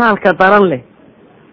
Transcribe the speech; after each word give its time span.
itaalka 0.00 0.32
daran 0.38 0.68
leh. 0.68 0.80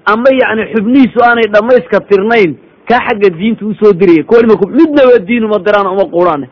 Ama 0.06 0.30
yacni 0.42 0.64
xubnihiisu 0.74 1.20
aanay 1.24 1.48
dhammayska 1.54 2.00
tirnayn 2.10 2.56
kaa 2.90 3.00
xagga 3.08 3.30
diinta 3.38 3.66
u 3.66 3.74
soo 3.76 3.94
diraya. 3.94 4.24
Kuwaniba 4.24 4.56
midnaba 4.72 5.20
diin 5.28 5.44
uma 5.44 5.60
diraan 5.60 5.88
uma 5.88 6.06
quudhaane 6.06 6.48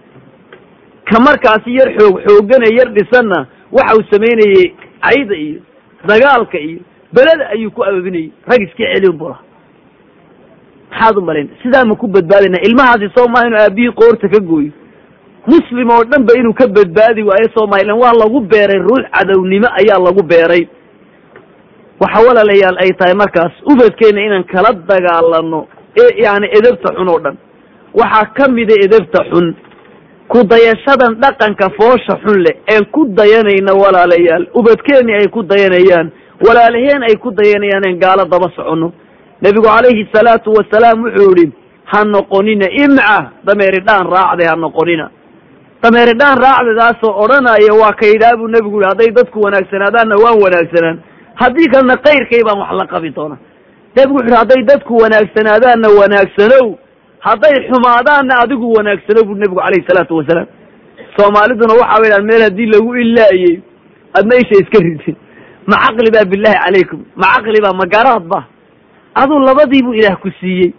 ka 1.10 1.20
markaasi 1.20 1.72
yar 1.78 1.90
xoog 1.98 2.20
xoogane 2.28 2.68
yar 2.78 2.90
dhisanna 2.94 3.48
waxa 3.72 3.96
uu 3.98 4.04
samaynayey 4.12 4.74
cayda 5.04 5.36
iyo 5.36 5.60
dagaalka 6.08 6.58
iyo 6.60 6.80
beleda 7.14 7.50
ayuu 7.54 7.72
ku 7.72 7.84
ababinayey 7.84 8.32
rag 8.48 8.62
iska 8.62 8.84
celin 8.94 9.18
bula 9.18 9.38
maxaad 10.92 11.18
u 11.18 11.22
malayn? 11.22 11.50
Sidaa 11.64 11.86
ma 11.86 11.96
ku 11.96 12.08
badbaadayna 12.08 12.58
ilmahaasi 12.68 13.10
soo 13.16 13.28
maha 13.30 13.48
inuu 13.48 13.60
aabihii 13.60 13.92
qoorta 13.92 14.28
ka 14.30 14.40
gooyo. 14.40 14.72
Muslim 15.48 15.90
oo 15.90 16.04
dhan 16.04 16.26
ba 16.26 16.34
inuu 16.40 16.54
ka 16.54 16.68
badbaadi 16.68 17.24
waayo 17.24 17.48
somalilan 17.56 17.98
waa 18.02 18.14
lagu 18.14 18.40
beeray 18.42 18.80
ruux 18.82 19.04
cadownimo 19.14 19.68
ayaa 19.80 20.00
lagu 20.04 20.24
beeray 20.24 20.68
waxa 22.02 22.20
walaalayaal 22.28 22.78
ay 22.84 22.92
tahay 23.00 23.16
markaas 23.24 23.54
ubadkeenna 23.72 24.22
inaan 24.28 24.44
kala 24.54 24.72
dagaalano 24.90 25.68
ee 26.04 26.10
yani 26.24 26.48
edebta 26.58 26.90
xun 26.98 27.08
oo 27.14 27.20
dhan. 27.24 27.38
Waxaa 28.00 28.26
ka 28.38 28.46
mida 28.52 28.76
edebta 28.86 29.22
xun 29.32 29.56
ku 30.32 30.40
dayashadan 30.52 31.14
dhaqanka 31.24 31.68
foosha 31.78 32.16
xun 32.24 32.38
leh 32.46 32.56
een 32.76 32.86
ku 32.96 33.02
dayanayna 33.20 33.72
walaalayaal. 33.82 34.44
Ubadkeenni 34.60 35.14
ay 35.20 35.28
ku 35.36 35.42
dayanayaan 35.52 36.08
walaalaheen 36.46 37.02
ay 37.10 37.16
ku 37.24 37.30
dayanayaan 37.32 37.84
een 37.90 38.00
gaalo 38.04 38.24
daba 38.34 38.48
soconno 38.56 38.92
nebigu 39.42 39.68
calayhi 39.68 40.08
salaatu 40.16 40.50
wasalaam 40.58 41.04
wuxuu 41.04 41.32
yihi 41.38 41.52
ha 41.92 42.04
noqonina 42.04 42.68
imca 42.84 43.18
dameeri 43.46 43.80
dhaan 43.88 44.06
raacday 44.16 44.48
ha 44.52 44.56
noqonina. 44.56 45.06
Dameeri 45.84 46.14
dhaan 46.20 46.38
raacdadaasoo 46.46 47.14
odhanaya 47.24 47.74
waa 47.82 47.94
kaydhaa 48.02 48.38
buu 48.40 48.48
nebigu 48.48 48.78
yihi 48.82 48.90
hadday 48.92 49.10
dadku 49.18 49.38
wanaagsanaadaanna 49.46 50.16
waan 50.24 50.38
wanaagsanaan 50.44 50.98
haddii 51.42 51.68
kalena 51.74 51.96
kayrkay 52.06 52.42
baan 52.48 52.60
wax 52.64 52.72
la 52.80 52.86
qabi 52.94 53.10
doona 53.18 53.38
nebigu 53.96 54.18
wuxu 54.20 54.28
uhi 54.32 54.38
hadday 54.42 54.62
dadku 54.72 54.94
wanaagsanaadaanna 55.04 55.88
wanaagsanow 56.00 56.66
hadday 57.28 57.56
xumaadaanna 57.70 58.34
adigu 58.44 58.68
wanaagsanow 58.78 59.24
bu 59.30 59.34
nebigu 59.36 59.60
calayhi 59.66 59.88
salaatu 59.90 60.18
wasalaam. 60.20 60.48
Soomaaliduna 61.18 61.74
waxa 61.82 62.00
way 62.02 62.10
dhahan 62.10 62.26
meel 62.30 62.42
haddii 62.48 62.66
lagu 62.76 62.96
ilaayey 63.04 63.56
adna 64.20 64.36
isha 64.42 64.56
iska 64.64 64.80
ridin. 64.88 65.16
Ma 65.68 65.76
caqli 65.84 66.10
baa 66.16 66.26
billahi 66.32 66.58
calaykum 66.66 67.00
ma 67.16 67.28
caqli 67.36 67.60
baa 67.66 67.74
ma 67.82 67.86
garaad 67.94 68.24
ba 68.34 68.40
aduu 69.22 69.40
labadiibuu 69.40 69.94
ilaah 69.94 70.18
ku 70.24 70.30
siiyey. 70.40 70.74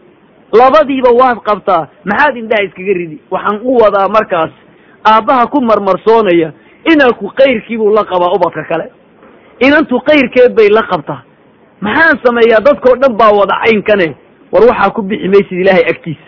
Labadiiba 0.61 1.11
waad 1.21 1.39
qabtaa 1.49 1.89
maxaad 2.05 2.37
indhaha 2.37 2.63
iskaga 2.69 2.93
ridi? 3.01 3.19
Waxaan 3.31 3.61
u 3.65 3.73
wadaa 3.83 4.09
markaas 4.17 4.53
aabbaha 5.13 5.47
ku 5.53 5.59
marmarsoonaya 5.71 6.53
inanku 6.93 7.33
kayrkiibuu 7.39 7.91
la 7.97 8.05
qabaa 8.05 8.35
ubadka 8.37 8.63
kale 8.71 8.87
inantu 9.61 10.01
kayrkeed 10.01 10.55
bay 10.57 10.69
la 10.69 10.83
qabtaa. 10.83 11.23
Maxaan 11.81 12.19
sameeyaa 12.25 12.61
dadkao 12.61 12.97
dhan 13.03 13.17
baa 13.17 13.31
wada 13.39 13.57
caynkane? 13.65 14.17
War 14.53 14.63
waxaa 14.69 14.91
ku 14.91 15.03
bixi 15.03 15.29
maysid 15.29 15.59
ilaahay 15.63 15.85
agtiisa. 15.91 16.27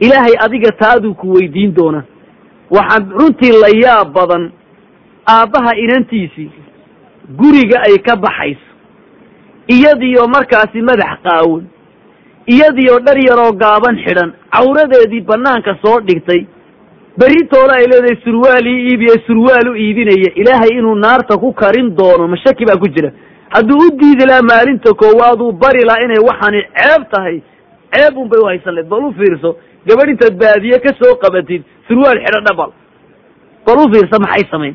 Ilaahay 0.00 0.34
adiga 0.44 0.70
taaduu 0.80 1.14
ku 1.14 1.32
weydiin 1.34 1.74
doona. 1.74 2.02
Waxaan 2.70 3.10
runtii 3.10 3.52
la 3.62 3.68
yaab 3.84 4.12
badan 4.12 4.52
aabbaha 5.26 5.72
inantiisii 5.84 6.50
guriga 7.38 7.80
ay 7.88 7.98
ka 7.98 8.16
baxayso. 8.16 8.68
Iyadiyo 9.68 10.26
markaasi 10.28 10.82
madax 10.82 11.18
qaawan 11.24 11.64
iyadiyo 12.46 12.98
dhar 13.06 13.18
yaroo 13.28 13.52
gaaban 13.52 13.96
xidhan. 14.04 14.32
Cawradeedii 14.52 15.20
banaanka 15.20 15.76
soo 15.82 16.00
dhigtay 16.00 16.46
beritoole 17.18 17.72
ay 17.78 17.86
leedahay 17.92 18.16
surwaal 18.24 18.66
ii 18.66 18.88
iibiye 18.90 19.14
surwaal 19.26 19.68
u 19.70 19.76
iibinaya. 19.76 20.30
Ilaahay 20.34 20.72
inuu 20.78 20.94
naarta 20.94 21.38
ku 21.38 21.52
karin 21.52 21.94
doono 21.96 22.28
ma 22.28 22.36
shaki 22.36 22.64
baa 22.66 22.76
ku 22.76 22.88
jira. 22.88 23.10
Hadduu 23.54 23.78
u 23.86 23.90
diidi 23.98 24.26
lahaa 24.26 24.42
maalinta 24.42 24.94
koowaad 24.94 25.40
uu 25.40 25.52
bari 25.52 25.84
lahaa 25.88 26.04
inay 26.04 26.18
waxani 26.28 26.60
ceeb 26.76 27.02
tahay. 27.12 27.42
Ceeb 27.92 28.16
un 28.18 28.28
bay 28.28 28.40
u 28.42 28.46
haysan 28.46 28.74
leed 28.74 28.88
bal 28.88 29.04
u 29.04 29.12
fiirso 29.18 29.56
gabadh 29.86 30.10
intaad 30.10 30.34
baadiye 30.42 30.78
ka 30.80 30.90
soo 31.00 31.14
qabatid 31.22 31.62
surwaal 31.88 32.18
xidho 32.24 32.40
dhabal 32.48 32.70
bal 33.66 33.78
u 33.84 33.92
fiirso 33.92 34.16
maxay 34.20 34.44
samayn? 34.50 34.74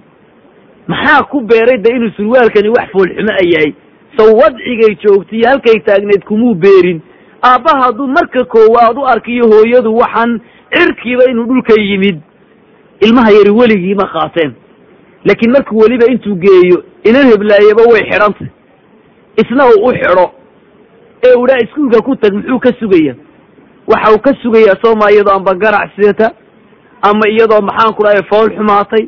Maxaa 0.87 1.23
ku 1.31 1.41
beeray 1.41 1.77
de 1.83 1.89
inuu 1.95 2.11
surwaalkani 2.17 2.69
wax 2.69 2.87
foolxumo 2.93 3.31
a 3.41 3.43
yahay? 3.53 3.73
Saw 4.17 4.29
wadcigay 4.41 4.95
joogtaiyo 5.03 5.47
halkay 5.49 5.79
taagneed 5.85 6.23
kumuu 6.23 6.55
beerin? 6.55 7.01
Aabbaha 7.43 7.83
hadduu 7.85 8.07
marka 8.07 8.43
koowaad 8.45 8.97
u 8.97 9.05
arkiyo 9.13 9.45
hooyadu 9.51 9.91
waxaan 9.97 10.39
cirkiiba 10.73 11.23
inuu 11.31 11.45
dhulka 11.45 11.73
yimid 11.81 12.17
ilmaha 13.05 13.31
yari 13.37 13.51
weligii 13.59 13.95
ma 13.95 14.07
qaateen. 14.13 14.51
Laakiin 15.25 15.51
markuu 15.51 15.79
weliba 15.83 16.05
intuu 16.11 16.35
geeyo 16.35 16.83
inan 17.09 17.27
heblaayaba 17.31 17.83
way 17.91 18.03
xidhantay. 18.11 18.47
Isna 19.41 19.63
uu 19.67 19.85
u 19.87 19.91
xidho. 19.93 20.25
Ee 21.27 21.33
u 21.41 21.47
dhaa 21.47 21.59
iskuulka 21.63 22.01
ku 22.01 22.15
tag 22.15 22.33
muxuu 22.33 22.59
ka 22.59 22.71
sugaya 22.79 23.15
waxa 23.87 24.11
uu 24.13 24.19
ka 24.25 24.31
sugayaa 24.41 24.75
sooma 24.83 25.11
iyadoo 25.11 25.33
amba 25.35 25.53
garac 25.55 25.89
sidata 25.95 26.31
ama 27.01 27.25
iyadoo 27.29 27.61
maxaan 27.61 27.93
ku 27.95 28.03
dhahay 28.03 28.23
fool 28.29 28.49
xumaatay 28.55 29.03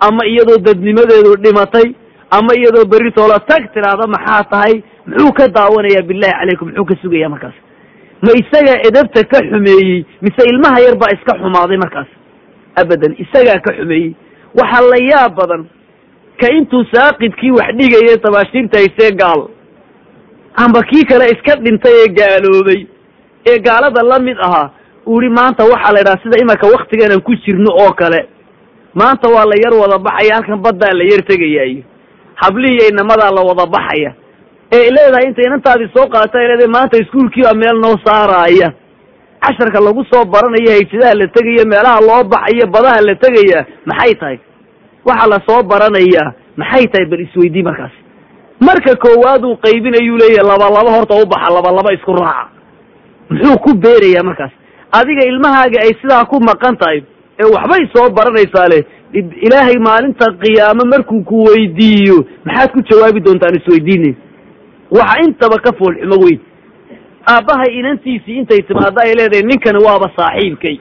ama 0.00 0.22
iyadoo 0.26 0.58
dadnimadeedu 0.66 1.36
dhimatay 1.44 1.88
ama 2.30 2.52
iyadoo 2.58 2.84
berritoola 2.92 3.38
tag 3.50 3.62
tidhaahda 3.74 4.06
maxaa 4.14 4.44
tahay 4.52 4.74
muxuu 5.06 5.32
ka 5.32 5.48
daawanayaa 5.48 6.06
billahi 6.08 6.32
calaykum 6.40 6.68
muxuu 6.68 6.84
ka 6.90 6.94
sugaya 7.02 7.28
markaas. 7.28 7.54
Ma 8.24 8.30
isagaa 8.42 8.78
edabta 8.88 9.24
ka 9.32 9.38
xumeeyey 9.50 10.04
mise 10.22 10.42
ilmaha 10.52 10.80
yar 10.86 10.96
baa 11.02 11.12
iska 11.16 11.32
xumaaday 11.42 11.76
markaas 11.84 12.08
abadan 12.82 13.12
isagaa 13.24 13.60
ka 13.66 13.72
xumeeyey 13.78 14.14
waxaa 14.60 14.82
la 14.92 14.98
yaab 15.10 15.34
badan 15.40 15.62
ka 16.40 16.46
intuu 16.58 16.84
saaqidkii 16.94 17.50
wax 17.58 17.68
dhigayay 17.78 18.16
tabaashiirta 18.24 18.78
haysee 18.78 19.12
gaal. 19.22 19.40
Amba 20.62 20.80
kii 20.90 21.04
kale 21.10 21.24
iska 21.34 21.56
dhintay 21.64 21.92
ee 22.02 22.08
gaaloobay. 22.18 22.80
Ee 23.50 23.58
gaalada 23.66 24.02
la 24.02 24.18
mid 24.18 24.38
ahaa 24.46 24.70
uu 25.06 25.20
yihi 25.22 25.34
maanta 25.38 25.64
waxaa 25.72 25.92
la 25.94 26.00
idhaha 26.00 26.22
sida 26.22 26.36
imarka 26.42 26.66
waktigeenan 26.74 27.20
ku 27.20 27.32
jirno 27.44 27.70
oo 27.82 27.92
kale. 28.00 28.20
Maanta 28.94 29.28
waa 29.34 29.44
la 29.50 29.56
yar 29.64 29.74
wada 29.82 29.98
baxaya 29.98 30.34
halkan 30.36 30.60
baddaa 30.64 30.92
la 30.98 31.04
yar 31.10 31.22
tegaya 31.30 31.64
iyo 31.72 31.82
hablihiiyo 32.42 32.88
inamadaa 32.92 33.30
la 33.36 33.42
wada 33.48 33.66
baxaya. 33.66 34.10
Ee 34.72 34.90
leedahay 34.96 35.26
intay 35.28 35.44
inantaadii 35.46 35.90
soo 35.94 36.06
qaata 36.14 36.38
ay 36.38 36.46
leedahay 36.48 36.72
maanta 36.76 36.96
iskuulkii 37.02 37.42
baa 37.46 37.54
meel 37.62 37.78
noo 37.84 37.96
saaraaya 38.06 38.68
casharka 39.44 39.80
lagu 39.86 40.04
soo 40.10 40.24
baranayo 40.24 40.70
hayjadaha 40.76 41.14
la 41.20 41.26
tegaya 41.36 41.64
meelaha 41.72 42.00
loo 42.08 42.22
baxayo 42.32 42.66
badaha 42.74 43.00
la 43.08 43.14
tegaya 43.24 43.60
maxay 43.86 44.14
tahay? 44.20 44.38
Waxaa 45.08 45.28
la 45.32 45.38
soo 45.48 45.62
baranayaa 45.72 46.28
maxay 46.56 46.86
tahay 46.92 47.06
bal 47.10 47.20
isweydii 47.26 47.62
markaas? 47.68 47.92
Marka 48.60 48.96
koowaad 49.04 49.44
uu 49.44 49.56
qaybinayuu 49.64 50.18
leeyahay 50.22 50.46
laba 50.50 50.66
laba 50.76 50.90
horta 50.96 51.14
u 51.22 51.26
baxa 51.26 51.54
laba 51.56 51.70
laba 51.78 51.92
isku 51.96 52.12
raaca. 52.12 52.48
Muxuu 53.30 53.58
ku 53.64 53.70
beerayaa 53.84 54.22
markaas? 54.28 54.52
Adiga 54.92 55.24
ilmahaaga 55.30 55.78
ay 55.86 55.92
sidaa 56.02 56.24
ku 56.24 56.36
maqan 56.50 56.76
tahay 56.76 57.00
ee 57.40 57.48
waxbay 57.54 57.82
soo 57.94 58.10
baranaysaa 58.18 58.68
leh 58.72 58.82
ilaahay 59.46 59.78
maalinta 59.86 60.26
qiyaamo 60.42 60.84
markuu 60.92 61.22
ku 61.30 61.44
weydiiyo 61.48 62.18
maxaad 62.44 62.70
ku 62.74 62.80
jawaabi 62.90 63.20
doontaan 63.26 63.56
isweydiinay 63.60 64.14
waxa 64.98 65.16
intaba 65.26 65.56
ka 65.64 65.70
foolxumo 65.78 66.16
weyn 66.24 66.40
aabbahay 67.26 67.78
inantiisii 67.78 68.36
intay 68.38 68.62
timaado 68.62 69.00
ay 69.04 69.14
leedahay 69.14 69.42
ninkani 69.42 69.84
waaba 69.84 70.10
saaxiibkay. 70.16 70.78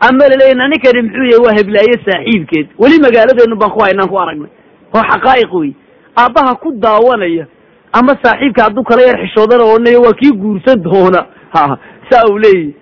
Ama 0.00 0.28
laleeya 0.28 0.68
ninkani 0.68 1.02
muxuu 1.02 1.24
yahay 1.24 1.44
waa 1.46 1.56
heblaaye 1.58 1.96
saaxiibkeed. 2.06 2.66
Weli 2.78 2.98
magaaladeenu 3.02 3.56
baan 3.56 3.70
ku 3.70 3.80
haynaan 3.84 4.08
ku 4.08 4.18
aragnay. 4.20 4.50
Oo 4.94 5.02
xaqaa'iq 5.10 5.52
wey 5.54 5.72
aabbaha 6.16 6.54
ku 6.54 6.72
daawanaya 6.72 7.46
ama 7.92 8.12
saaxiibka 8.22 8.62
hadduu 8.64 8.82
kala 8.84 9.02
yar 9.02 9.18
xishoodana 9.22 9.64
odhanaya 9.64 10.00
waa 10.00 10.12
kii 10.20 10.32
guursan 10.32 10.82
doona. 10.82 11.26
Ha 11.54 11.78
saa 12.10 12.24
uu 12.30 12.38
leeyahy 12.38 12.74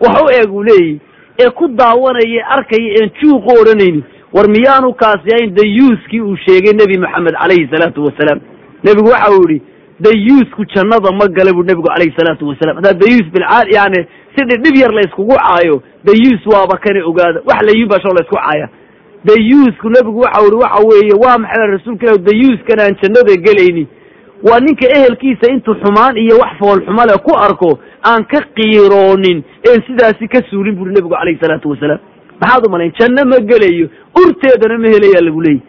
wax 0.00 0.22
u 0.22 0.28
eeg 0.32 0.52
uu 0.54 0.62
leeyahy 0.62 0.98
ee 1.42 1.50
ku 1.50 1.68
daawanaya 1.68 2.46
arkaya 2.56 2.94
een 3.02 3.10
juuqu 3.20 3.50
odhanayni 3.60 4.04
war 4.32 4.48
miyaanu 4.48 4.92
kaasi 4.94 5.28
ahayn 5.34 5.54
dayuuskii 5.54 6.20
uu 6.20 6.36
sheegay 6.36 6.72
nebi 6.72 6.98
moxamed 6.98 7.34
calayhi 7.42 7.68
salaatu 7.72 8.04
wasalaam. 8.04 8.40
Nebigu 8.84 9.08
waxa 9.08 9.32
uu 9.32 9.48
yihi 9.48 9.62
dayuusku 10.00 10.64
jannada 10.74 11.10
ma 11.12 11.26
gala 11.28 11.52
bu 11.52 11.62
nebigu 11.62 11.88
calayhi 11.88 12.14
salaatu 12.18 12.48
wasalam 12.48 12.76
haddaa 12.80 12.94
dayuus 13.02 13.26
bilcaad 13.34 13.66
yani 13.78 14.00
si 14.36 14.44
dhidhib 14.50 14.76
yar 14.82 14.92
la 14.92 15.00
iskugu 15.06 15.36
caayo 15.36 15.82
dayuus 16.04 16.42
waaba 16.46 16.76
kani 16.84 17.02
ogaada. 17.02 17.40
Wax 17.48 17.60
layubasho 17.68 18.08
la 18.16 18.22
isku 18.24 18.36
caaya. 18.36 18.68
Dayuusku 19.24 19.86
nebigu 19.96 20.18
waxa 20.24 20.40
uhi 20.46 20.56
waxa 20.64 20.80
weeye 20.88 21.14
waa 21.24 21.38
maxay 21.38 21.66
rasuulka 21.76 22.06
ilah 22.06 22.18
dayuuskan 22.28 22.78
aan 22.80 22.94
jannada 23.02 23.34
gelayni. 23.46 23.86
Waa 24.48 24.60
ninka 24.64 24.86
ehelkiisa 24.96 25.52
intuu 25.52 25.74
xumaan 25.82 26.16
iyo 26.16 26.38
wax 26.42 26.52
foolxumo 26.58 27.02
leh 27.10 27.18
ku 27.26 27.32
arko 27.46 27.70
aan 28.10 28.24
ka 28.24 28.40
qiiroonin 28.56 29.42
een 29.68 29.80
sidaasi 29.86 30.28
ka 30.28 30.40
suulin 30.50 30.74
buuri 30.76 30.92
nebigu 30.96 31.12
calayhi 31.14 31.38
salaatu 31.42 31.68
wasalaam. 31.70 32.00
Maxaad 32.40 32.66
u 32.66 32.70
malayn 32.70 32.92
janno 32.98 33.22
ma 33.32 33.36
gelayo 33.50 33.86
urteedana 34.20 34.78
ma 34.78 34.88
helayaa 34.94 35.20
lagu 35.28 35.40
leeyay 35.46 35.60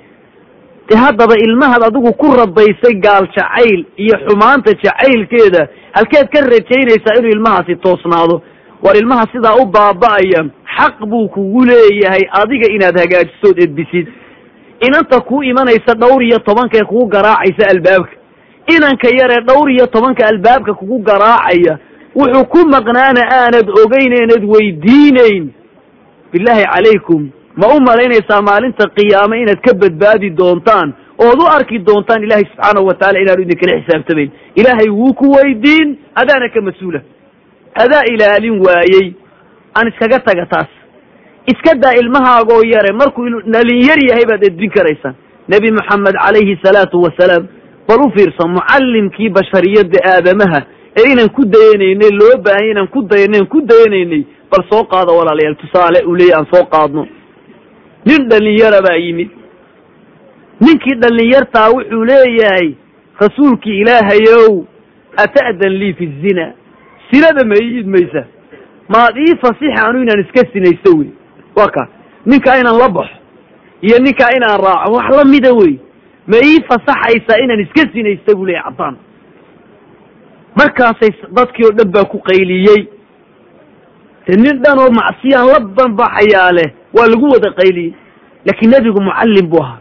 de 0.91 0.97
haddaba 0.97 1.35
ilmahaad 1.45 1.83
adigu 1.88 2.11
ku 2.21 2.27
rabaysay 2.38 2.95
gaal 3.05 3.27
jacayl 3.35 3.85
iyo 3.97 4.15
xumaanta 4.27 4.71
jacaylkeeda 4.83 5.67
halkeed 5.95 6.27
ka 6.33 6.41
rajaynaysaa 6.41 7.15
inuu 7.19 7.31
ilmahaasi 7.35 7.75
toosnaado. 7.75 8.41
War 8.83 8.97
ilmaha 8.97 9.25
sidaa 9.33 9.55
u 9.61 9.65
baaba'aya 9.65 10.41
xaq 10.77 11.05
buu 11.11 11.27
kugu 11.29 11.65
leeyahay 11.65 12.23
adiga 12.41 12.67
inaad 12.75 12.97
hagaajisood 12.99 13.57
edbisid. 13.63 14.07
Inanta 14.88 15.19
kuu 15.21 15.43
imanaysa 15.43 15.93
dhowr 16.01 16.23
iyo 16.23 16.39
tobankee 16.39 16.83
kugu 16.83 17.05
garaacaysa 17.07 17.69
albaabka. 17.71 18.15
Inanka 18.75 19.07
yaree 19.19 19.41
dhowr 19.47 19.71
iyo 19.71 19.87
tobanka 19.87 20.27
albaabka 20.27 20.73
kugu 20.73 20.99
garaacaya 20.99 21.77
wuxuu 22.15 22.45
ku 22.45 22.57
maqnaana 22.67 23.21
aanad 23.31 23.69
ogeyn 23.83 24.13
eenad 24.13 24.44
weydiinayn. 24.53 25.51
Bilaahi 26.33 26.65
calaykum 26.73 27.29
ma 27.59 27.68
u 27.75 27.80
malaynaysaa 27.89 28.42
maalinta 28.50 28.86
qiyaame 28.98 29.42
inaad 29.44 29.62
ka 29.68 29.74
badbaadi 29.83 30.30
doontaan 30.42 30.94
ood 31.25 31.39
u 31.44 31.48
arki 31.57 31.80
doontaan 31.88 32.24
ilaahay 32.24 32.45
subxaanahu 32.51 32.88
wataala 32.92 33.19
inaanu 33.24 33.42
idinkala 33.45 33.80
xisaabtamayn 33.81 34.30
ilaahay 34.62 34.89
wuu 35.00 35.13
ku 35.13 35.25
weydiin 35.36 35.88
adaana 36.21 36.50
ka 36.50 36.62
mas'uula. 36.62 37.01
Adaa 37.83 38.03
ilaalin 38.13 38.56
waayey 38.65 39.07
aan 39.77 39.88
iskaga 39.92 40.19
taga 40.19 40.45
taas. 40.53 40.71
Iska 41.51 41.75
daa 41.83 41.94
ilmahaagoo 42.01 42.62
yare 42.74 42.92
markuu 43.01 43.25
dhalinyar 43.54 44.00
yahay 44.09 44.25
baad 44.31 44.44
edbin 44.50 44.71
karaysaan. 44.77 45.15
Nebi 45.54 45.71
moxamed 45.77 46.15
calayhi 46.25 46.57
salaatu 46.65 47.01
wasalaam 47.06 47.44
bal 47.88 48.00
u 48.06 48.09
fiirsan 48.15 48.50
mucallimkii 48.57 49.30
bashariyadda 49.38 50.00
aadamaha 50.13 50.59
ee 51.00 51.07
inaan 51.13 51.30
ku 51.38 51.42
dayanaynay 51.56 52.12
loo 52.21 52.36
baahanya 52.45 52.71
inaan 52.74 52.88
ku 52.95 53.01
dayanayn 53.12 53.45
ku 53.54 53.59
dayanaynay 53.71 54.24
bal 54.51 54.63
soo 54.71 54.83
qaado 54.94 55.12
walaalayaal 55.19 55.56
tusaale 55.63 56.00
uu 56.09 56.15
leeyahy 56.19 56.38
aan 56.39 56.47
soo 56.54 56.63
qaadno 56.74 57.07
nin 58.06 58.30
dhalinyara 58.30 58.81
baa 58.81 58.95
yimid. 58.98 59.30
Ninkii 60.62 60.95
dhalinyartaa 61.01 61.69
wuxuu 61.69 62.03
leeyahay 62.06 62.74
rasuulkii 63.21 63.80
ilaahayow 63.81 64.63
ata'dan 65.18 65.74
lii 65.81 65.94
fi 65.94 66.06
zina? 66.21 66.53
Sinada 67.12 67.45
ma 67.45 67.56
ii 67.62 67.80
idmaysa 67.80 68.25
maad 68.89 69.18
ii 69.18 69.36
fasixi 69.42 69.81
anu 69.88 70.01
inaan 70.03 70.19
iska 70.25 70.42
sinaysto 70.53 70.98
wey. 70.98 71.09
Waa 71.56 71.68
ka. 71.68 71.88
Ninkaa 72.25 72.57
inaan 72.59 72.77
la 72.77 72.89
baxo 72.89 73.15
iyo 73.81 73.98
ninkaa 74.00 74.30
inaan 74.38 74.59
raaco 74.65 74.92
wax 74.94 75.09
la 75.18 75.25
mida 75.25 75.54
wey. 75.54 75.75
Ma 76.27 76.38
ii 76.38 76.59
fasaxaysaa 76.69 77.39
inaan 77.44 77.59
iska 77.59 77.81
sinaysta 77.94 78.36
buu 78.36 78.45
leeyahy 78.45 78.63
caddaan. 78.69 78.95
Markaasay 80.56 81.12
dadkii 81.36 81.65
oo 81.65 81.71
dhan 81.77 81.92
baa 81.92 82.04
ku 82.06 82.19
qayliyey. 82.19 82.88
De 84.27 84.36
nin 84.36 84.62
dhan 84.63 84.80
oo 84.80 84.92
macsiyaan 84.92 85.47
la 85.47 85.59
banbaxayaa 85.59 86.51
leh 86.57 86.69
waa 86.95 87.07
lagu 87.13 87.25
wada 87.33 87.49
qayliyey. 87.59 87.93
Laakiin 88.45 88.71
nebigu 88.71 89.01
mucallim 89.01 89.45
buu 89.51 89.61
ahaa. 89.63 89.79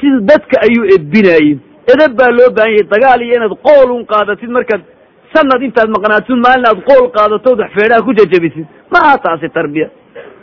Sida 0.00 0.18
dadka 0.30 0.56
ayuu 0.66 0.84
edbinaayey 0.94 1.58
edab 1.92 2.12
baa 2.18 2.30
loo 2.38 2.50
baahan 2.56 2.72
yahay. 2.72 2.88
Dagaal 2.94 3.20
iyo 3.22 3.34
inaad 3.36 3.54
qool 3.66 3.88
un 3.96 4.04
qaadatid 4.12 4.50
markaad 4.56 4.82
sanad 5.34 5.62
intaad 5.62 5.88
maqnaatid 5.96 6.38
maalin 6.46 6.66
aad 6.70 6.80
qool 6.88 7.04
qaadatood 7.16 7.58
wax 7.60 7.70
feedhaha 7.78 8.02
ku 8.06 8.12
jajabisid. 8.18 8.66
Ma 8.92 8.98
aha 9.06 9.16
taasi 9.24 9.48
tarbiya. 9.56 9.88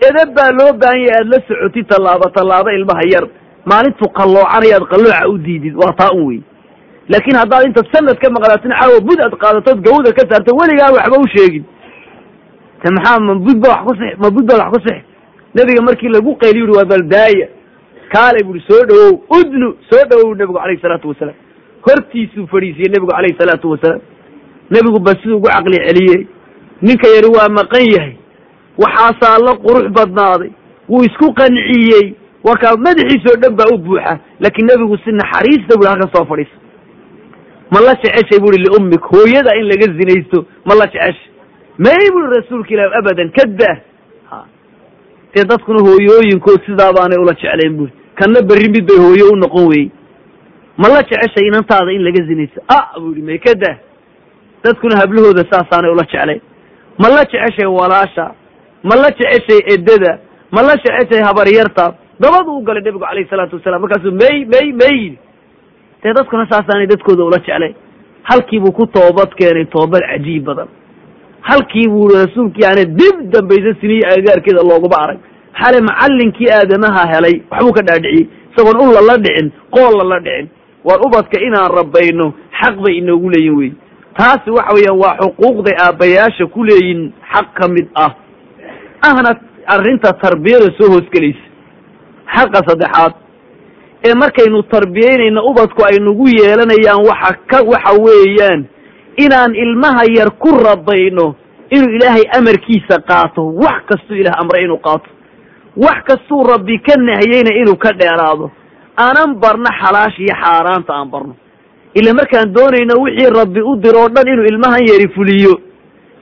Edab 0.09 0.29
baa 0.37 0.49
loo 0.59 0.71
baahan 0.81 0.99
yahay 1.05 1.19
aad 1.21 1.27
la 1.33 1.37
socotid 1.47 1.85
tallaabo 1.91 2.25
tallaabo 2.37 2.69
ilmaha 2.79 3.03
yar. 3.13 3.25
Maalintuu 3.69 4.09
qalloocanaya 4.19 4.75
ad 4.79 4.85
qallooca 4.91 5.29
u 5.29 5.37
diidid. 5.37 5.75
Waa 5.81 5.93
taa 5.99 6.11
un 6.17 6.25
wey 6.29 6.41
laakiin 7.11 7.37
haddaad 7.41 7.63
intaad 7.67 7.87
sanad 7.93 8.17
ka 8.23 8.27
maqnaatin 8.37 8.71
caawa 8.79 8.99
bud 9.07 9.19
aad 9.25 9.35
qaadatood 9.43 9.79
gawda 9.87 10.09
ka 10.17 10.23
saarto 10.29 10.51
weligaa 10.59 10.91
waxba 10.97 11.17
u 11.23 11.27
sheegin. 11.35 11.63
Te 12.81 12.87
maxaa 12.95 13.19
ma 13.19 13.33
bud 13.35 13.57
ba 13.63 13.69
wax 13.73 13.81
ku 13.87 13.93
six 14.01 14.13
ma 14.21 14.29
bud 14.35 14.45
ba 14.49 14.53
wax 14.61 14.69
ku 14.75 14.79
six 14.87 14.97
nebiga 15.55 15.81
markii 15.81 16.09
lagu 16.15 16.35
qayliy 16.43 16.63
uhi 16.63 16.77
waa 16.77 16.85
baldaaya 16.93 17.47
kaalay 18.13 18.43
buuhi 18.47 18.63
soo 18.69 18.83
dhawow 18.89 19.13
udnu 19.39 19.67
soo 19.89 20.03
dhawow 20.09 20.35
nebigu 20.35 20.57
calayhi 20.59 20.81
salaatu 20.81 21.07
wasalaam 21.11 21.35
hortiisuu 21.87 22.47
fadhiisiyey 22.53 22.89
nebigu 22.93 23.11
calayhi 23.11 23.37
salaatu 23.41 23.71
wasalaam 23.73 24.01
nebigu 24.71 24.99
ba 24.99 25.11
siduu 25.21 25.37
ugu 25.37 25.47
caqli 25.47 25.77
celiyey. 25.87 26.27
Ninka 26.81 27.07
yari 27.15 27.27
waa 27.37 27.49
maqan 27.49 27.83
yahay. 27.93 28.13
Waxaasaa 28.81 29.37
la 29.45 29.53
qurux 29.65 29.89
badnaaday. 29.97 30.49
Wuu 30.89 31.03
isku 31.07 31.27
qanciyey. 31.39 32.15
Warkaa 32.43 32.75
madaxiisoo 32.85 33.35
dhan 33.41 33.53
baa 33.59 33.67
u 33.73 33.77
buuxa. 33.77 34.13
Laakiin 34.39 34.65
nebigu 34.71 34.97
si 35.03 35.11
naxariista 35.11 35.77
bui 35.77 35.87
halkan 35.91 36.09
soo 36.15 36.25
fadhiisa 36.25 36.57
ma 37.73 37.79
la 37.85 37.93
jeceshay 38.03 38.39
buuhi 38.43 38.57
liummik 38.63 39.03
hooyada 39.11 39.51
in 39.59 39.65
laga 39.71 39.87
zinaysto 39.99 40.45
ma 40.65 40.73
la 40.79 40.85
jeceshay? 40.87 41.29
May 41.77 42.09
buui 42.13 42.27
rasuulka 42.35 42.73
ilah 42.73 42.89
abadan 42.99 43.29
kada 43.37 43.71
dee 45.35 45.45
dadkuna 45.51 45.79
hooyooyinkood 45.87 46.61
sidaa 46.65 46.91
baanay 46.97 47.17
ula 47.23 47.33
jeclayn 47.41 47.73
buuri 47.77 47.93
kanna 48.19 48.41
berri 48.49 48.69
mid 48.75 48.85
bay 48.89 48.97
hooyo 49.05 49.25
u 49.33 49.35
noqon 49.43 49.67
weyey 49.71 49.89
ma 50.77 50.87
la 50.93 51.01
jeceshay 51.09 51.47
inantaada 51.47 51.91
in 51.91 52.03
laga 52.03 52.21
zinaysto? 52.27 52.61
A 52.67 52.99
buu 52.99 53.11
yihi 53.13 53.21
may 53.21 53.37
kada 53.39 53.71
dadkuna 54.63 54.95
hablahooda 55.01 55.43
saasaanay 55.51 55.91
ula 55.91 56.03
jeclayn 56.11 56.41
ma 57.01 57.07
la 57.09 57.23
jeceshay 57.31 57.65
walaasha? 57.79 58.25
Ma 58.83 58.95
la 58.95 59.09
jeceshay 59.19 59.59
edada 59.73 60.19
ma 60.51 60.61
la 60.61 60.75
jeceshay 60.83 61.21
habaryarta? 61.23 61.85
Dabadu 62.19 62.57
u 62.57 62.61
galay 62.63 62.81
nebigu 62.83 62.99
calayhi 63.05 63.29
salaatu 63.29 63.55
wasalaam 63.57 63.81
markaasuu 63.81 64.11
may 64.21 64.45
may 64.53 64.67
may. 64.81 64.95
Yidhi 65.03 65.17
dee 66.03 66.13
dadkuna 66.17 66.45
saasaanay 66.51 66.87
dadkooda 66.87 67.23
ula 67.23 67.37
jeclayn 67.45 67.75
halkiibuu 68.29 68.71
ku 68.71 68.85
toobad 68.87 69.29
keenay 69.39 69.65
toobad 69.65 70.01
cajiib 70.11 70.43
badan 70.45 70.67
halkii 71.41 71.87
buu 71.87 72.07
rasuulki 72.07 72.61
yani 72.61 72.85
dib 72.85 73.17
dambaysa 73.33 73.71
siniya 73.81 74.09
agagaarkeeda 74.13 74.61
looguma 74.69 74.97
arag 75.03 75.19
xale 75.61 75.81
macallinkii 75.89 76.49
aadamaha 76.57 77.03
helay 77.13 77.35
waxbuu 77.51 77.73
ka 77.73 77.81
dhaadhiciyey. 77.87 78.27
Isagoon 78.51 78.77
u 78.83 78.93
lala 78.93 79.15
dhicin 79.17 79.51
qool 79.75 79.93
lala 79.99 80.19
dhicin. 80.19 80.47
Waar 80.83 80.99
ubadka 81.07 81.37
inaan 81.47 81.71
rabayno 81.79 82.33
xaq 82.61 82.75
bay 82.83 82.93
inoogu 82.97 83.29
leeyihiin 83.29 83.57
wey 83.59 83.71
taasi 84.17 84.49
waxa 84.57 84.73
weeyaan 84.75 84.97
waa 85.03 85.15
xuquuqday 85.21 85.75
aabbayaasha 85.85 86.45
ku 86.53 86.63
leeyihiin 86.63 87.13
xaq 87.33 87.47
ka 87.57 87.67
mid 87.67 87.87
ah. 87.95 88.11
Ahna 89.09 89.31
arrinta 89.67 90.13
tarbiyada 90.23 90.67
soo 90.77 90.89
hoosgelaysa 90.93 91.45
xaqa 92.35 92.59
saddexaad 92.69 93.13
ee 94.07 94.13
markaynu 94.21 94.63
tarbiyeynayna 94.63 95.41
ubadku 95.43 95.81
ay 95.89 95.97
nagu 96.07 96.25
yeelanayaan 96.27 97.01
waxa 97.09 97.31
ka 97.51 97.57
waxa 97.71 97.93
weeyaan 98.05 98.65
inaan 99.17 99.55
ilmaha 99.55 100.03
yar 100.17 100.31
ku 100.39 100.49
rabayno 100.55 101.35
inuu 101.69 101.95
ilaahay 101.95 102.23
amarkiisa 102.37 102.99
qaato. 103.07 103.45
Wax 103.55 103.83
kastuu 103.89 104.15
ilaah 104.15 104.39
amray 104.41 104.63
inuu 104.63 104.77
qaato. 104.77 105.09
Wax 105.77 106.03
kastuu 106.07 106.43
rabbi 106.43 106.79
ka 106.79 106.95
nahiyeyna 106.97 107.55
inuu 107.61 107.75
ka 107.75 107.91
dheeraado. 107.93 108.51
Aanan 108.97 109.35
barno 109.39 109.69
xalaash 109.81 110.19
iyo 110.19 110.35
xaaraanta 110.35 110.93
aan 110.93 111.09
barno. 111.09 111.35
Ila 111.95 112.13
markaan 112.13 112.53
doonayno 112.53 113.01
wixii 113.03 113.29
rabbi 113.39 113.61
u 113.61 113.75
diroo 113.75 114.09
dhan 114.09 114.27
inuu 114.27 114.45
ilmahan 114.45 114.87
yari 114.87 115.07
fuliyo. 115.15 115.53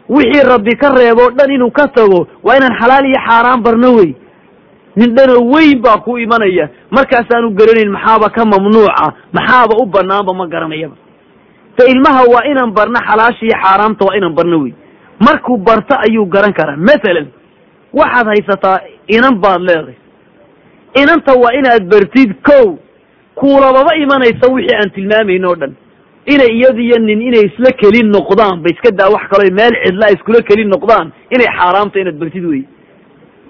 Wixii 0.10 0.44
rabbi 0.50 0.76
ka 0.78 0.90
reeboo 0.96 1.30
dhan 1.38 1.52
inuu 1.52 1.72
ka 1.72 1.88
tago 1.88 2.28
waa 2.44 2.58
inaan 2.58 2.78
xalaal 2.80 3.06
iyo 3.06 3.20
xaaraan 3.28 3.62
barno 3.64 3.96
wey. 3.96 4.16
Nin 4.96 5.16
weyn 5.54 5.82
baa 5.82 5.98
ku 5.98 6.18
imanaya. 6.18 6.70
Markaasaanu 6.92 7.54
garanayn 7.54 7.92
maxaaba 7.92 8.30
ka 8.30 8.46
mamnuuca 8.46 9.14
maxaaba 9.34 9.76
u 9.82 9.86
banaanba 9.86 10.34
ma 10.34 10.48
garanayaba 10.48 10.96
te 11.80 11.86
ilmaha 11.94 12.24
waa 12.34 12.44
inaan 12.52 12.72
barno 12.78 13.00
xalaasha 13.10 13.44
iyo 13.48 13.58
xaaraamta 13.64 14.06
waa 14.08 14.18
inaan 14.20 14.36
barno 14.40 14.58
wey 14.64 14.74
markuu 15.28 15.58
barto 15.58 15.96
ayuu 16.06 16.26
garan 16.26 16.54
karaa. 16.54 16.78
Mathalan 16.90 17.28
waxaad 18.00 18.28
haysataa 18.32 18.78
inan 19.16 19.36
baad 19.44 19.62
leedahay. 19.68 19.96
Inanta 21.02 21.34
waa 21.42 21.54
inaad 21.60 21.84
bartid 21.92 22.32
ko 22.48 22.80
kuulababa 23.36 23.96
imanaysa 24.04 24.46
wixii 24.54 24.76
aan 24.76 24.90
tilmaamayn 24.96 25.46
oo 25.46 25.56
dhan. 25.56 25.74
Inay 26.34 26.52
iyada 26.58 26.82
iyo 26.82 26.98
nin 27.00 27.22
inay 27.22 27.46
isla 27.50 27.72
keli 27.82 28.02
noqdaan 28.16 28.62
ba 28.64 28.70
iska 28.74 28.92
daa 28.92 29.10
wax 29.16 29.24
kaloo 29.32 29.52
meel 29.60 29.74
cidlaa 29.84 30.12
iskula 30.16 30.42
keli 30.50 30.66
noqdaan 30.66 31.12
inay 31.36 31.48
xaaraamta 31.58 32.00
inaad 32.00 32.18
bartid 32.22 32.46
wey 32.46 32.64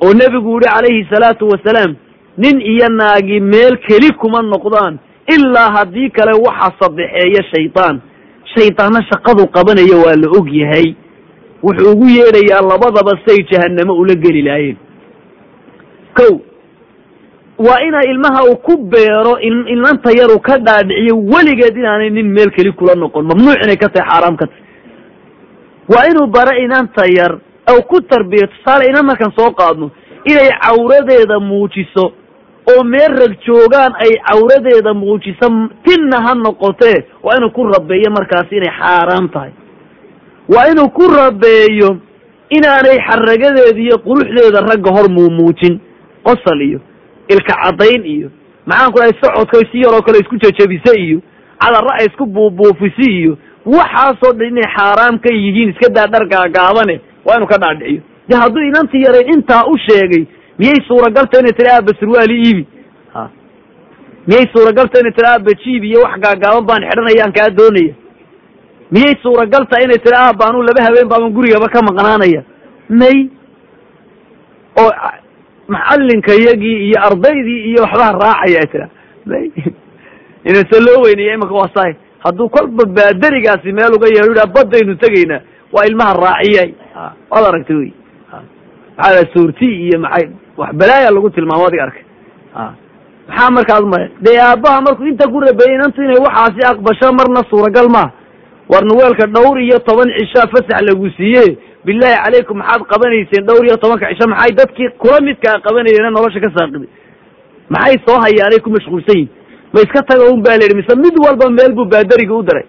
oo 0.04 0.14
nebigu 0.14 0.50
yihi 0.54 0.70
calayhi 0.74 1.08
salaatu 1.14 1.48
wasalaam 1.52 1.96
nin 2.38 2.62
iyo 2.62 2.88
naagi 3.00 3.40
meel 3.40 3.78
keli 3.88 4.10
kuma 4.22 4.42
noqdaan 4.42 5.00
ilaa 5.36 5.70
haddii 5.78 6.10
kale 6.10 6.34
waxa 6.46 6.70
sadexeeya 6.82 7.44
shaydaan 7.54 8.02
shaydaanna 8.56 9.02
shaqadu 9.12 9.48
qabanaya 9.56 9.98
waa 10.06 10.16
la 10.24 10.28
og 10.40 10.48
yahay. 10.62 10.96
Wuxuu 11.64 11.92
ugu 11.92 12.06
yeedhayaa 12.10 12.62
labadaba 12.72 13.14
say 13.26 13.38
jahannamo 13.52 13.94
ula 13.94 14.16
geli 14.16 14.42
laayeen 14.42 14.78
ko 16.18 16.42
waa 17.60 17.82
ina 17.88 18.00
ilmaha 18.12 18.44
uu 18.50 18.56
ku 18.64 18.78
beero 18.78 19.34
ilmanta 19.74 20.12
yaru 20.20 20.40
ka 20.40 20.58
dhaadhiciyo 20.58 21.16
weligeed 21.32 21.78
inaanay 21.78 22.10
nin 22.10 22.32
meel 22.32 22.52
keli 22.52 22.72
kula 22.72 22.96
noqon. 22.96 23.26
Mamnuuc 23.28 23.60
inay 23.64 23.76
ka 23.78 23.90
tahay 23.90 24.08
xaaraam 24.10 24.38
ka 24.38 24.48
tahay. 24.48 24.64
Waa 25.92 26.06
inuu 26.12 26.28
bara 26.32 26.56
inanta 26.64 27.04
yar 27.18 27.40
aw 27.68 27.78
ku 27.90 28.02
tarbiyo. 28.02 28.48
Tusaale 28.48 28.88
inan 28.90 29.06
markaan 29.06 29.34
soo 29.38 29.52
qaadno 29.52 29.92
inay 30.26 30.50
cawradeeda 30.64 31.40
muujiso 31.40 32.14
oo 32.72 32.84
meel 32.84 33.14
rag 33.22 33.34
joogaan 33.46 33.94
ay 34.00 34.12
cawradeeda 34.30 34.94
muujiso 34.94 35.48
tinna 35.86 36.18
ha 36.26 36.34
noqotee 36.36 37.06
waa 37.24 37.38
inuu 37.38 37.50
ku 37.52 37.64
rabeeyo 37.64 38.12
markaasi 38.12 38.56
inay 38.58 38.74
xaaraam 38.80 39.30
tahay. 39.30 39.52
Waa 40.50 40.68
inuu 40.72 40.90
ku 40.90 41.08
rabeeyo 41.08 41.98
inaanay 42.50 42.98
xaragadeeda 43.08 43.80
iyo 43.82 43.98
quruxdeeda 43.98 44.62
ragga 44.62 44.92
hor 44.92 45.10
muumuujin 45.10 45.80
qosol 46.24 46.62
iyo 46.62 46.80
ilka 47.30 47.54
caddayn 47.64 48.06
iyo 48.06 48.30
maxaan 48.66 48.92
ku 48.92 48.98
dhahay 49.00 49.14
socodka 49.22 49.58
si 49.72 49.82
yaroo 49.82 50.02
kale 50.02 50.20
isku 50.20 50.36
jejebise 50.38 50.94
iyo 51.02 51.22
cadarra 51.60 51.94
ay 52.00 52.06
isku 52.06 52.26
buubuufisi 52.26 53.08
iyo 53.20 53.38
waxaasoo 53.66 54.34
dhan 54.34 54.48
inay 54.48 54.68
xaaraam 54.78 55.20
ka 55.20 55.30
yihiin 55.34 55.70
iska 55.70 55.90
daa 55.94 56.08
dhar 56.08 56.26
gaagaabane 56.28 57.02
waa 57.26 57.36
inuu 57.38 57.48
ka 57.48 57.58
dhaadhiciyo. 57.58 58.02
De 58.30 58.36
hadduu 58.36 58.62
inanti 58.64 59.02
yaray 59.02 59.26
intaa 59.34 59.66
u 59.66 59.78
sheegay 59.78 60.26
miyay 60.60 60.80
suuragalta 60.88 61.40
inay 61.42 61.54
tiri 61.60 61.70
aaba 61.76 61.92
surwaali 62.00 62.36
iibi 62.46 62.64
ha 63.14 63.24
miyay 64.28 64.46
suuragalta 64.54 65.00
inay 65.02 65.14
tiri 65.18 65.28
aaba 65.34 65.52
jiib 65.64 65.84
iyo 65.92 66.00
wax 66.06 66.16
gaagaaban 66.26 66.66
baan 66.70 66.84
xidhanayaan 66.90 67.34
kaa 67.38 67.50
doonaya 67.60 67.94
miyay 68.96 69.16
suuragal 69.24 69.64
tahay 69.72 69.86
inay 69.88 70.00
tiri 70.06 70.18
aabba 70.24 70.44
anuu 70.50 70.64
laba 70.70 70.82
habeen 70.88 71.08
baaban 71.14 71.34
gurigaba 71.38 71.68
ka 71.76 71.80
maqnaanaya 71.90 72.42
may 73.02 73.18
oo 74.84 74.92
macallinka 75.74 76.34
yagii 76.48 76.78
iyo 76.88 76.98
ardaydii 77.08 77.62
iyo 77.70 77.80
waxbaa 77.86 78.12
raacaya 78.24 78.66
tira 78.72 78.88
may 79.26 79.46
inase 80.50 80.78
loo 80.86 81.02
weynaya 81.06 81.34
imanka 81.38 81.56
waa 81.62 81.70
sahay 81.76 81.94
hadduu 82.26 82.50
kolba 82.50 82.84
baaderigaasi 82.98 83.72
meel 83.78 83.94
uga 83.98 84.08
yeedho 84.14 84.30
yidhaha 84.32 84.54
baddaynu 84.58 84.96
tegaynaa 85.04 85.42
waa 85.74 85.86
ilmaha 85.90 86.14
raaciyay 86.26 86.70
waad 87.32 87.46
aragtay 87.50 87.76
wey 87.82 87.92
maxaa 88.98 89.26
suurti 89.34 89.68
iyo 89.86 90.00
maxay 90.06 90.28
wax 90.62 90.72
balaaya 90.82 91.12
lagu 91.16 91.30
tilmaamo 91.38 91.66
adiga 91.68 91.84
arkay 91.88 92.04
maxaa 93.30 93.50
markaad 93.58 93.84
ma 93.94 93.98
dee 94.26 94.38
aabbaha 94.48 94.82
markuu 94.88 95.08
inta 95.12 95.26
ku 95.34 95.40
rabeeyey 95.48 95.76
inantu 95.78 96.02
inay 96.04 96.20
waxaasi 96.28 96.62
aqbasho 96.72 97.08
marna 97.20 97.42
suuragal 97.52 97.88
maaha 97.96 98.12
warna 98.74 98.94
weelka 99.00 99.26
dhowr 99.36 99.58
iyo 99.66 99.78
toban 99.88 100.10
cishaa 100.18 100.48
fasax 100.54 100.82
lagu 100.90 101.10
siiye 101.18 101.44
bilaahi 101.86 102.18
calaykum 102.26 102.58
maxaad 102.62 102.82
qabanayseen 102.92 103.44
dhowr 103.50 103.64
iyo 103.68 103.78
tobanka 103.84 104.06
cisho 104.12 104.26
maxay 104.34 104.52
dadkii 104.60 104.90
kula 105.02 105.18
midkaa 105.28 105.58
qabanayeen 105.68 106.12
nolosha 106.18 106.40
ka 106.46 106.50
saaqiday 106.58 106.90
maxay 107.76 107.96
soo 108.08 108.18
hayaanay 108.26 108.60
ku 108.66 108.70
mashquulsan 108.76 109.18
yihiin 109.20 109.30
ma 109.74 109.80
iska 109.86 110.02
taga 110.10 110.24
un 110.34 110.42
baa 110.46 110.58
la 110.60 110.64
yidhi 110.66 110.78
mise 110.82 110.94
mid 111.06 111.16
walba 111.26 111.46
meel 111.58 111.72
buu 111.78 111.86
baaderiga 111.94 112.34
u 112.40 112.44
diray 112.50 112.66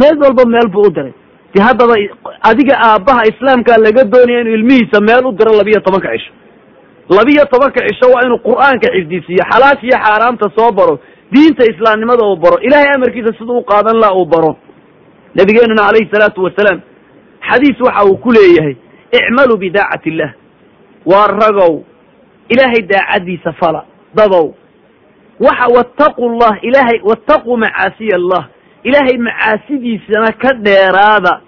meel 0.00 0.16
walba 0.24 0.42
meel 0.54 0.68
buu 0.74 0.86
u 0.88 0.90
diray 0.96 1.14
de 1.54 1.58
haddaba 1.66 1.94
adiga 2.50 2.74
aabbaha 2.88 3.22
islaamkaa 3.32 3.78
laga 3.86 4.02
doonaya 4.12 4.40
inuu 4.42 4.54
ilmihiisa 4.58 4.98
meel 5.08 5.22
u 5.28 5.32
diro 5.38 5.52
labiyo 5.60 5.80
tobanka 5.86 6.08
cisho 6.16 6.32
labiyo 7.16 7.44
tobanka 7.52 7.80
cisho 7.88 8.06
waa 8.14 8.22
inuu 8.26 8.38
qur'aanka 8.48 8.86
xifdisiiyo 8.94 9.44
xalaasha 9.52 9.82
iyo 9.86 9.98
xaaraamta 10.04 10.46
soo 10.56 10.72
baro 10.72 10.98
diinta 11.32 11.64
islaamnimada 11.72 12.22
uu 12.26 12.36
baro 12.36 12.56
ilaahay 12.66 12.92
amarkiisa 12.94 13.32
sida 13.38 13.52
u 13.52 13.62
qaadan 13.64 13.96
laha 14.00 14.14
uu 14.14 14.24
baro. 14.26 14.56
Nabigeenuna 15.34 15.82
calayhi 15.86 16.10
salaatu 16.12 16.42
wasalaam 16.44 16.80
xadiis 17.48 17.80
waxa 17.80 18.04
uu 18.04 18.16
ku 18.16 18.32
leeyahay 18.32 18.76
icmaluu 19.18 19.56
bidaacati 19.56 20.08
illah 20.08 20.30
waa 21.06 21.26
ragow 21.26 21.82
ilaahay 22.48 22.82
daacaddiisa 22.92 23.52
fala 23.52 23.84
dadow 24.14 24.54
waxa 25.40 25.66
wattaqu 25.76 26.28
llah 26.40 26.54
ilaahay 26.62 27.00
wattaquu 27.10 27.56
macaasiya 27.56 28.16
allah 28.16 28.42
ilaahay 28.84 29.16
macaasidiisana 29.18 30.32
ka 30.42 30.52
dheeraada. 30.66 31.40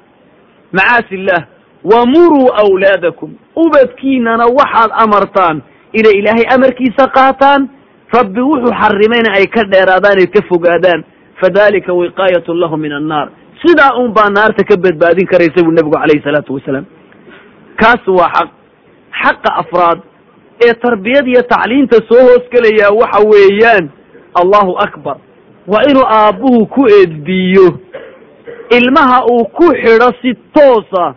Macaasi 0.73 1.15
illah 1.15 1.41
wamuruu 1.85 2.49
awlaadakum 2.63 3.31
ubadkiinana 3.57 4.47
waxaad 4.47 4.91
amartaan 5.05 5.63
inay 5.93 6.13
ilaahay 6.21 6.45
amarkiisa 6.55 7.07
qaataan 7.19 7.69
rabbi 8.13 8.41
wuxuu 8.41 8.73
xarimayna 8.83 9.33
ay 9.39 9.47
ka 9.47 9.65
dheeraadaan 9.73 10.19
ay 10.19 10.27
ka 10.27 10.43
fogaadaan 10.49 11.05
fadalika 11.41 11.93
wiqaayatu 11.93 12.55
lahu 12.55 12.77
min 12.77 12.93
annaar 12.93 13.29
sidaa 13.67 13.95
un 14.03 14.13
baa 14.13 14.31
naarta 14.31 14.65
ka 14.65 14.77
badbaadin 14.77 15.27
karaysa 15.27 15.65
buu 15.65 15.73
nebigu 15.73 15.97
calayhi 15.97 16.23
salaatu 16.25 16.55
wasalaam 16.55 16.85
kaas 17.81 18.07
waa 18.19 18.29
xaq 18.37 18.51
xaqa 19.23 19.51
afraad 19.63 19.99
ee 20.67 20.75
tarbiyad 20.75 21.27
iyo 21.29 21.43
tacliinta 21.43 21.97
soo 22.09 22.23
hoosgelayaa 22.29 22.93
waxa 23.01 23.21
weeyaan 23.33 23.89
allahu 24.43 24.77
akbar 24.87 25.17
waa 25.67 25.83
inuu 25.91 26.05
aabbuhu 26.19 26.67
ku 26.67 26.83
eedbiyo 26.99 27.69
ilmaha 28.79 29.25
uu 29.33 29.45
ku 29.45 29.67
xidho 29.83 30.11
si 30.23 30.35
toosa 30.57 31.15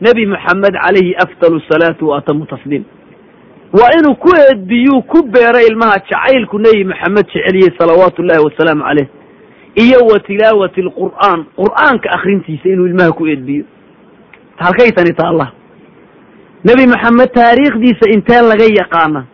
nebi 0.00 0.26
moxamed 0.26 0.74
calayhi 0.82 1.14
afdalu 1.24 1.60
salaatu 1.70 2.08
wa 2.08 2.18
atamu 2.18 2.46
tasliim. 2.46 2.84
Waa 3.72 3.90
inuu 3.98 4.14
ku 4.14 4.30
eedbiyuu 4.36 5.02
ku 5.02 5.22
beero 5.22 5.60
ilmaha 5.68 5.98
jacaylku 6.10 6.58
nebi 6.58 6.84
moxamed 6.84 7.26
jeceliyey 7.26 7.70
salawaatu 7.78 8.22
ullahi 8.22 8.44
wasalaamu 8.44 8.82
caleyh 8.84 9.08
iyo 9.74 9.98
wa 10.06 10.18
tilaawati 10.20 10.80
alqur'aan. 10.80 11.44
Qur'aanka 11.56 12.10
akrintiisa 12.10 12.68
inuu 12.68 12.86
ilmaha 12.86 13.12
ku 13.12 13.26
eedbiyo 13.26 13.64
halkay 14.56 14.90
tani 14.92 15.12
taalla 15.14 15.52
nebi 16.64 16.86
moxamed 16.86 17.32
taariikhdiisa 17.32 18.10
intee 18.14 18.42
laga 18.42 18.64
yaqaana? 18.80 19.24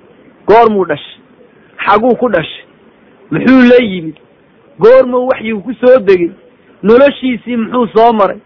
Goormuu 0.47 0.85
dhashay 0.87 1.19
xaguu 1.87 2.17
ku 2.17 2.29
dhashay 2.29 2.65
muxuu 3.31 3.63
la 3.71 3.79
yimid? 3.85 4.17
Goormuu 4.79 5.27
waxyigu 5.27 5.61
ku 5.63 5.75
soo 5.75 5.99
degay? 5.99 6.31
Noloshiisii 6.83 7.57
muxuu 7.57 7.87
soo 7.95 8.13
maray 8.13 8.39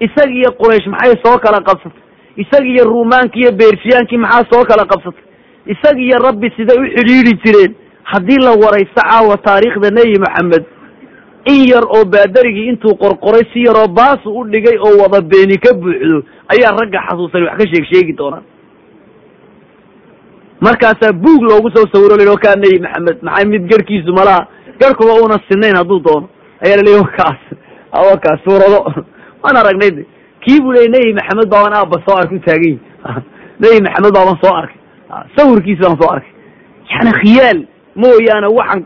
isag 0.00 0.30
iyo 0.30 0.50
quraysh 0.60 0.86
maxay 0.86 1.14
soo 1.24 1.38
kala 1.38 1.60
qabsatay? 1.68 2.02
Isag 2.36 2.64
iyo 2.66 2.84
ruumaanki 2.84 3.38
iyo 3.40 3.52
beershiyaankii 3.52 4.18
maxaa 4.18 4.44
soo 4.52 4.64
kala 4.64 4.84
qabsatay? 4.92 5.24
Isag 5.66 5.98
iyo 5.98 6.18
rabbi 6.26 6.50
siday 6.56 6.78
u 6.78 6.86
xidhiidhi 6.96 7.34
jireen. 7.44 7.74
Haddii 8.04 8.38
la 8.44 8.52
waraysto 8.62 9.00
caawa 9.02 9.36
taariikhda 9.36 9.90
nebi 9.90 10.18
moxamed 10.24 10.64
in 11.46 11.68
yar 11.68 11.84
oo 11.84 12.04
baaderigii 12.04 12.68
intuu 12.68 12.94
qorqoray 13.02 13.44
si 13.52 13.64
yaroo 13.64 13.88
baasu 13.88 14.28
u 14.38 14.44
dhigay 14.52 14.76
oo 14.78 14.96
wada 15.02 15.20
beeni 15.20 15.56
ka 15.58 15.74
buuxdo 15.74 16.22
ayaa 16.52 16.76
ragga 16.80 17.00
xasuusanay 17.06 17.46
wax 17.48 17.58
ka 17.58 17.66
sheeg 17.72 17.84
sheegi 17.92 18.12
doonaan 18.16 18.44
markaasaa 20.60 21.12
buug 21.12 21.42
loogu 21.42 21.70
soo 21.74 21.86
sawiro 21.92 22.16
la 22.16 22.36
kaa 22.36 22.56
nebi 22.56 22.78
maxamed 22.80 23.18
maxay 23.22 23.46
mid 23.48 23.68
garhkiisu 23.70 24.12
malaha 24.12 24.46
garhkuba 24.80 25.14
una 25.24 25.36
sinayn 25.48 25.76
hadduu 25.76 26.00
doono. 26.00 26.28
Ayaa 26.64 26.76
laleeya 26.76 27.00
wakaas 27.00 27.40
wakaas 27.92 28.40
suurado 28.44 28.78
waan 29.44 29.56
aragnay 29.56 29.90
kii 30.44 30.60
buu 30.62 30.72
leey 30.72 30.88
nebi 30.94 31.14
maxamed 31.18 31.48
baaban 31.54 31.74
aabba 31.78 31.96
soo 32.06 32.16
arkay 32.20 32.38
u 32.38 32.44
taagan 32.46 32.64
yihi 32.64 32.80
nebi 33.62 33.78
maxamed 33.86 34.12
baaban 34.16 34.36
soo 34.42 34.54
arkay. 34.60 34.80
Sawirkiisi 35.36 35.82
baan 35.82 35.96
soo 36.00 36.10
arkay. 36.14 36.32
Yani 36.90 37.12
khiyaal 37.20 37.58
mooyaane 38.02 38.48
waxaan 38.58 38.82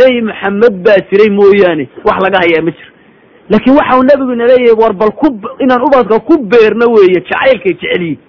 nebi 0.00 0.20
maxamed 0.30 0.74
baa 0.86 0.98
jiray 1.08 1.30
mooyaane 1.38 1.84
wax 2.06 2.18
laga 2.24 2.38
hayaa 2.44 2.66
ma 2.66 2.70
jiro. 2.76 2.90
Laakiin 3.50 3.76
waxa 3.78 3.96
uu 3.98 4.04
nebigu 4.10 4.32
ina 4.32 4.46
leeyahay 4.52 4.76
war 4.82 4.92
bal 5.00 5.12
ku 5.20 5.26
inaan 5.64 5.82
ubadka 5.88 6.20
ku 6.28 6.34
beerno 6.52 6.86
weeye 6.94 7.20
jacaylkay 7.28 7.74
jecelyihin 7.80 8.20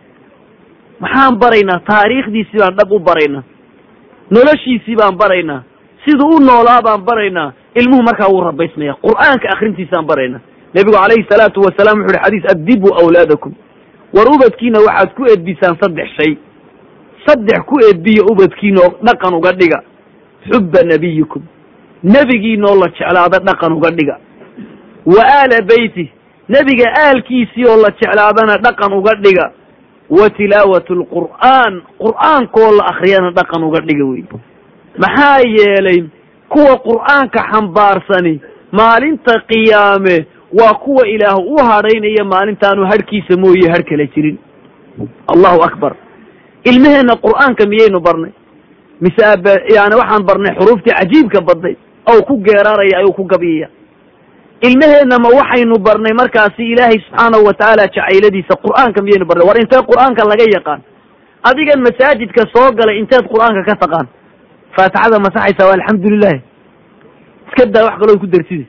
maxaan 1.03 1.39
baraynaa 1.39 1.79
taariikhdiisii 1.89 2.59
baan 2.59 2.75
dhab 2.77 2.91
u 2.91 2.99
baraynaa 3.09 3.43
noloshiisii 4.31 4.95
baan 5.01 5.17
baraynaa 5.21 5.61
siduu 6.05 6.35
u 6.35 6.39
noolaa 6.39 6.81
baan 6.87 7.05
baraynaa 7.09 7.49
ilmuhu 7.79 8.03
markaa 8.03 8.29
wuu 8.33 8.43
rabaysmaya 8.49 8.93
qur'aanka 9.05 9.47
akrintiisaan 9.53 10.05
baraynaa 10.11 10.41
nebigu 10.73 10.97
calayhi 10.97 11.25
salaatu 11.29 11.61
wasalaam 11.61 11.99
wuxu 12.01 12.15
uhi 12.15 12.23
xadiis 12.23 12.45
adibuu 12.51 12.93
awlaadakum. 13.01 13.53
War 14.13 14.27
ubadkiina 14.35 14.79
waxaad 14.79 15.09
ku 15.15 15.23
edbisaan 15.33 15.77
saddex 15.81 16.09
shay. 16.17 16.37
Saddex 17.25 17.59
ku 17.69 17.75
edbiya 17.89 18.23
ubadkiina 18.31 18.79
oo 18.85 18.93
dhaqan 19.03 19.33
uga 19.33 19.51
dhiga. 19.51 19.79
Xubba 20.49 20.83
nabiyikum 20.83 21.41
nebigiinoo 22.03 22.75
la 22.81 22.87
jeclaada 22.97 23.39
dhaqan 23.39 23.71
uga 23.73 23.89
dhiga. 23.91 24.17
Wa 25.05 25.21
aala 25.37 25.57
beyti 25.69 26.11
nebiga 26.49 26.87
aalkiisii 27.03 27.65
oo 27.69 27.77
la 27.81 27.89
jeclaadana 28.01 28.57
dhaqan 28.57 28.93
uga 28.93 29.15
dhiga. 29.15 29.51
Wa 30.09 30.29
tilaawat 30.29 30.89
alqur'aan 30.91 31.73
qur'aankoo 32.01 32.71
la 32.77 32.83
akriyana 32.91 33.31
dhaqan 33.31 33.63
uga 33.63 33.79
dhiga 33.87 34.05
wey 34.05 34.23
maxaa 34.97 35.39
yeelay 35.57 36.03
kuwa 36.49 36.75
qur'aanka 36.87 37.39
xambaarsani 37.51 38.41
maalinta 38.71 39.39
qiyaame 39.49 40.25
waa 40.59 40.73
kuwa 40.83 41.07
ilaah 41.07 41.37
u 41.53 41.57
hadhaynaya 41.69 42.23
maalintaanu 42.33 42.85
hadhkiisa 42.91 43.37
mooye 43.43 43.67
hadh 43.73 43.85
kala 43.89 44.05
jirin. 44.13 44.37
Allahu 45.33 45.59
akbar. 45.67 45.93
Ilmaheenna 46.69 47.15
qur'aanka 47.25 47.63
miyaynu 47.71 47.99
barnay? 48.07 48.31
Mise 49.01 49.23
ab 49.33 49.45
yani 49.75 49.95
waxaan 50.01 50.23
barnay 50.29 50.51
xuruuftii 50.59 50.93
cajiibka 50.99 51.41
badnay? 51.47 51.75
Ou 52.11 52.19
ku 52.27 52.37
geeraaraya 52.45 52.97
ayuu 52.99 53.13
ku 53.13 53.23
gabyaya 53.23 53.67
ilmaheenna 54.67 55.17
ma 55.23 55.29
waxaynu 55.39 55.75
barnay 55.87 56.13
markaasi 56.21 56.63
ilaahay 56.73 56.99
subxaanahu 57.05 57.45
watacaala 57.47 57.83
jacayladiisa 57.95 58.53
qur'aanka 58.65 58.99
miyaynu 59.05 59.25
barnay? 59.29 59.47
War 59.47 59.57
intee 59.63 59.81
qur'aanka 59.91 60.21
laga 60.31 60.45
yaqaan? 60.57 60.81
Adigan 61.49 61.79
masaajidka 61.87 62.43
soo 62.53 62.69
galay 62.79 62.99
inteed 63.01 63.25
qur'aanka 63.33 63.61
ka 63.69 63.75
taqaan? 63.83 64.07
Faatixada 64.75 65.19
ma 65.19 65.29
saxaysa 65.35 65.65
waa 65.67 65.75
alxamdulilahi 65.79 66.39
iska 67.47 67.65
daa 67.75 67.83
wax 67.87 67.95
kaloo 68.01 68.17
ku 68.23 68.27
darsida 68.27 68.65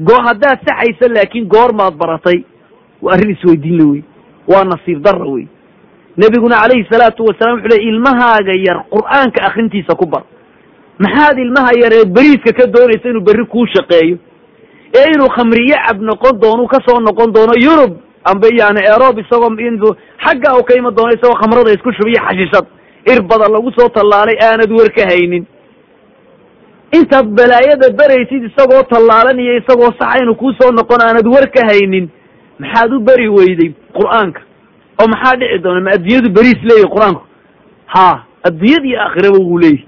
go 0.00 0.14
haddaad 0.26 0.58
saxaysa 0.68 1.08
laakiin 1.14 1.48
goormaad 1.48 1.94
baratay. 1.96 2.44
Waa 3.02 3.14
arrin 3.14 3.30
isweydiin 3.36 3.78
la 3.78 3.84
wey 3.92 4.02
waa 4.48 4.64
nasiib 4.64 5.02
darra 5.02 5.26
wey 5.26 5.46
nebiguna 6.16 6.56
calayhi 6.62 6.86
salaatu 6.90 7.24
wasalaam 7.24 7.58
wuxuu 7.58 7.68
ley 7.76 7.88
ilmahaaga 7.88 8.54
yar 8.66 8.78
qur'aanka 8.94 9.42
akrintiisa 9.48 9.94
ku 9.96 10.06
bar. 10.06 10.22
Maxaad 10.98 11.38
ilmaha 11.38 11.70
yar 11.82 11.92
ee 11.92 12.04
beriiska 12.16 12.52
ka 12.58 12.66
doonaysa 12.66 13.08
inuu 13.10 13.20
berri 13.28 13.44
kuu 13.46 13.66
shaqeeyo? 13.66 14.16
Ee 14.98 15.06
inuu 15.14 15.28
khamriye 15.36 15.76
cab 15.86 16.00
noqon 16.00 16.40
doono 16.40 16.66
ka 16.66 16.78
soo 16.86 17.00
noqon 17.00 17.32
doono 17.34 17.54
yurub 17.66 17.92
amba 18.24 18.48
yani 18.60 18.80
erob 18.94 19.18
isagoo 19.18 19.50
inuu 19.58 19.94
xagga 20.24 20.56
u 20.58 20.62
ka 20.64 20.74
iman 20.78 20.94
doono 20.94 21.12
isagoo 21.16 21.34
khamrada 21.42 21.70
isku 21.76 21.92
shubiyo 21.92 22.20
xashishad 22.26 22.66
irbada 23.12 23.48
lagu 23.48 23.70
soo 23.78 23.88
tallaalay 23.88 24.36
aanad 24.48 24.70
wer 24.78 24.90
ka 24.96 25.02
haynin 25.10 25.44
intaad 26.96 27.26
balaayada 27.38 27.88
beraysid 27.98 28.42
isagoo 28.50 28.82
tallaalan 28.92 29.38
iyo 29.40 29.54
isagoo 29.60 29.92
saxa 29.98 30.22
inuu 30.22 30.34
kuu 30.34 30.52
soo 30.58 30.70
noqon 30.72 31.00
aanad 31.02 31.26
wer 31.34 31.46
ka 31.54 31.60
haynin 31.70 32.08
maxaad 32.58 32.92
u 32.96 33.00
beri 33.08 33.28
weyday 33.28 33.70
qur'aanka? 33.98 34.40
oo 35.00 35.06
maxaa 35.12 35.36
dhici 35.40 35.58
doona? 35.64 35.80
ma 35.80 35.90
adduunyadu 35.96 36.28
beriis 36.36 36.60
leeyahy 36.70 36.90
qur'aanku? 36.94 37.22
Ha 37.94 38.06
adduunyada 38.48 39.02
aakhiraba 39.04 39.38
wuu 39.48 39.58
leeyahy 39.58 39.84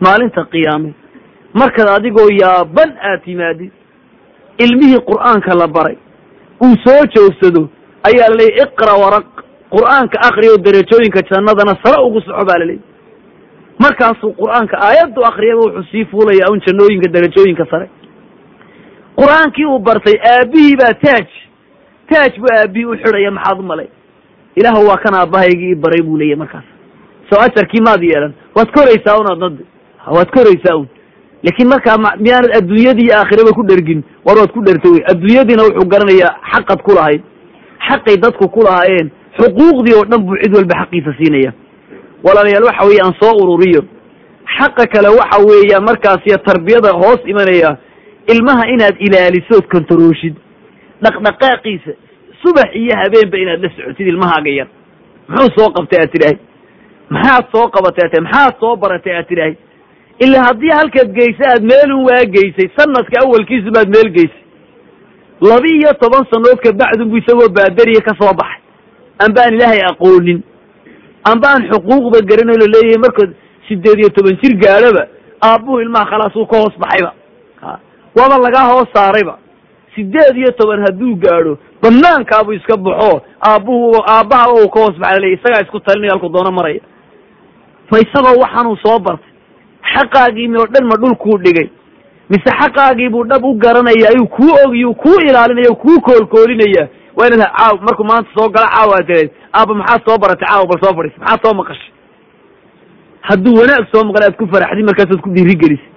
maalinta 0.00 0.44
qiyaame. 0.52 0.90
Markaad 1.60 1.88
adigoo 1.96 2.28
yaaban 2.42 2.90
aad 3.08 3.20
timaadid 3.24 3.72
ilmihii 4.64 5.00
qur'aanka 5.10 5.54
la 5.60 5.66
baray 5.76 5.96
uu 6.64 6.74
soo 6.84 7.00
joogsado 7.14 7.62
ayaa 8.08 8.28
la 8.30 8.36
leeyay 8.40 8.62
iqra 8.64 8.94
waraq. 9.02 9.26
Qur'aanka 9.74 10.16
akriyo 10.28 10.56
derajooyinka 10.66 11.20
jannadana 11.30 11.74
sare 11.82 11.98
ugu 12.06 12.20
soco 12.20 12.44
baa 12.48 12.58
laleeyay 12.62 12.82
markaasuu 13.84 14.32
qur'aanka 14.40 14.76
aayaddu 14.88 15.20
akriyaba 15.30 15.60
wuxuu 15.66 15.84
sii 15.92 16.04
fuulaya 16.10 16.50
un 16.52 16.60
jannooyinka 16.66 17.08
derajooyinka 17.14 17.66
sare. 17.70 17.86
Qur'aankii 19.20 19.66
uu 19.66 19.78
bartay 19.78 20.16
aabbihii 20.32 20.76
baa 20.80 20.94
taaj. 21.04 21.26
Taaj 22.10 22.32
buu 22.40 22.52
aabbihii 22.58 22.86
u 22.92 22.96
xidhaya 23.02 23.30
maxaad 23.30 23.58
u 23.58 23.62
malay? 23.62 23.88
Ilaahu 24.56 24.86
waa 24.88 24.96
kan 25.04 25.14
aabbahaygii 25.14 25.70
i 25.72 25.74
baray 25.74 26.02
buu 26.02 26.16
leeyahy 26.18 26.38
markaas. 26.42 26.64
Soo 27.30 27.40
ajarkii 27.46 27.82
maad 27.86 28.02
yeelan 28.02 28.32
waad 28.56 28.70
koraysaa 28.76 29.18
un 29.20 29.30
adnad 29.32 29.56
waad 30.16 30.30
koraysaa 30.36 30.76
un. 30.76 30.88
Laakiin 31.44 31.68
markaa 31.68 31.96
miyaanad 32.24 32.52
adduunyadii 32.58 33.06
iyo 33.08 33.16
aakhiraba 33.18 33.52
ku 33.58 33.62
dhergin 33.70 34.02
war 34.26 34.36
waad 34.38 34.52
ku 34.52 34.60
dherta 34.66 34.88
wey. 34.92 35.02
Adduunyadiina 35.12 35.62
wuxuu 35.62 35.88
garanayaa 35.92 36.32
xaqad 36.52 36.80
ku 36.82 36.92
lahayd. 36.94 37.22
Xaqay 37.88 38.16
dadku 38.24 38.48
ku 38.48 38.60
lahaayeen 38.66 39.10
xuquuqdii 39.38 39.94
oo 39.98 40.04
dhan 40.10 40.20
buu 40.26 40.36
cid 40.42 40.54
walba 40.56 40.74
xaqiisa 40.82 41.12
siinaya 41.18 41.52
walaalayaal 42.24 42.64
waxa 42.70 42.84
weeye 42.88 43.00
aan 43.04 43.14
soo 43.20 43.34
ururiyo. 43.42 43.82
Xaqa 44.58 44.84
kale 44.92 45.08
waxa 45.20 45.38
weeya 45.48 45.80
markaasiyo 45.80 46.36
tarbiyada 46.48 46.92
hoos 47.00 47.20
imanaya 47.32 47.76
ilmaha 48.34 48.64
inaad 48.74 48.96
ilaalisood 49.06 49.64
kontarooshid 49.72 50.34
dhaqdhaqaaqiisa 51.04 51.92
subax 52.42 52.68
iyo 52.74 52.94
habeenba 53.02 53.36
inaad 53.38 53.60
la 53.64 53.70
socotid 53.76 54.06
ilmahaaga 54.12 54.50
yar. 54.58 54.68
Muxuu 55.28 55.50
soo 55.58 55.68
qabtay 55.76 55.98
aad 56.02 56.10
tidhaahay? 56.14 56.38
Maxaad 57.10 57.44
soo 57.54 57.66
qabatay 57.74 58.04
aad 58.06 58.22
maxaad 58.26 58.54
soo 58.60 58.76
baratay 58.76 59.14
aad 59.16 59.28
tidhaahay? 59.28 59.56
Ilaa 60.24 60.44
haddii 60.48 60.72
halkaad 60.80 61.10
geysa 61.18 61.44
aad 61.54 61.62
meelun 61.72 62.02
waa 62.08 62.24
geysay 62.36 62.68
sanadka 62.78 63.16
awalkiisu 63.24 63.70
baad 63.76 63.88
meel 63.94 64.10
geysay. 64.16 64.42
Laba 65.48 65.68
iyo 65.76 65.92
toban 66.00 66.24
sanood 66.32 66.58
ka 66.64 66.70
bacdunbu 66.80 67.16
isagoo 67.16 67.48
baadariya 67.58 68.00
ka 68.08 68.12
soo 68.20 68.32
baxay. 68.40 68.60
Amba 69.24 69.40
aan 69.44 69.54
ilaahay 69.54 69.82
aqoonin 69.90 70.40
amba 71.24 71.48
aan 71.48 71.68
xuquuqba 71.70 72.20
garanoo 72.30 72.56
la 72.62 72.66
leeyahay 72.74 72.98
markood 72.98 73.30
sideed 73.68 73.98
iyo 73.98 74.08
toban 74.08 74.36
jir 74.42 74.54
gaadhoba 74.56 75.06
aabbuhu 75.42 75.80
ilmaha 75.80 76.06
khalaas 76.10 76.36
uu 76.36 76.46
ka 76.46 76.56
hoos 76.56 76.78
baxayba. 76.78 77.12
Waaba 78.16 78.38
lagaa 78.38 78.66
hoos 78.72 78.88
saarayba. 78.94 79.38
Sideed 79.94 80.36
iyo 80.36 80.50
toban 80.52 80.80
hadduu 80.86 81.16
gaadho 81.16 81.58
banaankaabuu 81.82 82.52
iska 82.52 82.76
baxo 82.76 83.22
aabbuhu 83.48 84.02
aabbaha 84.06 84.52
uu 84.52 84.68
ka 84.68 84.80
hoos 84.80 84.96
baxay 84.98 85.14
laleeyahy 85.18 85.40
isagaa 85.40 85.62
isku 85.64 85.80
talinaya 85.80 86.12
halku 86.12 86.28
doono 86.28 86.52
maraya. 86.52 86.80
Ma 87.90 87.98
isagoo 87.98 88.40
waxaanuu 88.40 88.76
soo 88.76 88.98
bartay 88.98 89.30
xaqaagiimi 89.94 90.56
oo 90.58 90.66
dhan 90.66 90.84
ma 90.86 90.96
dhulkuu 90.96 91.38
dhigay. 91.38 91.68
Mise 92.30 92.50
xaqaagiibuu 92.60 93.24
dhab 93.24 93.44
u 93.44 93.54
garanaya 93.54 94.08
ayuu 94.12 94.26
kuu 94.28 94.52
ogiyu 94.66 94.94
kuu 94.94 95.18
ilaalinaya 95.28 95.74
kuu 95.74 96.00
koolkoolinaya 96.00 96.88
waa 97.20 97.26
inaad 97.28 97.52
caaw 97.58 97.74
markuu 97.86 98.06
maanta 98.10 98.30
soo 98.36 98.48
gala 98.54 98.68
caaw 98.76 98.90
aad 98.96 99.06
tirayd 99.06 99.30
aaba 99.52 99.74
maxaad 99.74 100.00
soo 100.08 100.18
baratay? 100.22 100.48
Caawa 100.48 100.66
bal 100.70 100.78
soo 100.84 100.94
fadhiis 100.98 101.16
maxaad 101.20 101.40
soo 101.44 101.54
maqashay? 101.60 101.92
Hadduu 103.28 103.54
wanaag 103.60 103.84
soo 103.92 104.04
maqla 104.08 104.24
aad 104.28 104.36
ku 104.40 104.46
faraxdid 104.52 104.84
markaasaad 104.90 105.20
ku 105.24 105.30
dhiirigelisay 105.36 105.88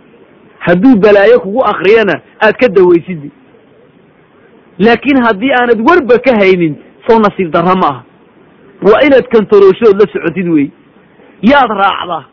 hadduu 0.68 0.96
balaayo 1.04 1.40
kugu 1.44 1.62
akriyana 1.72 2.16
aad 2.46 2.56
ka 2.62 2.68
dawaysid 2.78 3.22
laakiin 4.86 5.24
haddii 5.26 5.52
aanad 5.60 5.80
warba 5.90 6.16
ka 6.26 6.32
haynin 6.42 6.76
soo 7.08 7.20
nasiib 7.20 7.52
darra 7.52 7.76
ma 7.76 7.88
aha. 7.90 8.04
Waa 8.88 9.02
inaad 9.08 9.28
kantarooshood 9.34 9.96
la 10.02 10.06
socotid 10.14 10.48
wey. 10.56 10.68
Yaad 11.42 11.70
raacdaa. 11.82 12.24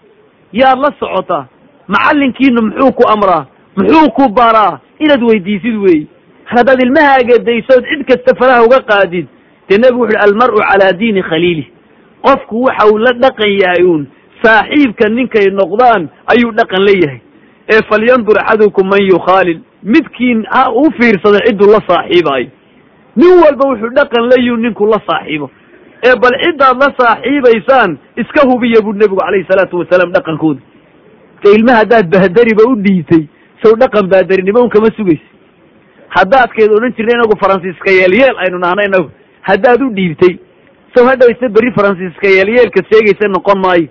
Yaad 0.52 0.78
la 0.78 0.90
socotaa. 1.00 1.46
Macallinkiinu 1.88 2.62
muxuu 2.62 2.92
ku 2.92 3.02
amraa? 3.12 3.46
Muxuu 3.76 4.10
ku 4.16 4.28
baraa? 4.34 4.80
Inaad 4.98 5.22
weydiisid 5.22 5.76
wey 5.84 6.06
haddaad 6.54 6.80
ilmahaaga 6.86 7.38
daysood 7.48 7.84
cid 7.90 8.02
kasta 8.10 8.34
faraha 8.40 8.64
uga 8.68 8.78
qaadid 8.90 9.26
dee 9.68 9.78
nebigu 9.84 10.02
wuxu 10.02 10.16
uhi 10.16 10.22
almar'u 10.26 10.58
calaa 10.70 10.92
diini 11.00 11.22
khaliilih 11.30 11.66
qofku 12.26 12.62
waxa 12.66 12.86
uu 12.92 12.98
la 13.06 13.12
dhaqan 13.24 13.50
yahay 13.62 13.84
uun 13.90 14.06
saaxiibka 14.44 15.08
ninkay 15.08 15.46
noqdaan 15.60 16.08
ayuu 16.32 16.52
dhaqan 16.58 16.82
la 16.88 16.92
yahay. 17.02 17.20
Ee 17.72 17.80
falyandur 17.90 18.36
axadukum 18.42 18.88
man 18.92 19.02
yukhaalil 19.12 19.60
midkiin 19.82 20.38
ha 20.50 20.62
u 20.82 20.84
fiirsada 20.98 21.38
cidduu 21.46 21.68
la 21.74 21.80
saaxiibaayo 21.88 22.48
nin 23.16 23.32
walba 23.42 23.64
wuxuu 23.70 23.90
dhaqan 23.98 24.24
layihu 24.32 24.56
ninku 24.56 24.86
la 24.86 24.98
saaxiibo. 25.08 25.50
Ee 26.06 26.14
bal 26.22 26.34
ciddaad 26.44 26.76
la 26.82 26.88
saaxiibaysaan 27.00 27.98
iska 28.16 28.48
hubiya 28.50 28.82
buu 28.84 28.92
nebigu 28.92 29.16
calayhi 29.20 29.46
salaatu 29.50 29.78
wasalaam 29.82 30.12
dhaqankooda. 30.16 30.60
De 31.44 31.48
ilmaha 31.56 31.78
haddaad 31.82 32.06
bahdariba 32.14 32.62
u 32.70 32.74
dhiibtay 32.86 33.22
sow 33.62 33.76
dhaqan 33.82 34.08
baadarinimo 34.12 34.60
un 34.64 34.70
kama 34.70 34.88
sugaysa 34.96 35.28
haddaadkeed 36.16 36.70
odhan 36.76 36.92
jirna 36.96 37.12
inagu 37.18 37.36
faransiiska 37.42 37.90
yeelyeel 37.98 38.36
aynu 38.44 38.58
nahna 38.64 38.84
inagu 38.90 39.10
haddaad 39.48 39.82
u 39.82 39.90
dhiibtay 39.98 40.34
sow 40.94 41.04
hadhowse 41.10 41.48
berri 41.56 41.72
faransiiska 41.78 42.28
yeelyeelka 42.36 42.80
sheegaysa 42.90 43.28
noqon 43.36 43.58
maayo. 43.66 43.88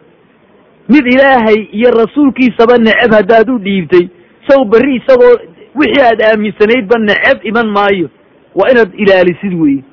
Mid 0.94 1.06
ilaahay 1.14 1.60
iyo 1.78 1.90
rasuulkiisaba 2.02 2.78
neceb 2.88 3.12
haddaad 3.20 3.50
u 3.50 3.58
dhiibtay 3.68 4.06
sow 4.50 4.66
berri 4.66 4.96
isagoo 5.00 5.34
wixii 5.80 6.04
aad 6.10 6.22
aaminsanaydba 6.30 7.00
neceb 7.10 7.38
iman 7.52 7.68
maayo. 7.78 8.08
Waa 8.56 8.70
inaad 8.72 8.92
ilaalisid 9.04 9.54
weeye 9.62 9.84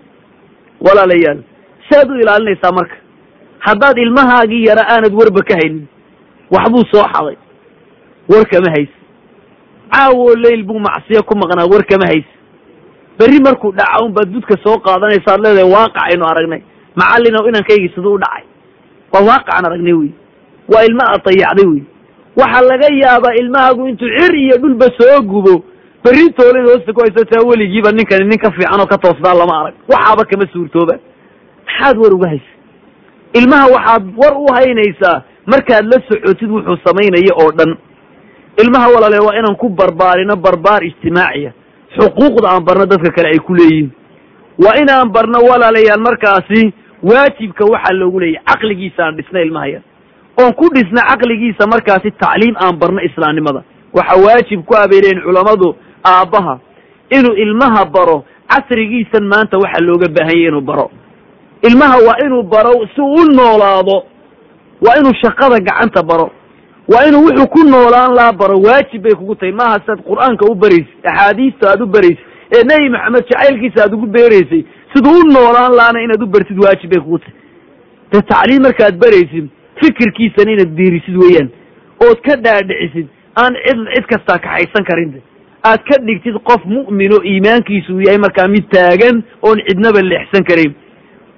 walaalayaal 0.87 1.41
saaad 1.91 2.11
u 2.11 2.21
ilaalinaysaa 2.23 2.73
marka. 2.79 2.97
Haddaad 3.59 3.99
ilmahaagii 3.99 4.65
yara 4.65 4.83
aanad 4.95 5.13
warba 5.21 5.43
ka 5.49 5.55
haynin 5.61 5.87
waxbuu 6.51 6.85
soo 6.93 7.05
xaday. 7.13 7.37
War 8.31 8.45
kama 8.51 8.71
haysa 8.77 8.99
caawoo 9.93 10.35
leyl 10.45 10.63
buu 10.69 10.79
macsiyo 10.89 11.23
ku 11.23 11.35
maqnaa 11.43 11.67
war 11.73 11.85
kama 11.91 12.07
haysa 12.13 12.33
berri 13.19 13.39
markuu 13.47 13.73
dhaca 13.73 14.05
un 14.05 14.13
baad 14.17 14.29
budka 14.35 14.55
soo 14.65 14.79
qaadanaysaad 14.87 15.41
leedahay 15.45 15.71
waaqacaynu 15.75 16.25
aragnay. 16.31 16.63
Macallinow 17.01 17.49
inankaygii 17.49 17.93
siduu 17.95 18.15
u 18.15 18.19
dhacay. 18.19 18.45
Waa 19.13 19.23
waaqacan 19.29 19.67
aragnay 19.69 19.93
wey 20.01 20.11
waa 20.73 20.85
ilma 20.89 21.05
aad 21.13 21.23
dayacday 21.29 21.67
wey 21.73 21.83
waxaa 22.41 22.63
laga 22.71 22.89
yaabaa 23.03 23.35
ilmahaagu 23.41 23.89
intuu 23.89 24.11
cir 24.19 24.35
iyo 24.37 24.57
dhulba 24.63 24.87
soo 24.99 25.21
gubo 25.23 25.55
berri 26.05 26.27
toolada 26.37 26.69
hoosta 26.73 26.93
ku 26.93 27.01
haysataa 27.05 27.47
weligiiba 27.49 27.93
ninkani 27.93 28.25
nin 28.31 28.39
ka 28.39 28.51
fiican 28.57 28.81
oo 28.81 28.87
ka 28.87 28.99
toosnaa 28.99 29.35
lama 29.41 29.55
arag. 29.61 29.75
Waxaaba 29.93 30.23
kama 30.31 30.47
suurtooba. 30.53 30.95
Maxaad 31.67 31.97
war 32.03 32.13
uga 32.15 32.29
haysa? 32.29 32.53
Ilmaha 33.39 33.67
waxaad 33.75 34.05
war 34.21 34.35
u 34.45 34.47
haynaysaa 34.57 35.17
markaad 35.47 35.85
la 35.93 35.99
socotid 36.09 36.51
wuxuu 36.51 36.77
samaynayo 36.85 37.33
oo 37.43 37.51
dhan 37.59 37.71
ilmaha 38.63 38.89
walaale 38.95 39.19
waa 39.27 39.37
inaan 39.39 39.57
ku 39.57 39.69
barbaarino 39.69 40.37
barbaar 40.37 40.85
ijtimaaciya 40.85 41.53
xuquuqda 41.97 42.49
aan 42.51 42.65
barno 42.65 42.87
dadka 42.87 43.11
kale 43.17 43.29
ay 43.35 43.39
ku 43.47 43.55
leeyihiin 43.55 43.91
waa 44.65 44.77
inaan 44.83 45.11
barno 45.13 45.39
walaalayaal 45.51 46.01
markaasi 46.09 46.63
waajibka 47.03 47.65
waxaa 47.73 47.95
loogu 48.01 48.21
leeyahy 48.21 48.45
caqligiisa 48.49 49.01
aan 49.05 49.17
dhisna 49.17 49.41
ilmaha 49.47 49.67
yar. 49.69 49.83
Oon 50.41 50.53
ku 50.55 50.67
dhisna 50.75 51.01
caqligiisa 51.11 51.67
markaasi 51.75 52.11
tacliim 52.11 52.57
aan 52.65 52.77
barno 52.81 53.01
islaamnimada. 53.09 53.63
Waxaa 53.97 54.21
waajib 54.25 54.65
ku 54.65 54.75
abeeleen 54.77 55.21
culammadu 55.27 55.77
aabbaha. 56.05 56.55
Inuu 57.17 57.35
ilmaha 57.45 57.85
baro 57.85 58.25
casrigiisan 58.49 59.25
maanta 59.33 59.59
waxaa 59.59 59.85
looga 59.89 60.09
baahanyay 60.09 60.49
inuu 60.49 60.61
baro. 60.61 60.91
Ilmaha 61.69 61.97
waa 62.07 62.19
inuu 62.27 62.43
baro 62.43 62.73
si 62.95 63.01
uu 63.01 63.15
u 63.21 63.25
noolaado 63.37 63.97
waa 64.85 64.97
inuu 65.01 65.15
shaqada 65.23 65.61
gacanta 65.61 66.03
baro 66.03 66.31
waa 66.93 67.05
inuu 67.09 67.23
wuxuu 67.27 67.47
ku 67.55 67.61
noolaan 67.73 68.15
laa 68.19 68.33
baro 68.33 68.57
waajib 68.67 69.03
bay 69.03 69.15
kugu 69.21 69.35
tahay. 69.35 69.53
Maaha 69.61 69.79
siaad 69.87 70.01
qur'aanka 70.11 70.45
u 70.51 70.55
baraysay 70.55 70.95
axaadiista 71.11 71.71
aad 71.71 71.81
u 71.83 71.87
baraysay 71.97 72.25
ee 72.57 72.63
nebi 72.71 72.89
maxamed 72.95 73.25
jacaylkiisa 73.31 73.79
aad 73.85 73.93
ugu 73.97 74.07
beeraysay. 74.17 74.63
Siduu 74.95 75.15
u 75.21 75.27
noolaan 75.37 75.73
laana 75.81 76.01
inaad 76.07 76.23
u 76.23 76.27
bartid 76.35 76.59
waajib 76.65 76.91
bay 76.93 77.01
kugu 77.05 77.19
tahay. 77.19 77.35
Dee 78.13 78.23
tacliim 78.33 78.63
markaad 78.69 78.97
baraysid 79.05 79.47
fikirkiisana 79.83 80.51
inaad 80.57 80.73
diirisid 80.79 81.17
weeyaan. 81.23 81.49
Ood 82.07 82.19
ka 82.27 82.37
dhaadhicisid 82.45 83.07
aan 83.43 83.55
cid 83.67 83.79
cid 83.95 84.07
kastaa 84.13 84.39
kaxaysan 84.45 84.85
karin. 84.91 85.11
Aad 85.69 85.81
ka 85.89 85.97
dhigtid 86.07 86.37
qof 86.49 86.63
mu'mino 86.77 87.19
iimaankiisu 87.33 88.01
yahay 88.07 88.19
markaa 88.27 88.49
mid 88.55 88.67
taagan 88.75 89.17
oon 89.43 89.59
cidnaba 89.69 90.01
leexsan 90.11 90.45
karayn 90.51 90.73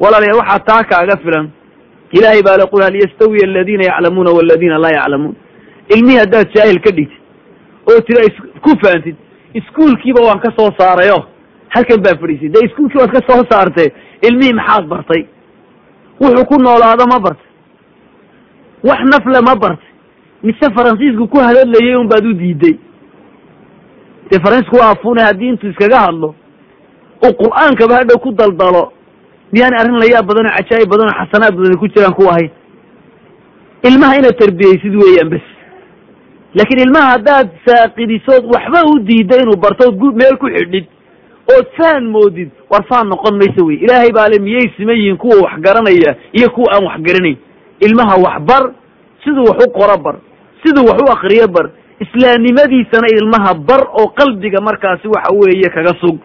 walaalayaal 0.02 0.40
waxaa 0.42 0.58
taa 0.68 0.82
kaaga 0.90 1.16
filan 1.24 1.46
ilaahay 2.12 2.42
baa 2.42 2.56
le 2.56 2.66
qul 2.72 2.82
hal 2.82 2.96
yastawiya 3.02 3.44
aladiina 3.50 3.84
yaclamuuna 3.90 4.30
waladiina 4.30 4.78
laa 4.78 4.90
yaclamuun 4.98 5.34
ilmihii 5.94 6.18
haddaad 6.18 6.48
jaahil 6.54 6.80
ka 6.80 6.90
dhigtid 6.90 7.22
oo 7.90 8.00
tira 8.00 8.22
ku 8.64 8.70
faantid 8.84 9.16
iskuulkiiba 9.54 10.20
waan 10.28 10.40
ka 10.40 10.50
soo 10.58 10.70
saarayo 10.78 11.18
halkan 11.74 12.00
baa 12.06 12.16
fadhiisay 12.20 12.48
dee 12.48 12.64
iskuulkii 12.68 12.98
waad 13.00 13.12
ka 13.16 13.20
soo 13.28 13.42
saartay 13.50 13.88
ilmihii 14.28 14.52
maxaad 14.60 14.86
bartay 14.88 15.22
wuxuu 16.20 16.44
ku 16.44 16.56
noolaado 16.62 17.04
ma 17.12 17.18
bartay 17.26 17.46
wax 18.88 19.00
nafle 19.12 19.40
ma 19.48 19.54
bartay 19.56 19.88
mise 20.42 20.66
faransiisku 20.76 21.28
ku 21.28 21.38
hadadlayay 21.38 21.96
un 21.96 22.08
baad 22.08 22.26
u 22.26 22.32
diiday 22.34 22.76
dee 24.30 24.40
faransiisku 24.44 24.76
waa 24.76 24.90
afune 24.90 25.22
haddii 25.22 25.48
intuu 25.48 25.70
iskaga 25.70 26.00
hadlo 26.06 26.34
uu 27.26 27.32
qur'aankaba 27.42 27.94
hadhow 28.00 28.18
ku 28.26 28.32
daldalo 28.32 28.92
miyaana 29.52 29.76
arrin 29.80 29.98
layaab 30.02 30.26
badan 30.30 30.46
oo 30.50 30.56
cajaa'ib 30.58 30.88
badan 30.92 31.06
oo 31.12 31.18
xasanaad 31.20 31.54
badan 31.58 31.78
ku 31.82 31.86
jiraan 31.94 32.14
ku 32.18 32.24
ahayn 32.32 32.50
ilmaha 33.88 34.14
inaad 34.20 34.36
tarbiyeysid 34.42 34.94
weeyaan 35.02 35.28
bes. 35.34 35.46
Laakiin 36.56 36.80
ilmaha 36.86 37.08
haddaad 37.14 37.48
saaqidisood 37.66 38.44
waxba 38.54 38.80
u 38.90 38.98
diidda 39.08 39.36
inuu 39.42 39.56
bartood 39.64 39.94
meel 40.20 40.36
ku 40.42 40.46
xidhid 40.56 40.86
ood 41.56 41.66
faan 41.78 42.04
moodid 42.14 42.50
war 42.70 42.82
faan 42.90 43.06
noqon 43.08 43.34
mayso 43.40 43.66
wey 43.68 43.76
ilaahay 43.84 44.10
baa 44.18 44.28
le 44.28 44.38
miyay 44.46 44.66
siman 44.76 44.96
yihiin 44.96 45.16
kuwa 45.16 45.36
wax 45.44 45.54
garanaya 45.66 46.10
iyo 46.38 46.48
kuwa 46.50 46.68
aan 46.74 46.84
wax 46.88 46.98
garanayn. 47.06 47.36
Ilmaha 47.86 48.14
wax 48.24 48.36
bar 48.50 48.64
siduu 49.24 49.44
wax 49.50 49.58
u 49.66 49.70
qoro 49.78 49.96
bar 50.04 50.16
siduu 50.64 50.84
wax 50.90 50.98
u 51.04 51.06
akriyo 51.12 51.48
bar. 51.48 51.66
Islaamnimadiisana 52.04 53.08
ilmaha 53.18 53.54
bar 53.68 53.82
oo 54.00 54.08
qalbiga 54.18 54.60
markaasi 54.60 55.08
waxa 55.08 55.30
weeye 55.40 55.68
kaga 55.74 55.92
sug. 56.00 56.18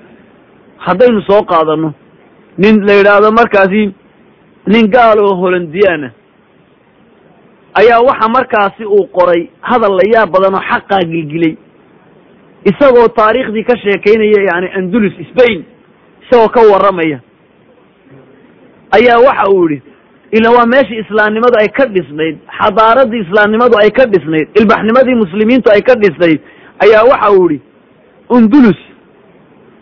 Haddaynu 0.78 1.22
soo 1.22 1.42
qaadano 1.52 1.94
nin 2.58 2.86
la 2.88 2.94
yidhaahdo 2.94 3.32
markaasi 3.32 3.84
nin 4.74 4.88
gaal 4.96 5.20
oo 5.20 5.36
holandiyaana 5.42 6.12
ayaa 7.82 8.02
waxa 8.10 8.30
markaasi 8.30 8.86
uu 8.86 9.08
qoray 9.18 9.48
hadal 9.62 9.96
la 10.00 10.06
yaab 10.14 10.30
badan 10.32 10.54
oo 10.56 10.62
xaqaa 10.72 11.02
gilgilay. 11.12 11.56
Isagoo 12.70 13.08
taariikhdii 13.08 13.64
ka 13.64 13.76
sheekaynaya 13.78 14.42
yani 14.50 14.68
andulus 14.78 15.14
spain 15.30 15.66
isagoo 16.24 16.50
ka 16.50 16.62
warramaya. 16.72 17.20
Ayaa 18.98 19.20
waxa 19.28 19.50
uu 19.52 19.70
yihi 19.70 19.82
ila 20.32 20.52
waa 20.52 20.66
meeshii 20.66 21.00
islaamnimadu 21.06 21.56
ay 21.62 21.68
ka 21.68 21.86
dhisnayd 21.86 22.38
xadaaradii 22.60 23.22
islaamnimadu 23.26 23.76
ay 23.84 23.90
ka 23.92 24.06
dhisnayd 24.06 24.48
ilbaxnimadii 24.60 25.16
muslimiintu 25.24 25.72
ay 25.72 25.82
ka 25.82 25.96
dhisnayd. 25.96 26.40
Ayaa 26.86 27.04
waxa 27.12 27.32
uu 27.32 27.50
yihi 27.52 27.62
undulus 28.30 28.80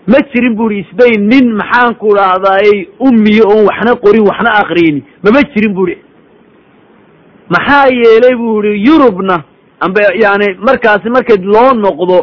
ma 0.07 0.17
jirin 0.33 0.55
bu 0.55 0.71
ihi 0.71 0.83
spain 0.91 1.27
nin 1.29 1.53
maxaan 1.61 1.95
ku 1.95 2.09
dhahdaayey 2.15 2.87
ummiyo 2.99 3.43
oon 3.53 3.65
waxna 3.69 3.95
qorin 4.03 4.23
waxna 4.29 4.51
akriyini 4.61 5.03
mama 5.23 5.41
jirin 5.53 5.73
bu 5.73 5.87
ihi 5.87 5.97
maxaa 7.49 7.87
yeelay 8.01 8.35
bu 8.35 8.63
ihi 8.63 8.85
yurubna. 8.87 9.43
Amba 9.81 10.01
yani 10.23 10.47
markaasi 10.67 11.09
marka 11.09 11.33
loo 11.53 11.73
noqdo 11.85 12.17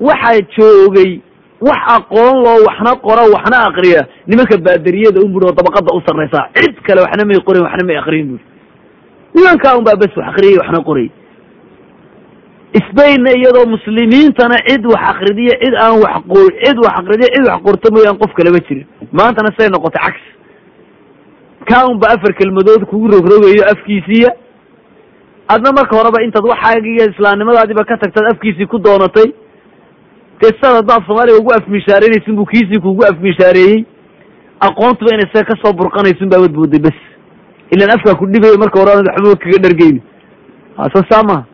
waxaa 0.00 0.40
joogay 0.56 1.20
wax 1.60 1.80
aqoon 1.96 2.34
loo 2.44 2.58
waxna 2.68 2.92
qora 3.06 3.22
waxna 3.34 3.56
akriya 3.68 4.02
nimanka 4.26 4.56
baaderiyada 4.66 5.18
un 5.24 5.32
bui 5.32 5.42
oo 5.46 5.52
dabaqada 5.58 5.90
u 5.96 6.00
sarraysaa 6.06 6.48
cid 6.54 6.74
kale 6.86 7.00
waxna 7.02 7.24
may 7.26 7.38
qorin 7.46 7.62
waxna 7.66 7.86
may 7.86 7.96
akriyin 7.96 8.26
bui 8.30 8.40
nimankaa 9.34 9.76
un 9.78 9.84
baa 9.84 9.96
bes 10.02 10.12
wax 10.16 10.26
akriyay 10.32 10.58
waxna 10.62 10.80
qoray 10.88 11.10
spainna 12.88 13.30
iyadoo 13.38 13.66
muslimiintana 13.74 14.56
cid 14.68 14.86
wax 14.86 15.02
akridiyo 15.10 15.52
cid 15.62 15.74
aan 15.84 15.96
wax 16.04 16.16
qo 16.32 16.38
cid 16.64 16.78
wax 16.84 16.94
akridiyo 17.00 17.28
cid 17.34 17.44
wax 17.50 17.60
qorto 17.66 17.86
mooyaan 17.94 18.18
qof 18.22 18.32
kalama 18.38 18.58
jirin. 18.68 18.86
Maantana 19.12 19.50
say 19.58 19.68
noqotay 19.68 20.02
cagsi 20.06 20.30
kaa 21.68 21.86
un 21.90 21.98
ba 21.98 22.06
afar 22.14 22.32
kelmadood 22.38 22.82
kugu 22.90 23.06
rogrogayo 23.14 23.62
afkiisiiya 23.72 24.30
adna 25.54 25.70
marka 25.78 25.96
horeba 25.96 26.22
intaad 26.26 26.44
waxaagiiyo 26.52 27.04
islaamnimadaadiiba 27.12 27.84
ka 27.84 27.96
tagtaad 28.02 28.26
afkiisii 28.32 28.66
ku 28.66 28.78
doonatay 28.78 29.28
dee 30.40 30.52
sidaad 30.56 30.76
haddaad 30.80 31.06
soomaaliga 31.06 31.38
ugu 31.38 31.52
afmishaareynaysin 31.58 32.36
buu 32.36 32.44
kiisii 32.52 32.80
kugu 32.86 33.02
afmishaareeyey 33.10 33.84
aqoontuba 34.66 35.14
inay 35.14 35.28
saga 35.32 35.44
ka 35.50 35.54
soo 35.62 35.72
burqanaysun 35.72 36.28
baabad 36.28 36.52
booday 36.58 36.80
bes. 36.80 36.98
Ilan 37.74 37.90
afkaa 37.96 38.18
ku 38.18 38.26
dhibayo 38.26 38.58
marka 38.58 38.80
hore 38.80 38.92
anad 38.92 39.06
waxba 39.08 39.36
kaga 39.44 39.58
dhargeyni 39.64 40.00
so 40.94 41.00
saa 41.10 41.22
maha 41.22 41.44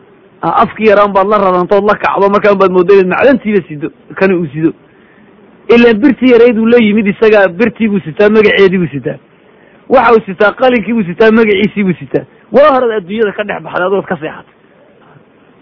afki 0.41 0.83
yaraan 0.89 1.13
baad 1.13 1.27
la 1.27 1.37
radantood 1.37 1.83
la 1.89 1.95
kacdo 2.03 2.29
markaan 2.29 2.57
baad 2.61 2.71
mooda 2.71 2.93
macdantiiba 3.13 3.61
sido 3.67 3.87
kana 4.19 4.35
uu 4.37 4.47
sido 4.53 4.71
ilan 5.75 5.97
birtii 6.01 6.31
yarayduu 6.33 6.65
la 6.65 6.77
yimid 6.85 7.07
isagaa 7.07 7.47
birtii 7.47 7.87
buu 7.89 7.99
sitaa 7.99 8.29
magaceedii 8.29 8.77
buu 8.77 8.91
sitaa. 8.95 9.17
Waxa 9.89 10.13
uu 10.15 10.21
sitaa 10.25 10.51
qalinkii 10.61 10.93
buu 10.93 11.03
sitaa 11.09 11.31
magaciisii 11.31 11.83
buu 11.83 11.93
sitaa. 11.99 12.25
Waa 12.51 12.69
horaad 12.73 12.91
adduunyada 12.97 13.31
ka 13.37 13.43
dhex 13.43 13.61
baxday 13.63 13.85
adood 13.87 14.05
ka 14.05 14.15
seexatay. 14.21 14.55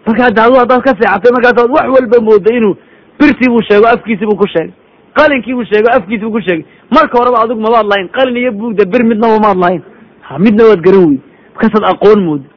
Marka 0.05 0.23
hadda 0.23 0.43
adu 0.45 0.55
haddaad 0.61 0.81
ka 0.87 0.91
seexatay 0.99 1.31
markaasaad 1.35 1.69
wax 1.75 1.87
walba 1.95 2.17
mooda 2.27 2.51
inuu 2.57 2.75
birtii 3.19 3.49
buu 3.53 3.61
sheego 3.69 3.87
afkiisii 3.87 4.25
buu 4.29 4.37
ku 4.41 4.47
sheegay. 4.47 4.73
Qalinkii 5.17 5.53
buu 5.53 5.65
sheego 5.71 5.87
afkiisi 5.97 6.23
buu 6.25 6.31
ku 6.31 6.41
sheegay. 6.41 6.65
Marka 6.95 7.13
horeba 7.19 7.37
adigu 7.43 7.61
mabaad 7.61 7.85
lahayn 7.91 8.07
qalin 8.17 8.37
iyo 8.37 8.51
buugda 8.51 8.83
bir 8.85 9.03
midnaba 9.11 9.37
maad 9.45 9.57
lahayn. 9.63 9.81
Ha 10.27 10.39
midna 10.39 10.63
waad 10.69 10.81
garan 10.85 11.03
weydi 11.05 11.21
markaasaad 11.53 11.85
aqoon 11.93 12.19
mooda 12.25 12.48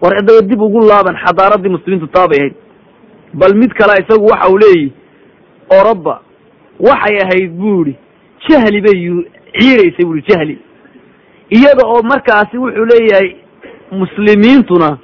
war 0.00 0.12
adaba 0.18 0.40
dib 0.50 0.60
ugu 0.62 0.80
laaban 0.80 1.16
xadaaradii 1.24 1.68
muslimiintu 1.76 2.06
taabay 2.06 2.38
ahayd. 2.40 2.54
Bal 3.34 3.54
mid 3.54 3.72
kale 3.78 3.92
isagu 4.02 4.26
waxa 4.32 4.48
uu 4.52 4.58
leeyihi 4.58 4.92
oroba 5.80 6.20
waxay 6.80 7.16
ahayd 7.24 7.50
bu 7.60 7.84
ihi 7.86 7.96
jahli 8.48 8.80
bay 8.80 8.98
ciiraysay 9.58 10.04
bu 10.06 10.16
i 10.16 10.22
jahli. 10.28 10.58
Iyada 11.50 11.82
oo 11.86 12.02
markaasi 12.02 12.58
wuxuu 12.58 12.86
leeyahay 12.92 13.28
muslimiintuna 13.90 14.98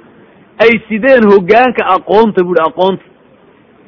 ay 0.63 0.71
sideen 0.87 1.23
hogaanka 1.31 1.83
aqoonta 1.95 2.43
bu 2.45 2.53
i 2.53 2.61
aqoonta. 2.69 3.03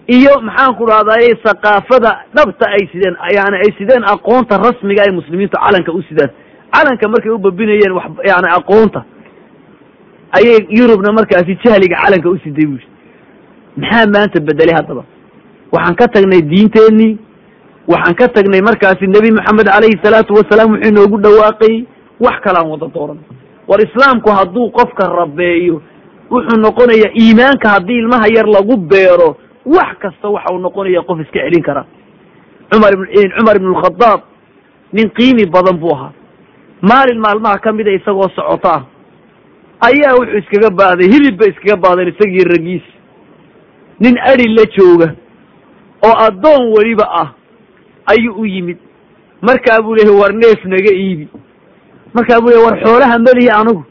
Iyo 0.08 0.34
maxaan 0.42 0.76
ku 0.78 0.86
dhahdaye 0.90 1.30
saqaafada 1.46 2.12
dhabta 2.36 2.66
ay 2.76 2.84
sideen 2.92 3.16
yani 3.38 3.58
ay 3.64 3.72
sideen 3.78 4.04
aqoonta 4.14 4.58
rasmiga 4.58 5.02
ay 5.08 5.12
muslimiintu 5.20 5.58
calanka 5.66 5.92
u 5.92 6.02
sidaan. 6.10 6.32
Calanka 6.74 7.08
markay 7.08 7.32
u 7.32 7.38
babinayeen 7.38 7.94
wax 7.98 8.06
yani 8.32 8.48
aqoonta 8.60 9.06
ayay 10.32 10.66
yurubna 10.70 11.12
markaasi 11.14 11.58
jahliga 11.64 11.96
calanka 12.04 12.30
u 12.30 12.38
siday 12.44 12.66
bu 12.66 12.78
maxaa 13.78 14.06
maanta 14.14 14.40
bedelay 14.48 14.76
haddaba? 14.76 15.04
Waxaan 15.72 15.96
ka 15.96 16.08
tagnay 16.08 16.42
diinteenii 16.42 17.18
waxaan 17.88 18.16
ka 18.16 18.28
tagnay 18.28 18.62
markaasi 18.62 19.08
nebi 19.08 19.32
moxamed 19.38 19.68
calayhi 19.74 20.00
salaatu 20.04 20.34
wasalaam 20.34 20.72
wuxuu 20.74 20.90
inoogu 20.90 21.18
dhawaaqayy 21.26 21.86
wax 22.20 22.36
kalaan 22.44 22.70
wada 22.72 22.88
dooran. 22.96 23.20
War 23.68 23.80
islaamku 23.88 24.30
hadduu 24.38 24.72
qofka 24.72 25.08
rabeeyo 25.20 25.82
wuxuu 26.32 26.60
noqonayaa 26.66 27.12
iimaanka 27.22 27.70
haddii 27.70 28.00
ilmaha 28.04 28.28
yar 28.36 28.48
lagu 28.48 28.78
beero 28.78 29.30
wax 29.66 29.98
kasta 30.04 30.30
waxa 30.30 30.54
uu 30.54 30.60
noqonaya 30.60 31.02
qof 31.02 31.20
iska 31.20 31.40
celin 31.40 31.64
kara. 31.64 31.86
Cumar 32.72 32.94
cumar 33.38 33.56
ibn 33.56 33.70
lkhadaab 33.76 34.22
nin 34.94 35.10
qiimi 35.18 35.46
badan 35.46 35.78
buu 35.80 35.94
ahaa. 35.96 36.12
Maalin 36.82 37.20
maalmaha 37.20 37.58
ka 37.60 37.72
mida 37.74 37.92
isagoo 37.92 38.30
socotaa 38.36 38.82
ayaa 39.88 40.16
wuxuu 40.20 40.38
iskaga 40.42 40.70
baaday 40.80 41.08
hilib 41.14 41.38
bay 41.40 41.50
iskaga 41.54 41.78
baadeen 41.86 42.14
isagii 42.14 42.46
ragiis. 42.54 42.86
Nin 44.00 44.16
adi 44.32 44.48
la 44.58 44.66
jooga 44.78 45.08
oo 46.08 46.16
addoon 46.28 46.64
weliba 46.76 47.06
ah 47.22 47.30
ayuu 48.12 48.36
u 48.42 48.46
yimid. 48.46 48.78
Markaa 49.42 49.82
buu 49.82 49.96
leeyahy 49.96 50.20
war 50.22 50.34
neef 50.34 50.66
naga 50.66 50.92
iibi. 50.94 51.28
Markaa 52.14 52.42
buu 52.42 52.50
lehy 52.50 52.64
war 52.66 52.76
xoolaha 52.84 53.20
melihi 53.20 53.50
anigu. 53.60 53.84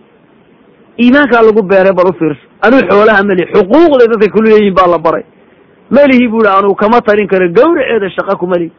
Iimaankaa 1.03 1.43
lagu 1.43 1.63
beeray 1.63 1.93
bal 1.93 2.09
u 2.11 2.15
anigu 2.65 2.83
xoolaha 2.91 3.23
melihi 3.29 3.53
xuquuqday 3.53 4.09
dadka 4.13 4.33
kulu 4.35 4.47
leeyihiin 4.51 4.75
baa 4.75 4.91
la 4.91 4.99
baray. 4.99 5.25
Melihi 5.91 6.29
bu 6.29 6.39
ihi 6.43 6.49
anugu 6.59 6.75
kama 6.75 7.01
talin 7.01 7.27
karo 7.29 7.49
gawraceeda 7.49 8.11
shaqa 8.11 8.37
kuma 8.39 8.57
lihi 8.59 8.73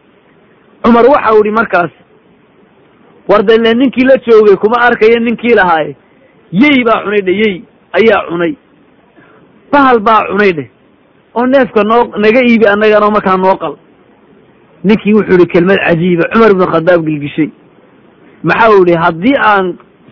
cumar 0.84 1.06
waxau 1.06 1.40
ihi 1.44 1.52
markaas 1.52 1.92
war 3.30 3.44
dale 3.44 3.74
ninkii 3.74 4.06
la 4.06 4.18
joogay 4.26 4.56
kuma 4.56 4.78
arkayo 4.88 5.20
ninkii 5.20 5.56
lahaaye 5.56 5.96
yey 6.62 6.78
baa 6.88 7.04
cunay 7.04 7.22
dhe 7.28 7.34
yey 7.42 7.56
ayaa 7.98 8.22
cunay. 8.30 8.54
Bahal 9.72 10.00
baa 10.08 10.22
cunay 10.30 10.52
dheh 10.58 10.70
oo 11.36 11.46
neefka 11.48 11.84
noo 11.84 12.04
naga 12.24 12.42
iibi 12.50 12.66
annagana 12.74 13.10
markaa 13.16 13.38
noo 13.38 13.56
qal. 13.64 13.76
Ninkii 14.84 15.14
wuxuu 15.18 15.38
ihi 15.40 15.48
kelmad 15.54 15.80
cajiiba 15.88 16.30
cumar 16.34 16.52
ibnu 16.52 16.66
khadaab 16.74 17.02
gilgishay. 17.06 17.50
Maxau 18.44 18.86
ihi 18.88 18.98
haddii 19.04 19.38
aan 19.52 19.66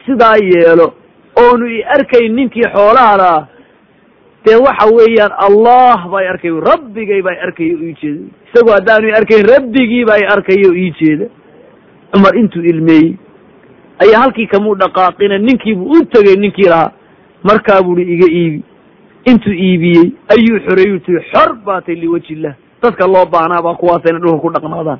sidaa 0.05 0.35
yeelo 0.41 0.87
oonu 1.43 1.65
i 1.77 1.79
arkayn 1.95 2.35
ninkii 2.35 2.67
xoolaha 2.73 3.17
lahaa 3.21 3.47
dee 4.45 4.55
waxa 4.65 4.85
weeyaan 4.97 5.31
allah 5.47 5.99
baa 6.11 6.21
i 6.25 6.27
arkayo 6.33 6.59
rabbigay 6.59 7.21
baa 7.21 7.35
i 7.37 7.39
arkayo 7.47 7.75
o 7.79 7.83
ii 7.87 7.95
jeeda. 8.01 8.25
Isagoo 8.49 8.73
haddaanu 8.77 9.07
i 9.07 9.13
arkayn 9.19 9.45
rabbigii 9.53 10.05
baa 10.05 10.17
i 10.19 10.25
arkayo 10.35 10.69
o 10.71 10.75
ii 10.75 10.91
jeeda. 10.99 11.25
Cumar 12.11 12.35
intuu 12.37 12.61
ilmeeyey 12.71 13.15
ayaa 14.03 14.21
halkii 14.21 14.47
kamuu 14.47 14.75
dhaqaaqina 14.75 15.37
ninkiibuu 15.37 15.91
u 15.97 16.05
tegey 16.05 16.35
ninkii 16.35 16.69
lahaa 16.69 16.91
markaa 17.43 17.81
buuhi 17.83 18.01
iga 18.15 18.27
iibi. 18.31 18.63
Intuu 19.25 19.53
iibiyey 19.53 20.11
ayuu 20.33 20.59
xoreeyu 20.67 20.99
tii 20.99 21.19
xor 21.31 21.55
baatay 21.65 21.95
liwaji 21.95 22.33
illah 22.33 22.53
dadka 22.83 23.07
loo 23.07 23.25
baahnaa 23.25 23.61
baa 23.63 23.75
kuwaas 23.75 24.03
inay 24.09 24.21
dhulka 24.21 24.39
ku 24.41 24.49
dhaqnaadaan. 24.53 24.99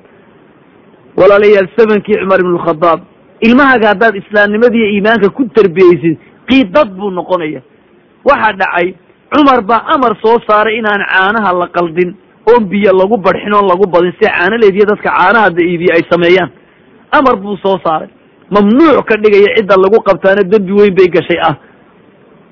Walaalayaal 1.18 1.68
samankii 1.78 2.18
cumar 2.22 2.40
ibn 2.40 2.54
lkhadaab 2.58 3.00
ilmahaaga 3.42 3.88
haddaad 3.92 4.16
islaamnimadiiyo 4.22 4.88
iimaanka 4.94 5.30
ku 5.30 5.44
tarbiyeysid 5.56 6.18
qiidad 6.50 6.90
buu 6.98 7.12
noqonaya. 7.12 7.62
Waxaa 8.26 8.54
dhacay 8.62 8.94
cumar 9.34 9.62
baa 9.62 9.84
amar 9.96 10.14
soo 10.24 10.38
saaray 10.48 10.78
inaan 10.80 11.04
caanaha 11.12 11.54
la 11.60 11.68
qaldin 11.68 12.16
oon 12.50 12.64
biyo 12.72 12.92
lagu 13.00 13.18
barxin 13.18 13.54
oon 13.54 13.68
lagu 13.72 13.86
badin 13.94 14.14
si 14.20 14.26
caanaleediyo 14.30 14.86
dadka 14.92 15.10
caanaha 15.18 15.50
da 15.50 15.62
iibiye 15.62 15.92
ay 15.98 16.04
sameeyaan. 16.12 16.50
Amar 17.12 17.36
buu 17.44 17.58
soo 17.58 17.78
saaray 17.86 18.10
mamnuuc 18.52 19.06
ka 19.08 19.16
dhigaya 19.18 19.56
cidda 19.58 19.76
lagu 19.78 20.02
qabtaana 20.04 20.44
dembi 20.44 20.72
weyn 20.74 20.96
bay 20.96 21.08
gashay 21.08 21.40
ah. 21.42 21.56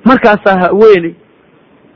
Markaasaa 0.05 0.59
haweeney 0.59 1.15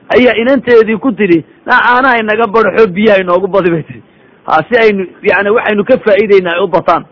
ayaa 0.09 0.35
inanteedii 0.41 0.97
ku 0.97 1.11
tidhi 1.11 1.45
na 1.65 1.79
caanaha 1.79 2.19
inaga 2.19 2.47
barxo 2.47 2.87
biyaha 2.87 3.21
inoogu 3.21 3.47
badi 3.47 3.71
bay 3.71 3.83
tihi 3.83 4.01
ha 4.45 4.61
si 4.69 4.75
aynu 4.83 5.07
yani 5.23 5.49
waxaynu 5.49 5.83
ka 5.85 5.97
faa'iideyna 6.05 6.51
ay 6.55 6.63
u 6.63 6.67
bataan. 6.67 7.05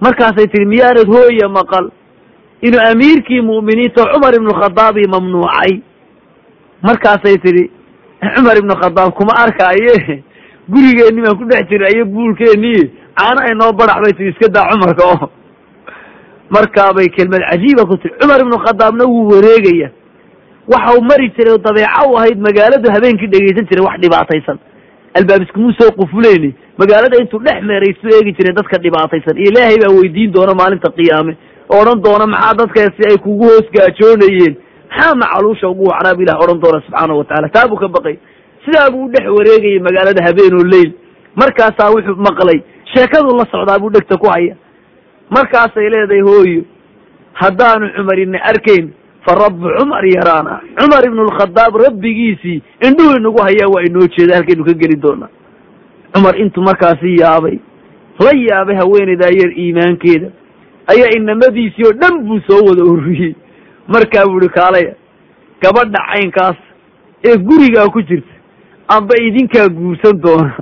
Markaasay 0.00 0.46
tihi 0.46 0.66
miyaanad 0.66 1.06
hooya 1.08 1.48
maqal. 1.48 1.90
Inuu 2.62 2.80
amiirkii 2.90 3.40
mu'miniinta 3.40 4.06
cumar 4.12 4.34
ibnu 4.34 4.52
khadaabii 4.60 5.08
mamnuucay. 5.10 5.82
Markaasay 6.82 7.36
tidhi 7.38 7.70
cumar 8.36 8.56
ibnu 8.58 8.74
khadaab 8.82 9.12
kuma 9.14 9.34
arkaaye? 9.44 10.22
Gurigeenni 10.70 11.22
baan 11.22 11.36
ku 11.38 11.44
dhex 11.44 11.68
jiray 11.68 11.92
iyo 11.94 12.04
buulkeennii 12.06 12.90
caano 13.18 13.40
ay 13.44 13.54
noo 13.54 13.72
baraxbay 13.72 14.12
tii 14.16 14.28
iska 14.32 14.48
daa 14.48 14.70
cumarka 14.70 15.02
oo 15.12 15.28
markaabay 16.56 17.08
kelmad 17.16 17.42
cajiiba 17.50 17.84
ku 17.90 17.96
tiri. 18.02 18.14
Cumar 18.20 18.40
ibnu 18.44 18.56
khadaabna 18.66 19.04
wuu 19.12 19.28
wareegaya. 19.32 19.88
Waxau 20.72 21.00
mari 21.10 21.28
jiray 21.36 21.52
oo 21.54 21.58
dabeeco 21.66 22.10
u 22.12 22.16
ahayd 22.18 22.38
magaaladu 22.46 22.90
habeenkii 22.94 23.30
dhegaysan 23.32 23.66
jiray 23.70 23.84
wax 23.86 23.96
dhibaataysan. 24.04 24.58
Albaabiskumuu 25.18 25.72
soo 25.78 25.90
qufuleyni 25.98 26.50
magaalada 26.78 27.16
intuu 27.22 27.38
dhex 27.46 27.58
meeraysu 27.70 28.06
eegi 28.16 28.32
jiray 28.38 28.54
dadka 28.58 28.78
dhibaataysan. 28.84 29.36
Ilaahay 29.46 29.76
baa 29.82 29.92
weydiin 29.98 30.32
doona 30.32 30.54
maalinta 30.60 30.90
qiyaame. 30.98 31.32
Odhan 31.78 31.98
doona 32.04 32.26
maxaa 32.26 32.54
dadkaasi 32.60 33.02
ay 33.10 33.16
kugu 33.24 33.44
hoos 33.50 33.66
gaajoonayeen? 33.76 34.54
Maxaa 34.90 35.14
macaluusha 35.22 35.68
ugu 35.68 35.84
wacnaa 35.90 36.16
ilah 36.22 36.36
odhan 36.44 36.58
doona 36.64 36.80
subxaanahu 36.86 37.18
watacala 37.18 37.48
taa 37.56 37.68
buu 37.68 37.76
ka 37.82 37.88
baqay. 37.88 38.16
Sidaa 38.64 38.90
buu 38.94 39.08
dhex 39.14 39.26
wareegayay 39.36 39.78
magaalada 39.86 40.20
habeen 40.26 40.54
oo 40.60 40.64
leyl. 40.74 40.90
Markaasaa 41.40 41.90
wuxuu 41.94 42.16
maqlay. 42.28 42.58
Sheekaduu 42.94 43.36
la 43.38 43.44
socdaa 43.52 43.78
buu 43.78 43.90
dhegta 43.90 44.16
ku 44.16 44.26
haya 44.34 44.54
markaasay 45.36 45.88
leedahay 45.94 46.20
hooyo 46.30 46.62
haddaanu 47.42 47.88
cumar 47.96 48.18
ina 48.24 48.38
arkayn 48.50 48.90
fa 49.26 49.34
rabbu 49.34 49.68
cumar 49.78 50.04
yaraana. 50.16 50.60
Cumar 50.78 51.02
ibnu 51.08 51.22
lkhadaab 51.30 51.74
rabbigiisii 51.86 52.62
indhuhu 52.86 53.16
inagu 53.16 53.40
hayaa 53.42 53.68
waa 53.74 53.82
inoo 53.88 54.06
jeeda 54.16 54.34
halkaynu 54.36 54.64
ka 54.64 54.72
geli 54.82 54.96
doonaa. 55.04 55.28
Cumar 56.14 56.34
intuu 56.40 56.62
markaasi 56.62 57.16
yaabay 57.20 57.58
la 58.24 58.30
yaabay 58.48 58.76
haweenaydaa 58.76 59.32
yar 59.40 59.50
iimaankeeda 59.58 60.28
ayaa 60.92 61.10
inamadiisii 61.16 61.86
oo 61.86 61.92
dhan 62.02 62.20
buu 62.26 62.40
soo 62.48 62.60
wada 62.68 62.82
ururiyey. 62.84 63.34
Markaa 63.88 64.26
buu 64.26 64.38
ihi 64.40 64.48
kaalaya 64.48 64.94
gabadha 65.62 66.00
caynkaas 66.12 66.56
ee 67.24 67.36
gurigaa 67.48 67.88
ku 67.88 68.02
jirta 68.02 68.34
amba 68.88 69.14
idinkaa 69.26 69.68
guursan 69.68 70.20
doona 70.24 70.54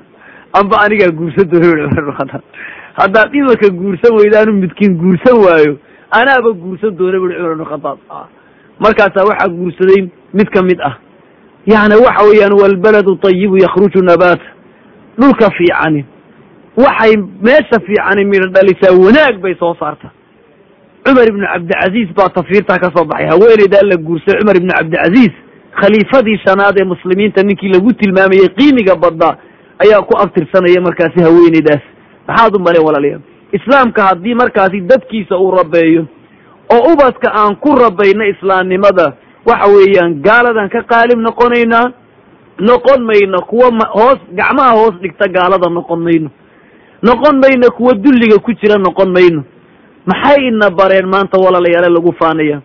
amba 0.52 0.76
anigaa 0.84 1.10
guursan 1.18 1.48
doona 1.50 2.40
haddaad 3.00 3.34
imanka 3.34 3.68
guursan 3.80 4.12
weydaanu 4.18 4.52
midkiin 4.62 4.92
guursan 5.02 5.36
waayo. 5.44 5.78
Anaaba 6.10 6.50
guursan 6.62 6.96
doona 6.98 7.18
bui 7.20 7.34
cumar 7.34 7.52
ibnu 7.52 7.64
khadaab 7.72 7.98
markaasaa 8.84 9.24
waxaa 9.30 9.48
guursaday 9.58 10.00
mid 10.34 10.48
ka 10.54 10.62
mid 10.62 10.80
ah. 10.88 10.94
Yacni 11.66 11.94
waxa 12.06 12.24
weeyaan 12.28 12.52
walbaladu 12.62 13.16
tayibu 13.16 13.56
yakhruju 13.64 14.00
nabaata 14.04 14.44
dhulka 15.18 15.50
fiicani. 15.58 16.04
Waxay 16.76 17.12
meesha 17.46 17.78
fiicani 17.86 18.24
midho 18.24 18.46
dhalisaa 18.54 18.92
wanaag 19.04 19.40
bay 19.42 19.54
soo 19.60 19.74
saarta 19.80 20.10
cumar 21.04 21.26
ibnu 21.28 21.44
cabdicasiis 21.52 22.10
baa 22.16 22.28
tafiirtaa 22.28 22.78
ka 22.78 22.88
soo 22.96 23.04
baxay. 23.04 23.28
Haweeneydaa 23.32 23.82
la 23.90 23.96
guursaday 23.96 24.40
cumar 24.40 24.56
ibnu 24.56 24.72
cabdicasiis 24.78 25.34
khaliifadii 25.80 26.38
shanaad 26.46 26.76
ee 26.80 26.84
muslimiinta 26.84 27.42
ninkii 27.42 27.72
lagu 27.74 27.92
tilmaamayey 27.92 28.48
qiimiga 28.58 28.94
badnaa 28.96 29.34
ayaa 29.84 30.02
ku 30.08 30.12
abtirsanaya 30.22 30.80
markaasi 30.86 31.20
haweeneydaas 31.26 31.84
maxaad 32.28 32.56
u 32.56 32.58
maleen 32.66 32.84
walaalayaal 32.86 33.20
islaamka 33.52 34.02
haddii 34.02 34.34
markaasi 34.34 34.80
dadkiisa 34.80 35.38
uu 35.38 35.50
rabeeyo 35.50 36.06
oo 36.74 36.92
ubadka 36.92 37.28
aan 37.34 37.56
ku 37.56 37.74
rabayno 37.76 38.24
islaamnimada 38.34 39.12
waxa 39.46 39.68
weeyaan 39.76 40.14
gaaladan 40.22 40.68
ka 40.68 40.82
qaalib 40.82 41.18
noqonaynaa 41.18 41.92
noqon 42.68 43.02
mayno 43.04 43.38
kuwa 43.50 43.68
hoos 43.94 44.20
gacmaha 44.38 44.72
hoos 44.78 44.94
dhigta 45.02 45.28
gaalada 45.28 45.68
noqon 45.70 46.00
mayno. 46.02 46.30
Noqon 47.02 47.36
mayno 47.42 47.70
kuwa 47.76 47.94
dulliga 47.94 48.38
ku 48.38 48.52
jira 48.52 48.78
noqon 48.78 49.10
mayno. 49.12 49.42
Maxay 50.06 50.46
ina 50.48 50.70
bareen 50.70 51.06
maanta 51.06 51.38
walaalayaale 51.44 51.88
lagu 51.94 52.12
faanaya? 52.20 52.60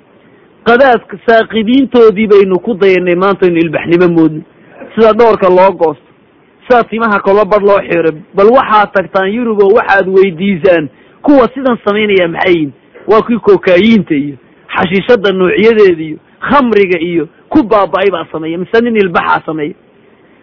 Qadaadka 0.67 1.17
saaqidiintoodii 1.27 2.27
baynu 2.27 2.59
ku 2.59 2.73
dayanay 2.81 3.15
maanta 3.15 3.45
aynu 3.45 3.57
ilbaxnimo 3.57 4.07
moodno. 4.17 4.41
Sida 4.95 5.13
dhoorka 5.13 5.49
loo 5.49 5.71
goosto 5.71 6.06
sida 6.67 6.83
timaha 6.83 7.19
kolba 7.19 7.45
bar 7.45 7.61
loo 7.69 7.79
xiro 7.89 8.11
bal 8.35 8.47
waxaad 8.57 8.91
tagtaan 8.93 9.31
yurub 9.37 9.61
oo 9.63 9.73
waxaad 9.77 10.07
weydiisaan 10.17 10.89
kuwa 11.21 11.49
sidan 11.53 11.77
samaynaya 11.85 12.27
maxay 12.27 12.53
yihiin 12.53 12.71
waa 13.07 13.21
kii 13.27 13.39
kokaayiinta 13.39 14.15
iyo 14.15 14.35
xashiishada 14.75 15.31
noocyadeeda 15.31 16.03
iyo 16.03 16.17
khamriga 16.49 16.99
iyo 16.99 17.27
ku 17.49 17.63
baaba-ay 17.63 18.09
baa 18.11 18.25
sameeya 18.31 18.57
mise 18.57 18.81
nin 18.81 18.95
ilbaxaa 18.95 19.41
sameeya. 19.45 19.73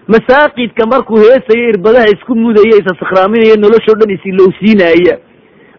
Masaaqidka 0.09 0.87
markuu 0.87 1.17
heesayo 1.17 1.69
irbadaha 1.69 2.07
isku 2.15 2.35
mudaya 2.37 2.77
isasakraaminaya 2.81 3.57
noloshoo 3.57 3.95
dhan 4.01 4.11
isilowsiinaya 4.17 5.15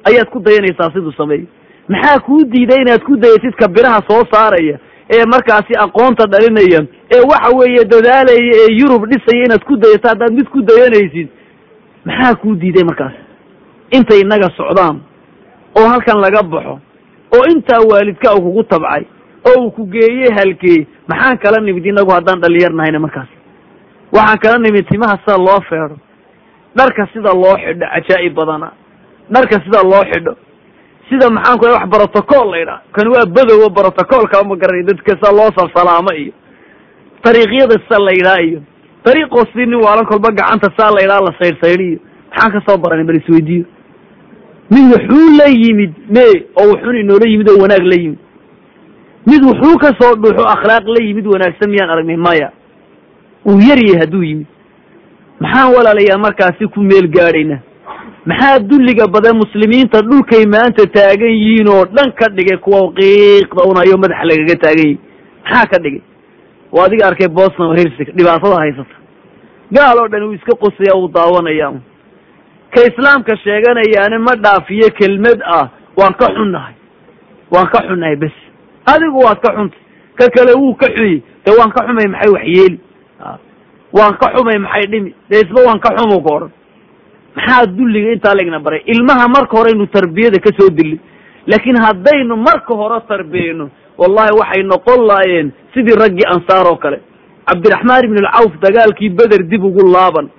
ayaad 0.10 0.29
ku 0.29 0.39
dayanaysaa 0.39 0.91
siduu 0.93 1.12
sameeyo. 1.17 1.45
Maxaa 1.89 2.19
kuu 2.19 2.43
diiday 2.45 2.81
inaad 2.81 3.03
ku 3.03 3.17
dayatid 3.17 3.53
ka 3.60 3.67
biraha 3.67 4.01
soo 4.10 4.23
saaraya 4.31 4.79
ee 5.10 5.26
markaasi 5.34 5.74
aqoonta 5.86 6.26
dhalinaya 6.34 6.82
ee 7.15 7.22
waxa 7.32 7.50
weeye 7.58 7.84
dadaalaya 7.94 8.54
ee 8.62 8.72
yurub 8.80 9.04
dhisaya 9.12 9.44
inaad 9.46 9.63
ku 9.70 9.78
dayato 9.78 10.08
haddaad 10.10 10.34
mid 10.34 10.48
ku 10.54 10.62
dayanaysid 10.62 11.28
maxaa 12.06 12.36
kuu 12.36 12.56
diiday 12.56 12.84
markaas? 12.84 13.13
Intay 13.91 14.20
innaga 14.22 14.50
socdaan 14.58 14.98
oo 15.80 15.88
halkan 15.89 16.20
laga 16.22 16.41
baxo 16.44 16.80
oo 17.36 17.44
intaa 17.54 17.82
waalidka 17.91 18.34
u 18.36 18.41
kugu 18.41 18.63
tabcay 18.63 19.04
oo 19.50 19.63
uu 19.63 19.72
ku 19.72 19.86
geeye 19.86 20.30
halkee 20.38 20.88
maxaan 21.08 21.38
kala 21.38 21.62
nimid 21.62 21.86
inagu 21.86 22.12
haddaan 22.12 22.41
dhalinyar 22.41 22.74
nahayna 22.74 23.00
markaas? 23.00 23.28
Waxaan 24.15 24.39
kala 24.44 24.58
nimid 24.60 24.86
timaha 24.89 25.18
sida 25.26 25.38
loo 25.38 25.62
feedho 25.70 25.98
dharka 26.76 27.08
sida 27.13 27.34
loo 27.34 27.56
xidho 27.63 27.86
cajaa'ib 27.94 28.34
badana 28.36 28.72
dharka 29.34 29.56
sida 29.65 29.80
loo 29.91 30.04
xidho 30.12 30.34
sida 31.10 31.30
maxaan 31.30 31.58
ku 31.60 31.65
wax 31.65 31.86
brotocool 31.94 32.48
la 32.52 32.58
ydhaha 32.63 32.82
kan 32.96 33.08
waa 33.13 33.26
badowo 33.36 33.70
brotocoolka 33.78 34.44
ma 34.50 34.56
garanay 34.62 34.84
dadka 34.89 35.12
sida 35.18 35.32
loo 35.38 35.50
salsalaamo 35.58 36.12
iyo 36.22 36.34
dariiqyada 37.24 37.76
sida 37.84 38.00
la 38.08 38.12
ydhaha 38.20 38.41
iyo 38.48 38.60
dariiqoo 39.06 39.46
si 39.54 39.65
nin 39.65 39.76
waalan 39.86 40.06
kolba 40.06 40.30
gacanta 40.39 40.68
saa 40.78 40.91
la 40.96 41.02
ydhaha 41.06 41.22
la 41.28 41.34
saydhsaydhiyo 41.39 42.00
maxaan 42.30 42.52
ka 42.56 42.60
soo 42.68 42.78
baranay 42.84 43.06
bal 43.06 43.15
isweydiiyo. 43.22 43.65
Mid 44.74 44.86
wuxuu 44.94 45.28
la 45.39 45.46
yimid 45.48 45.94
me 46.15 46.26
oo 46.60 46.65
wuxuun 46.72 46.96
inoola 47.02 47.26
yimid 47.32 47.50
oo 47.50 47.62
wanaag 47.62 47.86
la 47.91 47.96
yimid. 48.02 48.20
Mid 49.30 49.41
wuxuu 49.50 49.78
ka 49.84 49.89
soo 50.00 50.15
dhuuxo 50.15 50.44
akhlaaq 50.56 50.86
la 50.96 51.02
yimid 51.06 51.26
wanaagsan 51.34 51.70
miyaan 51.70 51.89
aragnay 51.94 52.18
maya. 52.18 52.50
Uu 53.46 53.60
yaryahay 53.70 54.00
hadduu 54.02 54.24
yimid. 54.24 54.48
Maxaan 55.39 55.74
walaalayaa 55.76 56.18
markaasi 56.18 56.68
ku 56.74 56.80
meel 56.82 57.08
gaadhayna 57.08 57.60
maxaa 58.26 58.60
dulliga 58.60 59.06
badan 59.08 59.38
muslimiinta 59.44 60.00
dhulkay 60.10 60.46
maanta 60.56 60.86
taagan 60.96 61.34
yihiin 61.40 61.68
oo 61.70 61.86
dhan 61.96 62.12
ka 62.20 62.28
dhigay 62.38 62.58
kuwa 62.58 62.82
qiiqda 62.98 63.62
unayo 63.70 63.98
madaxa 64.04 64.26
lagaga 64.30 64.56
taagan 64.64 64.86
yihiin 64.86 65.00
maxaa 65.46 65.66
ka 65.72 65.78
dhigay? 65.84 66.02
Waa 66.72 66.86
adiga 66.86 67.08
arkay 67.08 67.28
boston 67.28 67.78
hersig 67.78 68.10
dhibaatada 68.18 68.56
haysata. 68.64 68.96
Gaal 69.76 69.98
oo 70.00 70.08
dhan 70.08 70.24
uu 70.24 70.34
iska 70.34 70.54
qosaya 70.64 70.96
uu 70.98 71.08
daawanaya. 71.08 71.70
Ka 72.74 72.82
islaamka 72.90 73.38
sheeganayaani 73.44 74.18
ma 74.26 74.34
dhaafiyo 74.36 74.90
kelmad 75.00 75.40
ah 75.46 75.70
waan 75.98 76.14
ka 76.20 76.28
xunnahay. 76.36 76.74
Waan 77.52 77.68
ka 77.74 77.80
xunnahay 77.88 78.16
bes. 78.16 78.36
Adigu 78.94 79.20
waad 79.26 79.40
ka 79.46 79.54
xuntay. 79.56 79.80
Ka 80.18 80.26
kale 80.36 80.54
wuu 80.60 80.74
ka 80.76 80.88
xuyey 80.98 81.22
dee 81.46 81.56
waan 81.60 81.72
ka 81.72 81.86
xumay 81.88 82.08
maxay 82.14 82.32
waxyeeli 82.36 82.80
waan 83.94 84.14
ka 84.22 84.28
xumay 84.36 84.58
maxay 84.66 84.86
dhimi? 84.92 85.14
Dee 85.30 85.42
isba 85.46 85.62
waan 85.68 85.80
ka 85.80 85.90
xumu 85.98 86.20
ka 86.26 86.32
odhan 86.36 86.52
maxaa 87.36 87.65
dulliga 87.78 88.12
intaa 88.15 88.36
laigna 88.36 88.60
baray? 88.60 88.82
Ilmaha 88.93 89.28
marka 89.28 89.58
hore 89.58 89.69
aynu 89.74 89.88
tarbiyada 89.88 90.39
ka 90.39 90.50
soo 90.60 90.69
dilay 90.69 91.00
laakiin 91.48 91.78
haddaynu 91.86 92.36
marka 92.48 92.74
hore 92.82 93.00
tarbiyeyno 93.08 93.69
wallahi 93.98 94.32
waxay 94.39 94.63
noqon 94.63 95.02
laayeen 95.10 95.52
sidii 95.74 95.95
raggii 96.04 96.28
ansaar 96.36 96.67
oo 96.71 96.78
kale. 96.78 97.00
Cabdiraxmaan 97.48 98.06
ibn 98.06 98.17
alcawf 98.26 98.54
dagaalkii 98.65 99.10
beder 99.10 99.43
dib 99.52 99.63
ugu 99.63 99.84
laaban. 99.93 100.30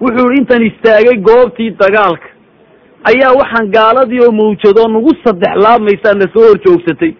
Wuxuu 0.00 0.30
ihi 0.30 0.40
intan 0.40 0.62
istaagay 0.62 1.16
goobtii 1.28 1.70
dagaalka. 1.80 2.28
Ayaa 3.10 3.32
waxaan 3.40 3.70
gaaladii 3.76 4.20
oo 4.26 4.32
mawjadoo 4.32 4.88
nagu 4.88 5.10
saddex 5.24 5.54
laabmaysaa 5.64 6.14
na 6.14 6.26
soo 6.34 6.44
hor 6.48 6.58
joogsatay. 6.66 7.12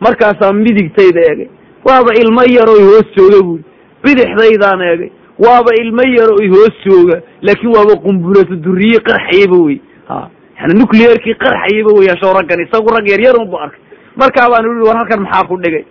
Markaasaa 0.00 0.52
midigtayda 0.52 1.20
eegay. 1.30 1.48
Waaba 1.84 2.10
ilmo 2.22 2.42
yaroo 2.56 2.76
i 2.82 2.84
hoos 2.90 3.08
jooga 3.16 3.40
buuri 3.46 3.64
bidixdaydaan 4.04 4.80
eegay 4.90 5.10
waaba 5.44 5.70
ilmo 5.82 6.02
yaro 6.18 6.36
i 6.44 6.48
hoos 6.54 6.74
jooga 6.86 7.16
laakiin 7.42 7.72
waaba 7.76 7.94
qumbulato 8.04 8.54
duriye 8.56 8.98
qarxayaba 9.08 9.58
wey. 9.66 9.78
Ha 10.08 10.28
yani 10.60 10.74
nuclearkii 10.80 11.34
qarxayaba 11.44 11.90
wey 11.98 12.08
ashoo 12.14 12.32
raggan 12.38 12.60
isagu 12.66 12.88
rag 12.96 13.08
yar 13.10 13.20
yar 13.26 13.36
unbu 13.40 13.56
arkay. 13.58 13.80
Markaa 14.16 14.48
baan 14.52 14.66
ui 14.68 14.86
war 14.88 14.96
halkan 14.96 15.20
maxaa 15.24 15.46
ku 15.48 15.56
dhigay? 15.56 15.84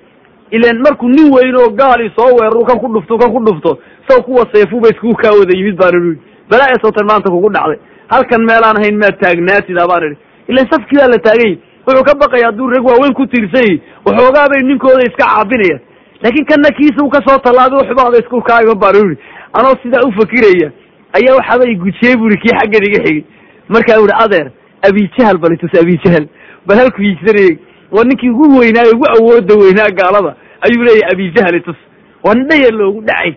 Ilan 0.51 0.81
markuu 0.85 1.09
nin 1.09 1.31
weyn 1.33 1.55
oo 1.55 1.69
gaali 1.79 2.11
soo 2.15 2.29
weeraru 2.37 2.65
kan 2.69 2.79
ku 2.79 2.87
dhufto 2.93 3.17
kan 3.17 3.31
ku 3.33 3.39
dhufto. 3.45 3.79
Saw 4.07 4.21
kuwa 4.23 4.45
seefuba 4.53 4.89
iskugu 4.89 5.15
kaa 5.15 5.31
wada 5.39 5.53
yimid 5.57 5.75
baan 5.79 5.95
ui 5.95 6.17
balaa 6.49 6.75
sootan 6.81 7.05
maanta 7.07 7.31
kugu 7.31 7.49
dhacday. 7.49 7.79
Halkan 8.11 8.41
meelaan 8.45 8.77
ahayn 8.77 8.97
maad 8.99 9.15
taagnaatida 9.21 9.87
baan 9.87 10.03
idhi. 10.07 10.17
Ilan 10.51 10.65
safkii 10.71 10.97
la 11.13 11.17
taagany 11.27 11.57
wuxuu 11.87 12.03
ka 12.03 12.13
baqaya 12.21 12.45
hadduu 12.51 12.67
rag 12.69 12.85
waaweyn 12.85 13.13
ku 13.13 13.25
tiirsan 13.27 13.63
yahi 13.67 13.81
waxoogaa 14.05 14.47
bay 14.51 14.61
ninkooda 14.67 15.07
iska 15.09 15.25
caabinaya. 15.25 15.79
Laakiin 16.23 16.45
kana 16.45 16.69
kiisa 16.77 17.01
u 17.05 17.09
ka 17.09 17.19
soo 17.27 17.37
tallaabay 17.45 17.79
waxbaada 17.81 18.17
isku 18.21 18.41
kaaga 18.41 18.75
baan 18.75 18.95
ui 19.01 19.15
anoo 19.53 19.75
sidaa 19.83 20.07
ufakiraya 20.09 20.71
ayaa 21.17 21.35
waxaaba 21.39 21.65
igujiyey 21.73 22.15
buri 22.15 22.37
kii 22.37 22.55
xaggan 22.59 22.83
iga 22.89 23.03
xigay. 23.05 23.23
Markaa 23.69 23.99
uhi 24.03 24.13
adeer 24.23 24.51
abijahal 24.87 25.37
bal 25.37 25.53
itus 25.53 25.73
abijahal 25.81 26.25
bal 26.67 26.77
halku 26.77 27.01
hiigsanayey 27.01 27.57
waa 27.91 28.03
ninkii 28.03 28.29
ugu 28.29 28.59
weynaayo 28.59 28.91
ugu 28.95 29.05
awooda 29.15 29.55
weynaa 29.55 29.89
gaalada. 29.99 30.35
Ayuu 30.65 30.83
leeyahay 30.83 31.11
abijahal 31.13 31.55
itus 31.55 31.75
waa 32.23 32.33
nin 32.33 32.47
dhayar 32.47 32.73
loogu 32.73 33.01
dhacay. 33.01 33.33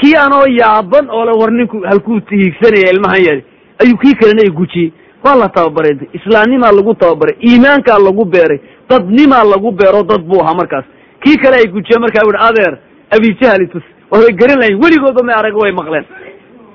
Kii 0.00 0.14
anoo 0.24 0.46
yaaban 0.60 1.10
oo 1.10 1.24
le 1.24 1.32
war 1.40 1.52
ninku 1.52 1.80
halkuu 1.90 2.20
hiigsanaya 2.30 2.92
ilmahan 2.92 3.24
yari 3.24 3.44
ayuu 3.82 3.96
kii 3.96 4.14
kalena 4.14 4.42
i 4.46 4.50
gujiyey. 4.50 4.92
Waa 5.24 5.34
la 5.36 5.48
tababaray 5.48 5.96
islaamnimaa 6.12 6.72
lagu 6.72 6.94
tababaray 6.94 7.36
iimaankaa 7.48 7.98
lagu 7.98 8.24
beeray 8.24 8.60
dadnimaa 8.88 9.44
lagu 9.44 9.70
beero 9.72 10.02
dad 10.02 10.22
buu 10.28 10.40
ahaa 10.42 10.54
markaas. 10.54 10.84
Kii 11.22 11.36
kale 11.36 11.56
ay 11.56 11.66
gujiye 11.72 11.98
markaa 11.98 12.24
u 12.28 12.32
hi 12.32 12.38
adeer 12.48 12.78
abijahali 13.10 13.66
tus 13.66 13.82
way 14.10 14.32
garan 14.40 14.58
lahayn 14.60 14.80
weligoodba 14.82 15.22
may 15.28 15.34
arag 15.40 15.54
way 15.62 15.72
maqleen. 15.72 16.04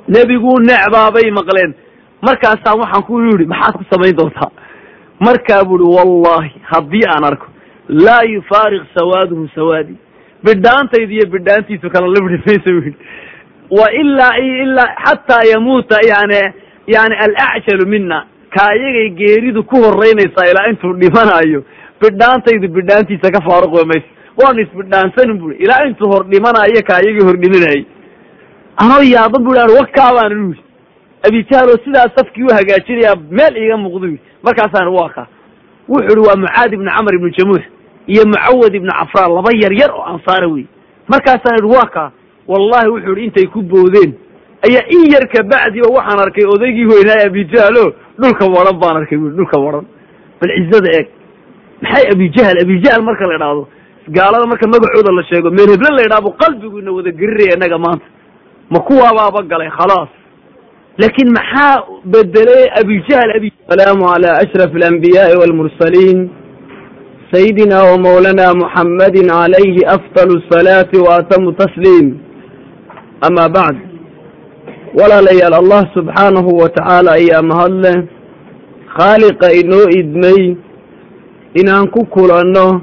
Nebiguu 0.07 0.59
necbaabay 0.69 1.31
maqleen. 1.39 1.73
Markaasaan 2.21 2.79
waxaan 2.81 3.03
ku 3.07 3.21
yidhi 3.21 3.45
maxaad 3.53 3.73
ku 3.77 3.83
samayn 3.91 4.15
doontaa? 4.17 4.51
Markaa 5.19 5.63
buuhi 5.69 5.87
wallahi 5.97 6.51
haddii 6.71 7.05
aan 7.13 7.23
arko 7.31 7.47
laa 7.89 8.23
yufaariq 8.33 8.83
sawaaduhu 8.97 9.47
sawaadi. 9.55 9.95
Bidhaantayda 10.45 11.13
iyo 11.13 11.25
bidhaantiisu 11.33 11.89
kala 11.89 12.07
libdhi 12.07 12.37
mayso 12.45 12.69
bu 12.75 12.81
yidhi. 12.85 12.97
Wa 13.79 13.87
ilaa 14.01 14.37
ilaa 14.37 14.89
xataa 15.05 15.43
yamuuta 15.53 15.97
yani 16.11 16.41
yani 16.87 17.15
alacjalu 17.25 17.87
mina 17.87 18.25
kaayagay 18.55 19.09
geeridu 19.09 19.63
ku 19.63 19.75
horeynaysaa 19.85 20.47
ilaa 20.51 20.67
intuu 20.71 20.93
dhimanayo 21.01 21.63
bidhaantaydu 22.01 22.67
bidhaantiisa 22.77 23.31
ka 23.35 23.41
faaruqi 23.47 23.85
mayso 23.91 24.09
waanu 24.37 24.59
isbidhaansanin 24.61 25.37
bui 25.39 25.55
ilaa 25.63 25.85
intuu 25.87 26.09
hor 26.11 26.23
dhimanayo 26.31 26.81
kaayagii 26.89 27.25
hor 27.27 27.37
dhimanayay. 27.43 27.85
Anoo 28.81 29.03
yaaban 29.03 29.43
bu 29.43 29.51
wakaabaan 29.79 30.33
ui 30.49 30.57
abijahlo 31.27 31.73
sidaa 31.83 32.07
safkii 32.15 32.43
u 32.43 32.53
hagaajinayaa 32.57 33.15
meel 33.37 33.57
iiga 33.57 33.77
muuqda 33.77 34.07
ui 34.07 34.19
markaasaan 34.43 34.87
waa 34.97 35.09
ka 35.09 35.27
wuxu 35.89 36.11
uhi 36.13 36.27
waa 36.27 36.35
mucaad 36.43 36.73
ibnu 36.73 36.89
camr 36.95 37.13
ibnu 37.15 37.29
jamuux 37.37 37.63
iyo 38.07 38.23
mucawad 38.25 38.75
ibnu 38.75 38.91
cafraan 38.99 39.31
laba 39.35 39.49
yar 39.63 39.73
yar 39.73 39.91
oo 39.91 40.03
ansaara 40.13 40.47
wey 40.47 40.65
markaasaan 41.07 41.57
ihi 41.63 41.73
waa 41.75 41.89
ka 41.95 42.11
wallahi 42.47 42.87
wuxuu 42.89 43.15
ihi 43.17 43.25
intay 43.25 43.47
ku 43.53 43.61
boodeen. 43.61 44.13
Ayaa 44.67 44.85
in 44.95 45.03
yar 45.13 45.25
kabacdi 45.33 45.81
o 45.87 45.93
waxaan 45.93 46.19
arkay 46.25 46.45
odaygii 46.55 46.85
weynaaye 46.85 47.25
abijahlo 47.29 47.83
dhulka 48.19 48.45
waran 48.55 48.77
baan 48.81 48.97
arkay 48.97 49.17
bui 49.17 49.29
dhulka 49.37 49.57
waran. 49.65 49.85
Bal 50.41 50.49
cizada 50.57 50.89
eeg. 50.97 51.07
Maxay 51.81 52.05
abijahal 52.13 52.57
abijahal 52.63 53.01
marka 53.03 53.27
la 53.27 53.35
idhaahdo 53.35 53.67
gaalada 54.09 54.45
marka 54.47 54.67
magacooda 54.67 55.11
la 55.11 55.23
sheego 55.23 55.49
meel 55.51 55.69
hebla 55.69 55.89
la 55.95 56.01
yidhaha 56.03 56.21
buu 56.21 56.37
qalbiguina 56.43 56.91
wada 56.91 57.11
geriraya 57.11 57.55
inaga 57.57 57.77
maanta. 57.77 58.05
Ma 58.69 58.79
kuwaabaaba 58.79 59.41
galay 59.43 59.69
khalaas. 59.69 60.09
Laakin 60.97 61.29
maxaa 61.37 61.83
bedelay 62.05 62.69
abijahl 62.81 63.29
abi 63.37 63.51
salaamu 63.69 64.05
calaa 64.05 64.39
ashraf 64.43 64.71
alambiyaai 64.75 65.35
walmursaliin. 65.41 66.29
Sayidina 67.31 67.83
wa 67.83 67.97
mawlana 67.97 68.53
muxammadin 68.53 69.27
calayhi 69.27 69.85
afdalu 69.95 70.41
asalaati 70.43 70.97
wa 70.97 71.15
atamu 71.19 71.51
tasliim. 71.53 72.17
Ama 73.21 73.49
bacd 73.49 73.77
walaalayaal 74.95 75.53
allah 75.53 75.83
subxaanahu 75.93 76.57
wa 76.57 76.69
tacaala 76.69 77.11
ayaa 77.19 77.41
mahadleh 77.41 77.95
khaaliqa 78.97 79.51
inoo 79.51 79.89
idmay 79.99 80.55
inaan 81.59 81.91
ku 81.91 82.05
kulanno 82.07 82.81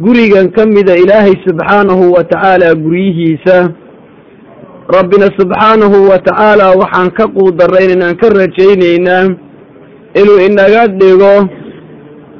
gurigan 0.00 0.50
ka 0.52 0.66
mida 0.66 0.96
ilaahay 0.96 1.34
subxaanahu 1.46 2.12
wa 2.12 2.24
tacaala 2.24 2.74
guryihiisa. 2.74 3.72
Rabbina 4.96 5.28
subxaanahu 5.40 6.08
wa 6.10 6.18
tacaala 6.20 6.70
waxaan 6.76 7.10
ka 7.16 7.24
quudaraynaynaan 7.36 8.16
ka 8.20 8.28
rajaynaynaa 8.28 9.24
inuu 10.20 10.38
inaga 10.48 10.86
dhigo 10.86 11.34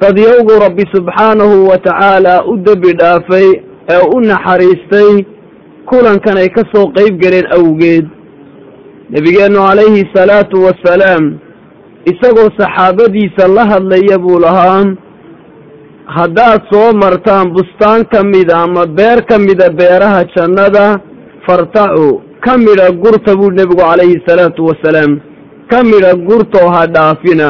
qadyowgu 0.00 0.52
rabbi 0.64 0.84
subxaanahu 0.94 1.68
wa 1.68 1.78
tacaala 1.78 2.44
u 2.44 2.56
dembi 2.60 2.92
dhaafay 2.92 3.48
ee 3.88 4.02
u 4.16 4.20
naxariistay 4.20 5.24
kulankan 5.88 6.36
ay 6.42 6.48
ka 6.52 6.62
soo 6.74 6.86
qayb 6.96 7.16
galeen 7.22 7.48
awgeed. 7.56 8.06
Nebigeennu 9.10 9.58
calayhi 9.66 10.04
salaatu 10.14 10.62
wasalaam 10.66 11.38
isagoo 12.04 12.50
saxaabadiisa 12.58 13.48
la 13.48 13.64
hadlaya 13.72 14.18
buu 14.18 14.38
lahaa 14.38 14.84
haddaad 16.06 16.60
soo 16.72 16.92
martaan 16.92 17.50
bustaan 17.54 18.04
ka 18.12 18.22
mida 18.24 18.56
ama 18.64 18.86
beer 18.86 19.18
ka 19.28 19.38
mida 19.38 19.68
beeraha 19.78 20.24
jannada 20.36 21.00
fartacu 21.46 22.22
ka 22.44 22.56
midha 22.58 22.90
gurta 23.02 23.34
buu 23.38 23.50
nebigu 23.50 23.80
calayhi 23.82 24.22
salaatu 24.28 24.64
wasalaam 24.68 25.20
ka 25.70 25.82
midha 25.82 26.14
gurtoo 26.28 26.68
ha 26.74 26.86
dhaafina. 26.86 27.48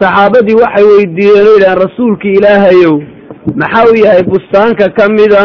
Saxaabadii 0.00 0.54
waxay 0.62 0.84
weydiiyeen 0.92 1.46
oo 1.48 1.54
yidhahaan 1.56 1.78
rasuulkii 1.86 2.32
ilaahayow 2.38 2.94
maxaa 3.60 3.84
u 3.92 3.94
yahay 4.04 4.22
bustaanka 4.32 4.88
ka 4.98 5.08
mida 5.08 5.42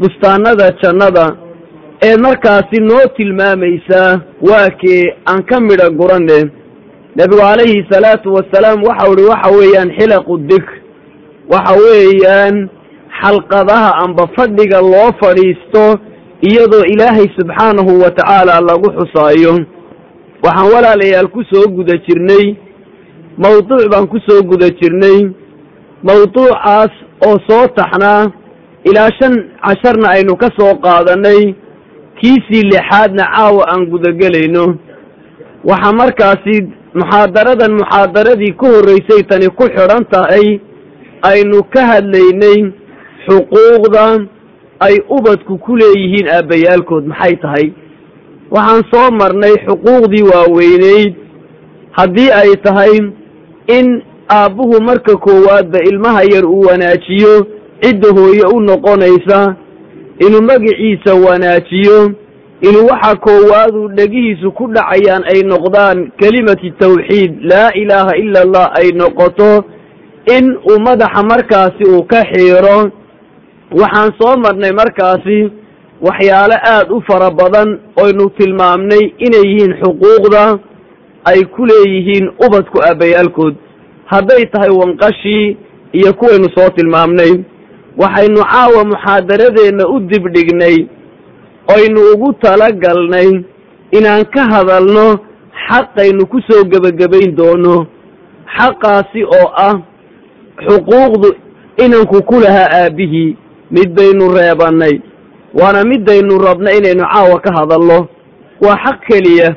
bustaanada 0.00 0.66
jannada? 0.82 1.26
Ee 2.02 2.16
markaasi 2.16 2.78
noo 2.88 3.04
tilmaamaysaa 3.16 4.20
waa 4.48 4.68
kee 4.80 5.02
aan 5.30 5.42
ka 5.50 5.60
midha 5.60 5.90
guranne 5.90 6.38
nebigu 7.16 7.40
calayhi 7.48 7.86
salaatu 7.92 8.34
wasalaam 8.36 8.78
waxau 8.88 9.12
ihi 9.18 9.28
waxa 9.32 9.50
weeyaan 9.58 9.90
xilaqu 9.98 10.38
dikr 10.50 10.72
waxa 11.52 11.74
weeyaan 11.84 12.68
xalqadaha 13.20 13.90
amba 14.04 14.24
fadhiga 14.36 14.80
loo 14.92 15.10
fadhiisto 15.22 15.84
iyadoo 16.48 16.84
ilaahay 16.92 17.26
subxaanahu 17.38 18.00
wa 18.02 18.10
tacaala 18.18 18.60
lagu 18.68 18.88
xusaayo. 18.98 19.54
Waxaan 20.44 20.68
walaalayaal 20.74 21.28
ku 21.34 21.42
soo 21.50 21.66
guda 21.76 21.96
jirnay 22.06 22.46
mawduuc 23.44 23.90
baan 23.92 24.06
ku 24.12 24.18
soo 24.26 24.42
guda 24.50 24.68
jirnay 24.80 25.18
mawduucaas 26.06 26.90
oo 27.26 27.36
soo 27.48 27.66
taxnaa 27.78 28.26
ilaa 28.84 29.10
shan 29.18 29.34
casharna 29.64 30.08
aynu 30.14 30.36
ka 30.42 30.48
soo 30.58 30.74
qaadanay 30.84 31.54
kiisii 32.20 32.62
lixaadna 32.70 33.24
caawa 33.34 33.64
aan 33.72 33.86
gudagelayno 33.92 34.64
waxaa 35.70 35.92
markaasi 36.00 36.56
muxaadaradan 36.94 37.72
muxaadaradii 37.80 38.52
ku 38.60 38.66
horreysay 38.74 39.22
tani 39.30 39.48
ku 39.58 39.64
xidhan 39.74 40.04
tahay 40.12 40.60
aynu 41.22 41.62
ka 41.74 41.86
hadlaynay 41.86 42.60
xuquuqda 43.26 44.06
ay 44.80 44.94
ubadku 45.08 45.58
ku 45.58 45.76
leeyihiin 45.76 46.28
aabbayaalkood. 46.28 47.04
Maxay 47.06 47.36
tahay? 47.36 47.72
Waxaan 48.50 48.82
soo 48.92 49.10
marnay 49.10 49.54
xuquuqdii 49.66 50.22
waaweyneyd. 50.30 51.14
Haddii 51.98 52.30
ay 52.30 52.50
tahay 52.62 52.92
in 53.66 54.02
aabbuhu 54.30 54.80
marka 54.82 55.16
koowaadba 55.16 55.78
ilmaha 55.90 56.22
yar 56.34 56.44
uu 56.46 56.60
wanaajiyo 56.70 57.46
cidda 57.80 58.08
hooye 58.08 58.42
u 58.54 58.60
noqonaysa 58.60 59.56
inuu 60.18 60.42
magiciisa 60.42 61.14
wanaajiyo 61.14 62.12
inuu 62.60 62.86
waxa 62.90 63.16
koowaadu 63.16 63.88
dhegihiisu 63.88 64.52
ku 64.52 64.66
dhacayaan 64.72 65.24
ay 65.32 65.42
noqdaan 65.42 66.10
kelimati 66.16 66.70
tawxiid 66.70 67.42
laa 67.50 67.70
ilaaha 67.74 68.16
ila 68.16 68.40
allah 68.40 68.66
ay 68.80 68.88
noqoto 68.92 69.64
in 70.36 70.46
uu 70.70 70.78
madaxa 70.86 71.22
markaasi 71.32 71.84
uu 71.92 72.02
ka 72.10 72.20
xiiro 72.32 72.78
waxaan 73.80 74.10
soo 74.20 74.34
marnay 74.44 74.72
markaasi 74.80 75.38
waxyaalo 76.06 76.56
aad 76.74 76.90
u 76.96 77.00
fara 77.08 77.30
badan 77.30 77.68
oynu 78.02 78.30
tilmaamnay 78.38 79.04
inay 79.26 79.44
yihiin 79.50 79.72
xuquuqda 79.82 80.44
ay 81.30 81.40
ku 81.54 81.66
leeyihiin 81.70 82.26
ubadku 82.46 82.78
aabbayaalkood 82.88 83.54
hadday 84.12 84.42
tahay 84.52 84.70
wanqashii 84.80 85.56
iyo 85.98 86.12
kuwaynu 86.20 86.48
soo 86.56 86.68
tilmaamnay 86.76 87.32
waxaynu 88.02 88.40
caawa 88.52 88.84
muxaadaradeenna 88.92 89.84
u 89.94 90.00
dibdhignay 90.10 90.76
oynu 91.76 92.00
ugu 92.12 92.32
talagalnay 92.42 93.28
inaan 93.98 94.24
ka 94.34 94.42
hadalno 94.52 95.06
xaqaynu 95.68 96.26
ku 96.32 96.38
soo 96.48 96.62
gebagabayn 96.72 97.36
doono 97.36 97.86
xaqaasi 98.56 99.20
oo 99.38 99.48
ah 99.68 99.74
xuquuqdu 100.66 101.28
inanku 101.84 102.22
ku 102.22 102.40
lahaa 102.40 102.68
aabbihii 102.82 103.36
mid 103.70 103.88
baynu 103.96 104.28
reebannay 104.38 105.00
waana 105.60 105.84
midaynu 105.84 106.38
rabna 106.38 106.72
inaynu 106.72 107.04
caawa 107.12 107.40
ka 107.40 107.50
hadalno. 107.58 107.98
Waa 108.60 108.76
xaq 108.84 108.98
keliya 109.08 109.54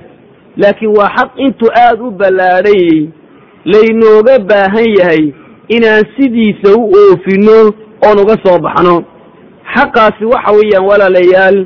laakiin 0.57 0.93
waa 0.97 1.09
xaq 1.17 1.29
intuu 1.45 1.71
aad 1.85 1.99
u 2.01 2.11
ballaadhayey 2.11 3.09
laynooga 3.65 4.39
baahan 4.39 4.89
yahay 4.99 5.33
inaan 5.67 6.05
sidiisa 6.17 6.75
u 6.77 6.83
oofinno 7.01 7.57
oon 8.07 8.17
uga 8.23 8.35
soo 8.45 8.59
baxno. 8.59 9.03
Xaqaasi 9.75 10.25
waxa 10.25 10.51
weeyaan 10.57 10.85
walaalayaal 10.89 11.65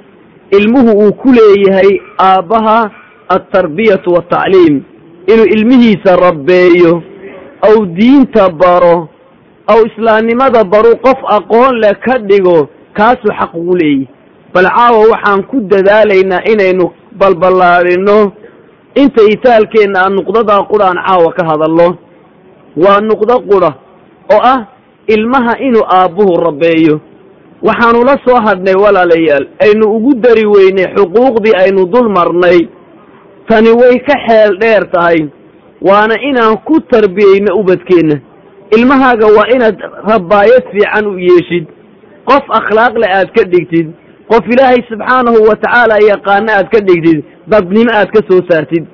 ilmuhu 0.58 0.92
uu 1.04 1.14
ku 1.14 1.30
leeyahay 1.34 1.92
aabbaha 2.20 2.92
altarbiyatu 3.30 4.14
waaltacliim 4.14 4.82
inuu 5.34 5.46
ilmihiisa 5.56 6.16
rabbeeyo 6.26 7.04
aw 7.68 7.86
diinta 7.86 8.50
baro 8.50 9.10
aw 9.68 9.80
islaamnimada 9.86 10.64
baru 10.64 10.96
qof 11.06 11.20
aqoon 11.38 11.80
leh 11.82 11.96
ka 12.06 12.18
dhigo 12.20 12.70
kaasuu 12.94 13.34
xaq 13.40 13.54
ugu 13.54 13.76
leeyahy. 13.76 14.08
Bal 14.54 14.68
caawa 14.76 15.00
waxaan 15.12 15.44
ku 15.50 15.58
dadaalaynaa 15.62 16.46
inaynu 16.52 16.92
balballaadhinno 17.20 18.18
inta 18.96 19.22
itaalkeenna 19.34 20.00
aan 20.06 20.14
nuqdadaa 20.16 20.68
qudha 20.72 20.94
caawa 21.06 21.34
ka 21.38 21.44
hadalno 21.50 21.88
waa 22.84 23.02
nuqdo 23.02 23.36
qudha 23.50 23.72
oo 24.34 24.42
ah 24.54 24.60
ilmaha 25.08 25.58
inuu 25.68 25.86
aabbuhu 25.98 26.38
rabbeeyo. 26.48 27.00
Waxaanu 27.66 28.04
la 28.06 28.16
soo 28.26 28.38
hadhnay 28.46 28.76
walaalayaal 28.84 29.46
aynu 29.66 29.86
ugu 29.96 30.14
dari 30.16 30.46
weynay 30.46 30.88
xuquuqdii 30.96 31.58
aynu 31.64 31.86
dul 31.86 32.10
marnay. 32.10 32.68
Tani 33.50 33.70
way 33.70 34.00
ka 34.08 34.16
xeel 34.28 34.58
dheer 34.62 34.84
tahay 34.94 35.28
waana 35.82 36.16
inaan 36.30 36.58
ku 36.66 36.80
tarbiyeyno 36.92 37.56
ubadkeenna 37.60 38.16
ilmahaaga 38.78 39.28
waa 39.38 39.48
inaad 39.56 39.78
rabbaayad 40.12 40.64
fiican 40.72 41.06
u 41.08 41.20
yeeshid. 41.20 41.66
Qof 42.26 42.44
akhlaaq 42.60 42.94
leh 43.04 43.12
aad 43.18 43.30
ka 43.38 43.44
dhigtid. 43.44 43.88
Qof 44.32 44.44
ilaahay 44.54 44.82
subxaanahu 44.90 45.40
wa 45.50 45.56
tacaala 45.56 45.98
yaqaano 46.12 46.50
aad 46.58 46.68
ka 46.74 46.80
dhigtid. 46.88 47.24
Dadnimo 47.48 47.92
aad 47.94 48.10
ka 48.16 48.22
soo 48.30 48.42
saartid. 48.50 48.86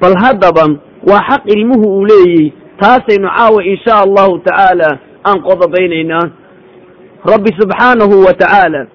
Bal 0.00 0.14
haddaba 0.24 0.64
waa 1.10 1.22
xaq 1.30 1.42
ilmuhu 1.54 1.86
uu 1.96 2.04
leeyahy 2.06 2.52
taasaynu 2.80 3.28
caawa 3.36 3.64
insha 3.64 3.94
allahu 4.04 4.38
tacaala 4.38 4.98
aan 5.24 5.38
qodobaynaynaa 5.48 6.26
rabbi 7.32 7.50
subxaanahu 7.60 8.24
wa 8.26 8.32
tacaala 8.34 8.86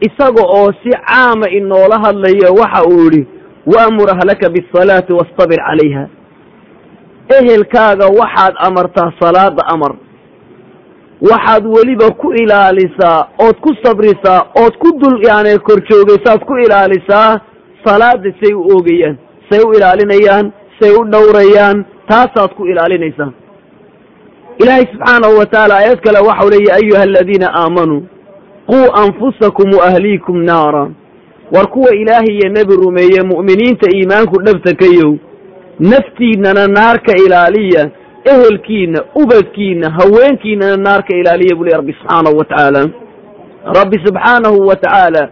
isaga 0.00 0.42
oo 0.58 0.72
si 0.82 0.90
caama 1.08 1.50
inoola 1.50 1.98
hadlayo 2.04 2.54
waxa 2.60 2.82
uu 2.88 3.04
yidhi 3.04 3.26
waamur 3.66 4.10
ahlaka 4.10 4.50
biasalaati 4.50 5.12
wastabir 5.12 5.58
calayha 5.68 6.08
ehelkaaga 7.38 8.06
waxaad 8.06 8.54
amartaa 8.58 9.12
salaada 9.20 9.62
amar. 9.66 9.92
Waxaad 11.30 11.66
weliba 11.66 12.10
ku 12.10 12.32
ilaalisaa 12.32 13.26
ood 13.38 13.56
ku 13.60 13.70
sabrisaa 13.82 14.40
ood 14.64 14.74
ku 14.78 14.88
dul 15.00 15.16
yaani 15.26 15.58
kor 15.58 15.80
joogaysaad 15.90 16.40
ku 16.44 16.54
ilaalisaa 16.64 17.40
salaada 17.84 18.30
say 18.40 18.52
u 18.54 18.62
oogayaan 18.74 19.16
say 19.50 19.60
u 19.66 19.72
ilaalinayaan 19.72 20.52
say 20.80 20.90
u 20.90 21.04
dhowrayaan 21.04 21.84
taasaad 22.08 22.50
ku 22.56 22.66
ilaalinaysaa 22.66 23.32
ilaahay 24.58 24.86
subxaanahu 24.92 25.38
wa 25.38 25.46
tacaala 25.46 25.74
aayad 25.76 26.00
kale 26.00 26.18
waxau 26.28 26.50
leeya 26.50 26.74
ayuha 26.74 27.02
aladiina 27.02 27.48
aamanuu 27.54 28.02
quu 28.66 28.80
anfusakum 29.04 29.74
wa 29.78 29.84
ahliikum 29.84 30.36
naara. 30.44 30.90
War 31.52 31.66
kuwa 31.70 31.94
ilaahay 31.94 32.34
iyo 32.36 32.48
nebi 32.48 32.76
rumeeye 32.76 33.22
mu'miniinta 33.22 33.86
iimaanku 33.96 34.42
dhabta 34.42 34.74
kayow 34.74 35.16
naftiinnana 35.80 36.66
naarka 36.66 37.12
ilaaliya 37.26 37.90
ehelkiinna 38.24 39.00
ubadkiinna 39.14 39.90
haweenkiinnana 39.90 40.76
naarka 40.76 41.16
ilaaliya 41.16 41.56
buu 41.56 41.64
ley 41.64 41.72
rabbi 41.74 41.92
subxaanahu 41.92 42.36
wa 42.38 42.44
tacaala. 42.44 42.88
Rabbi 43.78 43.96
subxaanahu 44.06 44.66
wa 44.66 44.76
tacaala 44.76 45.30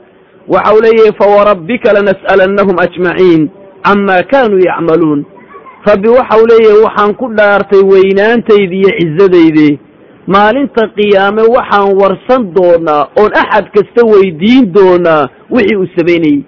waxau 0.49 0.81
leeyahay 0.81 1.13
fawarabbika 1.21 1.93
lanas'alannahum 1.93 2.77
ajmaciin 2.79 3.51
camaa 3.83 4.23
kaanuu 4.23 4.59
yacmaluun. 4.69 5.25
Rabbi 5.87 6.09
waxau 6.09 6.47
leeyahay 6.47 6.83
waxaan 6.85 7.15
ku 7.15 7.29
dhaartay 7.39 7.83
weynaantaydi 7.93 8.77
iyo 8.81 8.91
cisadaydi 9.01 9.79
maalinta 10.27 10.89
qiyaame 10.97 11.43
waxaan 11.57 11.91
warsan 12.01 12.43
doonaa 12.55 13.09
oon 13.21 13.31
axad 13.43 13.67
kasta 13.75 14.07
weydiin 14.13 14.73
doonaa 14.75 15.29
wixii 15.51 15.77
uu 15.77 15.87
samaynayey 15.97 16.41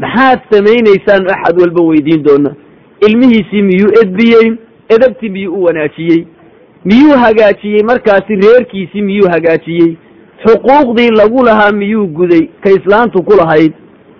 maxaad 0.00 0.40
samaynaysaan 0.52 1.26
axad 1.34 1.60
walba 1.60 1.82
weydiin 1.90 2.22
doonaa 2.24 2.54
ilmihiisii 3.00 3.62
miyuu 3.62 3.92
edbiyey? 4.02 4.52
Edabtii 4.88 5.28
miyuu 5.28 5.54
u 5.54 5.62
wanaajiyey? 5.64 6.24
Miyuu 6.84 7.18
hagaajiyey? 7.18 7.82
Markaasi 7.82 8.34
reerkiisii 8.34 9.02
miyuu 9.02 9.28
hagaajiyey? 9.28 9.96
Xuquuqdii 10.44 11.10
lagu 11.10 11.44
lahaa 11.44 11.72
miyuu 11.72 12.06
guday? 12.06 12.48
Ka 12.62 12.70
islaantu 12.70 13.22
ku 13.22 13.36
lahayd? 13.36 13.72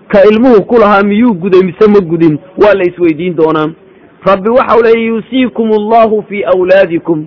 Ka 0.08 0.22
ilmuhu 0.30 0.62
ku 0.64 0.78
lahaa 0.78 1.02
miyuu 1.02 1.34
guday? 1.34 1.60
Mise 1.62 1.86
ma 1.90 2.00
gudin? 2.00 2.38
Waa 2.58 2.74
la 2.74 2.84
isweydiin 2.84 3.36
doonaa. 3.36 3.68
Rabbi 4.26 4.48
waxau 4.50 4.82
leeya 4.82 5.06
yuusiikum 5.06 5.72
allahu 5.72 6.24
fii 6.28 6.44
awlaadikum. 6.44 7.26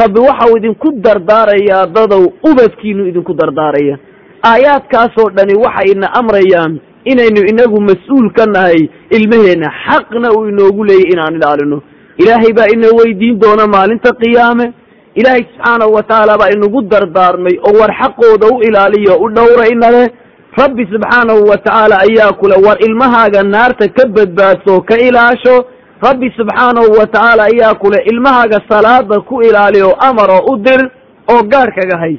Rabbi 0.00 0.20
waxau 0.20 0.56
idinku 0.56 0.92
dardaarayaa 0.92 1.86
dadow 1.86 2.26
ubadkiinu 2.50 3.06
idinku 3.08 3.34
dardaaraya. 3.34 3.98
Aayaadkaasoo 4.44 5.30
dhani 5.30 5.54
waxay 5.64 5.92
ina 5.92 6.14
amrayaan 6.14 6.78
inaynu 7.04 7.40
inagu 7.50 7.80
mas'uul 7.80 8.30
ka 8.36 8.44
nahay 8.46 8.88
ilmaheenna 9.10 9.68
xaqna 9.86 10.28
uu 10.36 10.48
inoogu 10.48 10.84
leeyay 10.84 11.12
inaan 11.12 11.34
ilaalino. 11.38 11.82
Ilaahay 12.22 12.52
baa 12.52 12.68
ina 12.74 12.88
weydiin 12.98 13.38
doona 13.40 13.66
maalinta 13.66 14.10
qiyaame. 14.22 14.66
Ilaahay 15.14 15.42
subxaanahu 15.50 15.92
wa 15.96 16.02
tacaala 16.02 16.38
baa 16.38 16.50
inagu 16.56 16.82
dardaarmay 16.82 17.56
oo 17.68 17.72
war 17.80 17.92
xaqooda 18.00 18.46
u 18.54 18.62
ilaaliyo 18.68 19.14
u 19.24 19.28
dhowra 19.36 19.64
inale 19.74 20.02
rabbi 20.62 20.84
subxaanahu 20.92 21.48
wa 21.50 21.56
tacaala 21.56 21.96
ayaa 22.06 22.32
kule 22.40 22.54
war 22.66 22.76
ilmahaaga 22.86 23.42
naarta 23.42 23.88
ka 23.96 24.04
badbaadso 24.16 24.80
ka 24.88 24.96
ilaasho. 25.08 25.56
Rabbi 26.06 26.28
subxaanahu 26.38 26.90
wa 26.98 27.06
tacaala 27.06 27.42
ayaa 27.52 27.74
kule 27.74 27.98
ilmahaaga 28.12 28.58
salaada 28.68 29.20
ku 29.20 29.42
ilaali 29.42 29.82
oo 29.82 29.96
amar 30.08 30.30
oo 30.30 30.52
u 30.52 30.56
dir 30.66 30.80
oo 31.32 31.42
gaadh 31.52 31.70
kaga 31.78 31.96
hay 32.02 32.14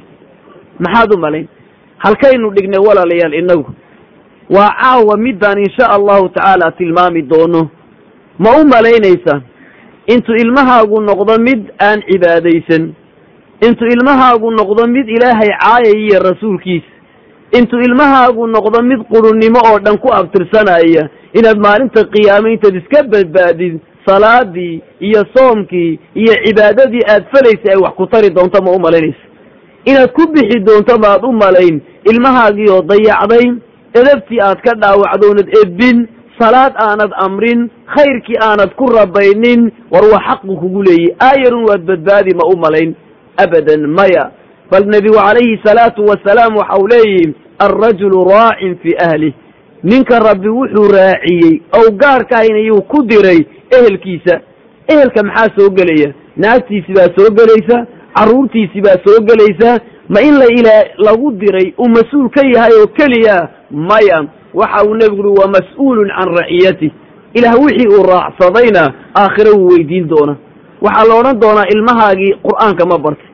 maxaad 0.84 1.14
u 1.14 1.18
malayn? 1.18 1.48
Halkaynu 2.04 2.50
dhignay 2.56 2.80
walaalayaal 2.88 3.34
inagu 3.34 3.66
waa 4.50 4.70
caawa 4.80 5.16
midaan 5.16 5.58
insha 5.58 5.90
allahu 5.90 6.28
tacaala 6.28 6.70
tilmaami 6.72 7.22
doono. 7.22 7.68
Ma 8.38 8.50
u 8.60 8.66
malaynaysaa 8.66 9.40
intuu 10.06 10.34
ilmahaagu 10.34 11.00
noqdo 11.00 11.38
mid 11.38 11.60
aan 11.78 12.02
cibaadaysan 12.10 12.94
intuu 13.66 13.86
ilmahaagu 13.94 14.50
noqdo 14.50 14.86
mid 14.88 15.08
ilaahay 15.08 15.48
caayaya 15.62 16.18
rasuulkiisa 16.28 16.92
intuu 17.58 17.78
ilmahaagu 17.80 18.46
noqdo 18.46 18.82
mid 18.82 19.00
qurunnimo 19.12 19.60
oo 19.70 19.78
dhan 19.78 19.98
ku 19.98 20.08
abtirsanaya 20.14 21.08
inaad 21.38 21.58
maalinta 21.66 22.04
qiyaame 22.04 22.52
intaad 22.52 22.76
iska 22.76 23.02
badbaadid 23.02 23.78
salaadii 24.06 24.82
iyo 25.00 25.22
soomkii 25.36 25.98
iyo 26.14 26.34
cibaadadii 26.44 27.04
aad 27.08 27.24
falaysa 27.32 27.70
ay 27.72 27.76
wax 27.84 27.94
ku 27.94 28.06
tari 28.06 28.30
doonto 28.34 28.62
ma 28.64 28.70
u 28.72 28.78
malaynaysa. 28.80 29.24
Inaad 29.84 30.10
ku 30.12 30.22
bixi 30.32 30.58
doonto 30.66 30.98
maad 30.98 31.22
u 31.24 31.32
malayn 31.32 31.80
ilmahaagii 32.10 32.68
oo 32.70 32.82
dayacday 32.82 33.46
edabtii 34.00 34.40
aad 34.40 34.60
ka 34.66 34.74
dhaawacdoonad 34.82 35.48
edbin 35.62 36.06
salaad 36.40 36.72
aanad 36.86 37.12
amrin 37.26 37.70
khayrkii 37.94 38.38
aanad 38.48 38.70
ku 38.80 38.86
rabaynin 38.96 39.70
war 39.92 40.04
waa 40.12 40.22
xaqu 40.28 40.56
kugu 40.62 40.82
leeyahy 40.82 41.14
aayarun 41.28 41.64
waad 41.68 41.82
badbaadi 41.90 42.34
ma 42.34 42.44
u 42.52 42.56
malayn. 42.58 42.94
Abadan 43.36 43.86
maya. 43.98 44.30
Bal 44.70 44.84
nebigu 44.86 45.14
calayhi 45.16 45.60
salaatu 45.64 46.04
wasalaam 46.10 46.56
waxau 46.56 46.86
leeyihi 46.88 47.34
alrajulu 47.58 48.24
raacin 48.28 48.76
fii 48.82 48.96
ahlih 49.06 49.32
ninka 49.82 50.18
rabbi 50.18 50.48
wuxuu 50.48 50.88
raaciyey 50.92 51.60
ow 51.78 51.86
gaarkahaynayuu 52.02 52.82
ku 52.82 53.02
diray 53.06 53.40
ehelkiisa. 53.76 54.40
Ehelka 54.88 55.22
maxaa 55.22 55.48
soo 55.56 55.70
gelaya? 55.70 56.12
Naagtiisi 56.36 56.92
baa 56.92 57.08
soo 57.16 57.30
gelaysa? 57.38 57.86
Carruurtiisi 58.16 58.80
baa 58.80 58.98
soo 59.04 59.20
gelaysa? 59.28 59.80
Ma 60.08 60.20
in 60.20 60.34
la 60.38 60.46
ilaa 60.58 60.82
lagu 60.98 61.32
diray 61.32 61.72
uu 61.78 61.88
mas'uul 61.88 62.28
ka 62.30 62.42
yahay 62.54 62.72
oo 62.80 62.86
keliya 62.86 63.48
maya 63.72 64.18
waxa 64.54 64.84
uu 64.88 64.94
nebigu 64.94 65.28
ui 65.28 65.38
wa 65.40 65.46
mas'uulun 65.56 66.08
can 66.16 66.28
raciyatih 66.38 66.90
ilaah 67.34 67.54
wixii 67.64 67.88
uu 67.88 68.02
raacsadayna 68.12 68.82
aakhiro 69.22 69.52
wuu 69.58 69.68
weydiin 69.72 70.08
doona 70.08 70.36
waxaa 70.82 71.08
la 71.08 71.14
odhan 71.20 71.40
doonaa 71.40 71.66
ilmahaagii 71.74 72.32
qur'aanka 72.46 72.86
ma 72.86 72.98
bartay. 72.98 73.28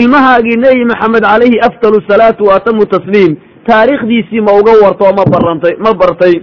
Ilmahaagii 0.00 0.56
nebi 0.64 0.84
maxamed 0.84 1.22
calayhi 1.22 1.58
afdalu 1.68 2.02
salaatu 2.08 2.44
wa 2.44 2.54
atamu 2.58 2.86
tasliim 2.86 3.36
taariikhdiisii 3.68 4.40
ma 4.40 4.52
uga 4.60 4.72
wartoo 4.84 5.12
ma 5.18 5.24
barantay 5.34 5.74
ma 5.84 5.92
bartay. 5.94 6.34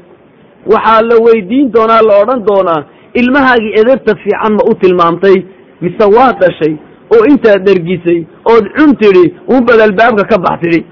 Waxaa 0.73 1.01
la 1.09 1.15
weydiin 1.25 1.71
doonaa 1.73 2.01
la 2.07 2.13
odhan 2.23 2.45
doonaa 2.49 2.81
ilmahaagii 3.13 3.73
edabta 3.81 4.15
fiican 4.23 4.53
ma 4.57 4.63
u 4.71 4.73
tilmaamtay 4.81 5.37
mise 5.81 6.05
waa 6.15 6.31
dhashay 6.41 6.73
oo 7.15 7.25
intaad 7.31 7.65
dhergisay 7.67 8.19
ood 8.53 8.65
cun 8.77 8.95
tidhi 9.01 9.25
unbad 9.55 9.79
albaabka 9.87 10.23
ka 10.31 10.37
bax 10.45 10.59
tidhi 10.63 10.85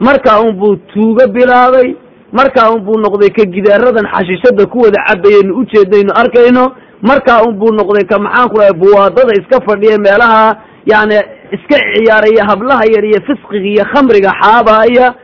markaa 0.00 0.40
unbuu 0.40 0.76
tuugo 0.76 1.26
bilaabay 1.32 1.94
markaa 2.32 2.70
unbuu 2.70 2.98
noqday 3.00 3.30
ka 3.30 3.44
gidaaradan 3.44 4.06
xashishada 4.12 4.66
ku 4.66 4.78
wada 4.78 5.04
cabayaynu 5.08 5.56
ujeedaynu 5.60 6.12
arkayno 6.14 6.72
markaa 7.02 7.42
unbuu 7.48 7.72
noqday 7.72 8.04
ka 8.04 8.18
maxaan 8.18 8.48
ku 8.48 8.56
buwaadada 8.80 9.32
iska 9.40 9.60
fadhiya 9.66 9.98
meelaha 9.98 10.56
yacni 10.86 11.16
iska 11.56 11.76
ciyaaraya 11.94 12.44
hablaha 12.50 12.84
yar 12.94 13.04
iyo 13.04 13.20
fisqiga 13.26 13.68
iyo 13.68 13.84
khamriga 13.92 14.30
xaabaaya. 14.40 15.14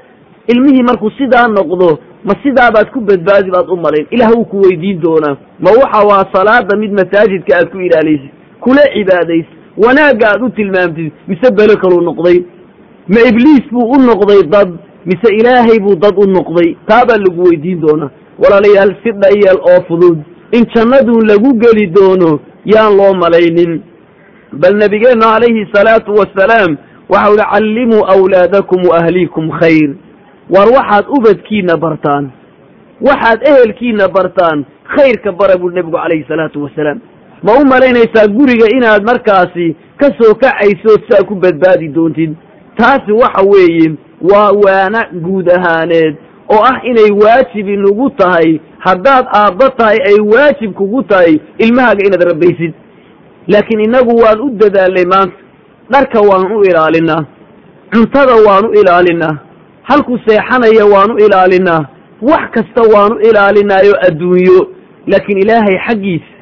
Ilmihii 0.47 0.83
markuu 0.83 1.11
sidaa 1.11 1.49
noqdo 1.49 1.99
ma 2.25 2.35
sidaabaad 2.43 2.91
ku 2.91 3.01
badbaadi 3.01 3.51
baad 3.51 3.69
u 3.71 3.77
malayn. 3.77 4.07
Ilaah 4.11 4.31
wuu 4.35 4.45
ku 4.45 4.61
weydiin 4.61 5.01
doonaa 5.01 5.37
ma 5.61 5.71
waxa 5.71 6.07
waa 6.07 6.25
salaada 6.35 6.77
mid 6.77 6.93
masaajidka 6.93 7.57
aad 7.59 7.71
ku 7.71 7.79
ilaalaysid 7.79 8.31
kula 8.61 8.83
cibaadays 8.95 9.47
wanaagga 9.77 10.27
aad 10.33 10.43
u 10.43 10.51
tilmaamtid 10.51 11.13
mise 11.29 11.49
belo 11.59 11.75
kaluu 11.83 12.01
noqday 12.01 12.39
ma 13.09 13.21
ibliis 13.31 13.65
buu 13.73 13.91
u 13.95 13.99
noqday 14.03 14.43
dad 14.51 14.71
mise 15.07 15.29
ilaahay 15.39 15.79
buu 15.81 15.97
dad 15.97 16.15
u 16.19 16.27
noqday? 16.27 16.77
Taabaa 16.89 17.17
lagu 17.19 17.43
weydiin 17.49 17.81
doonaa. 17.81 18.11
Walaalayaal 18.39 18.95
si 19.03 19.11
dhayeel 19.23 19.59
oo 19.71 19.81
fudud 19.89 20.19
in 20.53 20.65
jannadun 20.75 21.27
lagu 21.29 21.53
geli 21.63 21.87
doono 21.87 22.41
yaan 22.65 22.97
loo 22.97 23.15
malaynin. 23.15 23.83
Bal 24.53 24.75
nabigeennu 24.77 25.21
calayhi 25.33 25.67
salaatu 25.75 26.15
wasalaam 26.21 26.77
waxau 27.09 27.35
uhi 27.35 27.45
callimuu 27.53 28.05
awlaadakum 28.15 28.87
wa 28.89 28.97
ahliikum 29.01 29.51
khayr. 29.61 29.91
War 30.51 30.69
waxaad 30.77 31.05
ubadkiina 31.19 31.77
bartaan. 31.77 32.31
Waxaad 33.01 33.41
ehelkiina 33.51 34.09
bartaan 34.09 34.65
khayrka 34.97 35.33
bara 35.33 35.57
buu 35.59 35.71
nebigu 35.71 35.97
calayhi 35.97 36.25
salaatu 36.29 36.63
wasalaam. 36.65 37.01
Ma 37.43 37.53
u 37.61 37.65
malaynaysaa 37.67 38.27
guriga 38.29 38.67
inaad 38.77 39.03
markaasi 39.05 39.77
ka 39.97 40.07
soo 40.19 40.35
kacayso 40.35 40.93
saa 41.09 41.25
ku 41.29 41.35
badbaadi 41.35 41.89
doontid 41.89 42.35
taasi 42.77 43.13
waxa 43.13 43.43
weeye 43.53 43.93
waa 44.31 44.51
waana 44.65 45.01
guud 45.25 45.49
ahaaneed 45.57 46.15
oo 46.55 46.63
ah 46.71 46.81
inay 46.85 47.11
waajib 47.23 47.69
inugu 47.69 48.11
tahay. 48.11 48.61
Haddaad 48.79 49.27
aabba 49.35 49.71
tahay 49.71 49.99
ay 50.09 50.19
waajib 50.33 50.73
kugu 50.75 51.03
tahay 51.03 51.41
ilmahaaga 51.59 52.07
inaad 52.07 52.23
rabbaysid. 52.31 52.73
Laakiin 53.49 53.81
innagu 53.81 54.17
waan 54.23 54.41
u 54.41 54.51
dadaalnay 54.51 55.05
maanta. 55.05 55.37
Dharka 55.91 56.21
waan 56.21 56.53
u 56.57 56.63
ilaalinaa. 56.65 57.25
Cuntada 57.93 58.35
waan 58.47 58.65
u 58.67 58.73
ilaalinaa. 58.81 59.37
Halku 59.83 60.19
seexanaya 60.27 60.85
waan 60.95 61.11
u 61.11 61.17
ilaalinaa. 61.27 61.85
Wax 62.23 62.51
kasta 62.55 62.83
waan 62.95 63.13
u 63.13 63.21
ilaalinaayo 63.21 63.95
adduunyo. 64.07 64.61
Laakiin 65.07 65.39
ilaahay 65.39 65.77
xaggiisa 65.87 66.33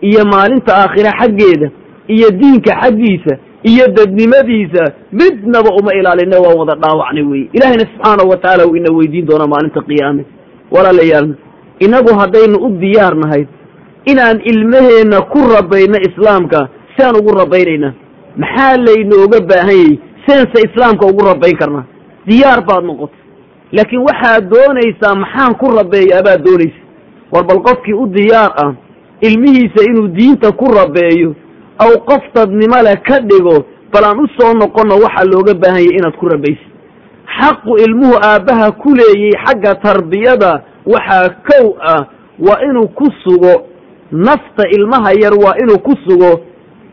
iyo 0.00 0.24
maalinta 0.32 0.72
aakhire 0.76 1.10
xaggeeda 1.20 1.70
iyo 2.08 2.30
diinka 2.30 2.72
xaggiisa 2.82 3.36
iyo 3.62 3.86
dadnimadiisa 3.88 4.92
midnaba 5.12 5.70
uma 5.80 5.94
ilaalina 5.94 6.38
waan 6.40 6.58
wada 6.58 6.74
dhaawacnay 6.74 7.22
weye 7.30 7.48
ilaahayna 7.52 7.84
subxaanahu 7.92 8.28
wa 8.30 8.36
tacaala 8.36 8.66
uu 8.66 8.76
ina 8.76 8.92
weydiin 8.96 9.26
doona 9.26 9.46
maalinta 9.46 9.80
qiyaame. 9.88 10.24
Walaalayaal 10.70 11.34
innagu 11.84 12.14
haddaynu 12.20 12.56
u 12.66 12.68
diyaar 12.80 13.14
nahay 13.16 13.46
inaan 14.04 14.40
ilmaheenna 14.44 15.20
ku 15.32 15.38
rabayno 15.54 15.98
islaamka 16.08 16.68
si 16.96 17.02
aan 17.06 17.16
ugu 17.16 17.32
rabaynayna 17.38 17.94
maxaa 18.36 18.76
laynooga 18.76 19.40
baahan 19.50 19.76
yahy 19.76 19.98
seense 20.26 20.58
islaamka 20.68 21.06
ugu 21.06 21.22
rabayn 21.30 21.56
karnaa 21.56 21.84
diyaar 22.26 22.60
baad 22.68 22.84
noqotay. 22.84 23.18
Laakiin 23.72 24.02
waxaad 24.08 24.44
doonaysaa 24.54 25.14
maxaan 25.14 25.54
ku 25.60 25.66
rabeeyaa 25.78 26.22
baad 26.26 26.42
doonaysa. 26.46 26.80
War 27.32 27.44
bal 27.46 27.60
qofkii 27.68 27.94
u 27.94 28.06
diyaar 28.06 28.52
ah 28.64 28.72
ilmihiisa 29.20 29.80
inuu 29.90 30.08
diinta 30.08 30.52
ku 30.52 30.64
rabeeyo 30.78 31.34
aw 31.82 31.90
qof 32.10 32.24
dadnimo 32.34 32.78
ka 33.08 33.20
dhigo 33.28 33.56
bal 33.92 34.04
aan 34.04 34.20
u 34.24 34.26
soo 34.36 34.52
noqonno 34.54 34.94
waxaa 35.04 35.30
looga 35.32 35.54
baahan 35.54 35.82
yahy 35.84 35.96
inaad 35.98 36.16
ku 36.20 36.26
rabaysid 36.28 36.70
xaqu 37.38 37.72
ilmuhu 37.84 38.14
aabbaha 38.30 38.70
ku 38.82 38.94
leeyay 38.94 39.34
xagga 39.44 39.74
tarbiyada 39.74 40.52
waxaa 40.86 41.28
kow 41.48 41.66
ah 41.80 42.02
waa 42.38 42.60
inuu 42.68 42.88
ku 42.88 43.06
sugo. 43.24 43.72
Nafta 44.12 44.68
ilmaha 44.68 45.12
yar 45.22 45.32
waa 45.34 45.56
inuu 45.62 45.78
ku 45.78 45.94
sugo 46.04 46.40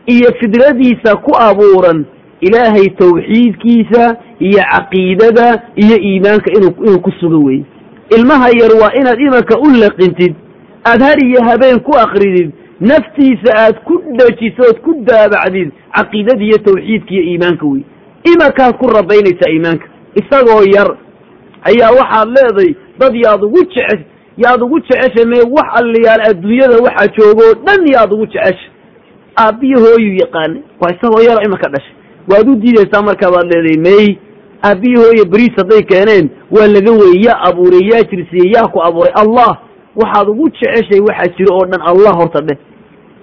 iyo 0.06 0.32
fidradiisa 0.40 1.16
ku 1.16 1.36
abuuran 1.36 2.04
ilaahay 2.40 2.88
tawxiidkiisa 2.96 4.16
iyo 4.40 4.62
caqiidada 4.72 5.62
iyo 5.76 5.96
iimaanka 6.00 6.48
inuu 6.56 7.00
ku 7.00 7.10
sugo 7.20 7.44
weeye 7.44 7.64
ilmaha 8.16 8.48
yar 8.60 8.72
waa 8.82 8.92
inaad 9.00 9.20
imanka 9.20 9.58
u 9.60 9.68
laqintid 9.82 10.34
aad 10.84 11.02
har 11.02 11.18
iyo 11.24 11.44
habeen 11.44 11.80
ku 11.80 11.92
akridid 11.98 12.52
naftiisa 12.80 13.50
aad 13.56 13.76
ku 13.84 14.02
dhajiso 14.18 14.62
ood 14.70 14.80
ku 14.80 14.94
daabacdid 15.04 15.70
caqiidada 15.96 16.44
iyo 16.44 16.58
tawxiidka 16.58 17.10
iyo 17.14 17.22
iimaanka 17.22 17.66
wey 17.66 17.82
imankaad 18.32 18.74
ku 18.78 18.86
rabaynaysaa 18.86 19.50
iimaanka. 19.52 19.86
Isagoo 20.20 20.64
yar 20.76 20.90
ayaa 21.68 21.90
waxaad 21.98 22.28
leeday 22.36 22.74
dad 22.98 23.14
yaad 23.24 23.42
ugu 23.44 23.64
jece 23.64 24.04
yaad 24.36 24.62
ugu 24.62 24.80
jecesha 24.80 25.26
mee 25.26 25.42
wax 25.56 25.68
alliyaal 25.80 26.20
adduunyada 26.30 26.76
waxaa 26.86 27.08
jooga 27.16 27.42
oo 27.48 27.54
dhan 27.66 27.80
yaad 27.94 28.12
ugu 28.12 28.26
jecesha. 28.26 28.68
Aabbiyo 29.40 29.78
hooyu 29.78 30.14
yaqaana 30.20 30.60
waa 30.80 30.90
isagoo 30.94 31.22
yaro 31.28 31.42
imanka 31.46 31.68
dhashay. 31.70 31.94
Waad 32.30 32.48
u 32.48 32.54
diidaysaa 32.56 33.02
markaa 33.02 33.30
baad 33.30 33.46
leedahay 33.52 33.78
may 33.86 34.16
aabbiyo 34.64 35.00
hooye 35.00 35.24
beriis 35.24 35.54
hadday 35.56 35.82
keeneen 35.82 36.30
waa 36.50 36.66
laga 36.66 36.92
weyey 36.92 37.22
yaa 37.26 37.40
abuuray 37.48 37.84
yaa 37.92 38.02
jirsiiyey 38.10 38.52
yaa 38.56 38.68
ku 38.72 38.82
abuuray 38.82 39.12
allah 39.22 39.58
waxaad 39.96 40.28
ugu 40.28 40.48
jeceshay 40.50 41.00
waxaa 41.00 41.32
jiro 41.38 41.54
oo 41.56 41.66
dhan 41.66 41.80
allah 41.90 42.12
horta 42.20 42.40
dheh 42.40 42.58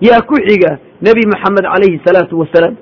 yaa 0.01 0.21
ku 0.29 0.35
xiga 0.47 0.71
nebi 1.01 1.23
maxamed 1.33 1.65
calayhi 1.73 2.01
salaatu 2.05 2.39
wasalaam 2.39 2.75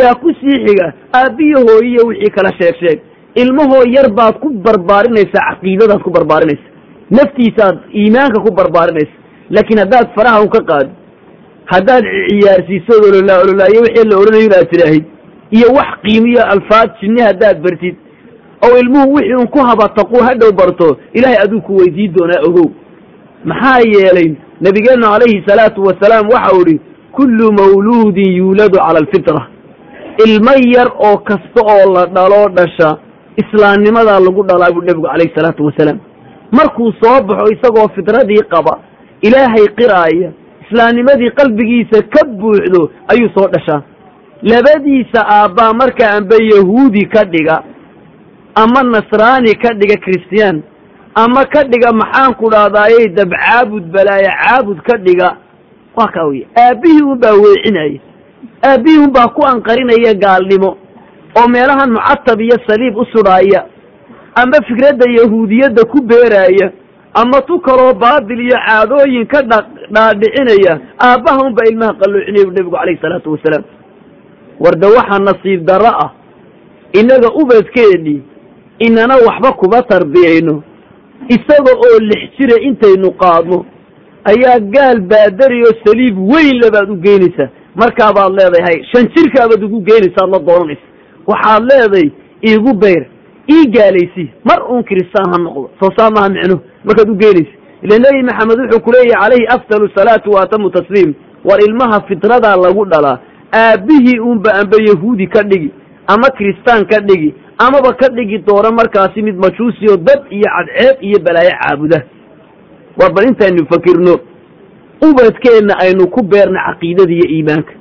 yaa 0.00 0.14
ku 0.22 0.28
sii 0.40 0.56
xiga 0.66 0.86
aabbiyo 1.20 1.58
hooyiyo 1.68 2.02
wixii 2.08 2.30
kala 2.36 2.50
sheeg 2.60 2.74
sheeg. 2.82 2.98
Ilmahoo 3.42 3.84
yar 3.96 4.08
baad 4.18 4.34
ku 4.42 4.48
barbaarinaysaa 4.66 5.44
caqiidadaad 5.50 6.02
ku 6.02 6.10
barbaarinaysa. 6.10 6.68
Naftiisaad 7.16 7.76
iimaanka 8.00 8.38
ku 8.44 8.50
barbaarinaysa. 8.58 9.16
Laakiin 9.50 9.78
haddaad 9.82 10.06
faraha 10.16 10.42
un 10.44 10.48
ka 10.56 10.60
qaado 10.70 10.90
haddaad 11.72 12.04
ciyaarsiiso 12.28 12.92
ololaa 13.08 13.40
ololaayo 13.44 13.80
wixii 13.86 14.08
la 14.10 14.16
odhanayo 14.22 14.44
inaad 14.48 14.66
tidhaahid 14.72 15.04
iyo 15.56 15.68
wax 15.78 15.90
qiimiyo 16.04 16.42
alfaad 16.54 16.90
jinni 17.00 17.20
haddaad 17.28 17.56
bartid 17.64 17.96
oo 18.66 18.74
ilmuhu 18.82 19.14
wixii 19.14 19.34
un 19.42 19.46
ku 19.54 19.58
habataquu 19.68 20.16
hadhow 20.28 20.52
barto 20.60 20.88
ilaahay 21.16 21.38
aduu 21.44 21.60
ku 21.66 21.72
weydiin 21.80 22.12
doonaa 22.16 22.42
ogow 22.48 22.68
maxaa 23.50 23.78
yeelay 23.94 24.28
nebigeennu 24.64 25.06
calayhi 25.12 25.44
salaatu 25.48 25.82
wasalaam 25.88 26.28
waxau 26.34 26.60
idhi 26.62 26.80
kullu 27.16 27.46
mawluudin 27.60 28.32
yuuladu 28.40 28.76
cala 28.78 28.98
alfitra. 29.04 29.42
Ilmo 30.26 30.54
yar 30.76 30.88
oo 31.08 31.16
kasta 31.28 31.60
oo 31.74 31.84
la 31.94 32.06
dhaloo 32.06 32.48
dhasha 32.56 32.88
islaamnimadaa 33.42 34.20
lagu 34.26 34.42
dhalaa 34.50 34.72
buu 34.74 34.82
nebigu 34.88 35.06
calayhi 35.12 35.34
salaatu 35.36 35.64
wasalaam. 35.66 35.98
Markuu 36.58 36.92
soo 37.02 37.18
baxo 37.28 37.46
isagoo 37.54 37.88
fitradii 37.96 38.42
qaba 38.52 38.74
ilaahay 39.26 39.66
qiraaya 39.78 40.28
islaamnimadii 40.64 41.30
qalbigiisa 41.38 42.02
ka 42.14 42.26
buuxdo 42.40 42.90
ayuu 43.12 43.30
soo 43.36 43.48
dhashaa. 43.54 43.82
Labadiisa 44.42 45.20
aabbaa 45.36 45.72
markaa 45.80 46.10
amba 46.18 46.36
yahuudi 46.52 47.04
ka 47.14 47.24
dhiga 47.24 47.56
ama 48.62 48.82
nasraani 48.94 49.54
ka 49.62 49.74
dhiga 49.80 49.96
christiyaan 50.04 50.62
ama 51.14 51.44
ka 51.44 51.62
dhiga 51.64 51.92
maxaan 51.92 52.34
ku 52.34 52.50
dhahdaayey 52.50 53.08
dab 53.16 53.30
caabud 53.30 53.84
balaaye 53.92 54.30
caabud 54.42 54.78
ka 54.82 54.96
dhiga. 54.98 55.36
Waa 55.96 56.08
kaa 56.08 56.24
wey 56.26 56.46
aabbihii 56.56 57.02
un 57.02 57.18
baa 57.20 57.34
weecinaya 57.36 58.00
aabbihii 58.64 58.98
un 58.98 59.10
baa 59.12 59.28
ku 59.28 59.44
anqarinaya 59.46 60.14
gaalnimo. 60.14 60.76
Oo 61.36 61.48
meelahan 61.48 61.90
mucatab 61.92 62.40
iyo 62.40 62.56
saliib 62.66 62.96
u 62.96 63.04
sudhaaya 63.12 63.66
ama 64.34 64.56
fikradda 64.68 65.04
yahuudiyadda 65.10 65.84
ku 65.84 66.00
beeraaya 66.02 66.72
ama 67.14 67.40
tu 67.44 67.60
kaloo 67.60 67.92
baadil 67.94 68.40
iyo 68.40 68.56
caadooyin 68.66 69.26
ka 69.26 69.42
dha 69.42 69.58
dhaadhicinaya. 69.92 70.80
Aabbaha 70.98 71.44
un 71.46 71.52
baa 71.54 71.68
ilmaha 71.70 71.92
qalloocinaya 72.00 72.44
bu 72.46 72.52
nebigu 72.56 72.76
calayhi 72.76 73.00
salaatu 73.04 73.32
wasalaam. 73.36 73.64
Warda 74.60 74.88
waxaa 74.88 75.18
nasiib 75.18 75.64
darro 75.68 75.92
ah. 76.04 76.10
Innaga 76.92 77.28
ubadkeennii 77.36 78.22
inana 78.78 79.16
waxba 79.26 79.52
kuma 79.60 79.82
tarbiyayno 79.82 80.62
isaga 81.28 81.72
oo 81.86 81.98
lix 82.00 82.22
jira 82.38 82.56
intaynu 82.68 83.10
qaadno 83.22 83.64
ayaa 84.32 84.58
gaal 84.60 85.00
baadari 85.00 85.62
oo 85.66 85.74
saliib 85.84 86.18
weyn 86.32 86.56
labaad 86.64 86.90
u 86.90 86.96
geynaysaa 86.96 87.48
markaabaad 87.74 88.32
leedahay 88.38 88.84
shan 88.92 89.08
jirkaabaad 89.16 89.62
ugu 89.64 89.80
geynaysaad 89.80 90.30
la 90.32 90.38
doonanaysa. 90.38 90.86
Waxaad 91.26 91.62
leedahay 91.70 92.10
iigu 92.48 92.72
bayr 92.74 93.06
ii 93.50 93.66
gaalaysi 93.74 94.24
mar 94.44 94.60
uun 94.70 94.84
kiristaan 94.84 95.32
ha 95.32 95.38
noqdo. 95.38 95.70
Soo 95.80 95.90
saa 95.96 96.10
maha 96.10 96.28
micnuhu 96.28 96.60
markaad 96.84 97.08
u 97.10 97.14
geynaysa 97.14 97.54
ila 97.82 97.96
nebi 97.98 98.22
maxamed 98.22 98.58
wuxuu 98.60 98.80
ku 98.84 98.90
leeyahy 98.92 99.20
calayhi 99.22 99.46
afdalu 99.56 99.88
salaatu 99.94 100.30
wa 100.30 100.42
atamu 100.42 100.70
tasliim. 100.70 101.14
War 101.44 101.58
ilmaha 101.68 102.00
fitradaa 102.08 102.56
lagu 102.56 102.84
dhalaa 102.86 103.18
aabbihii 103.54 104.18
unba 104.18 104.50
amba 104.54 104.76
yahuudi 104.88 105.26
ka 105.26 105.42
dhigi 105.42 105.70
ama 106.06 106.28
kiristaan 106.38 106.86
ka 106.90 107.00
dhigi 107.08 107.34
amaba 107.58 107.92
ka 108.00 108.08
dhigi 108.16 108.38
doona 108.46 108.70
markaasi 108.70 109.22
mid 109.22 109.36
majuusi 109.44 109.88
oo 109.90 109.96
dad 109.96 110.22
iyo 110.30 110.48
cadceed 110.56 110.96
iyo 111.00 111.18
balaayo 111.24 111.50
caabuda. 111.62 111.98
War 112.98 113.12
bal 113.12 113.24
intaynu 113.28 113.66
fakirno 113.72 114.14
ubadkeenna 115.08 115.74
aynu 115.84 116.06
ku 116.14 116.22
beerna 116.22 116.60
caqiidada 116.66 117.12
iyo 117.12 117.26
iimaanka. 117.36 117.72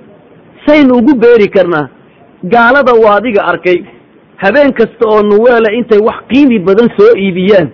Saynu 0.66 0.94
ugu 0.98 1.14
beeri 1.16 1.48
karnaa 1.50 1.90
gaalada 2.44 2.94
waa 3.04 3.16
adiga 3.18 3.42
arkay 3.52 3.80
habeen 4.38 4.74
kasta 4.74 5.06
oo 5.08 5.22
nuweela 5.22 5.70
intay 5.74 6.00
wax 6.08 6.20
qiimi 6.30 6.60
badan 6.60 6.90
soo 6.98 7.14
iibiyaan 7.18 7.70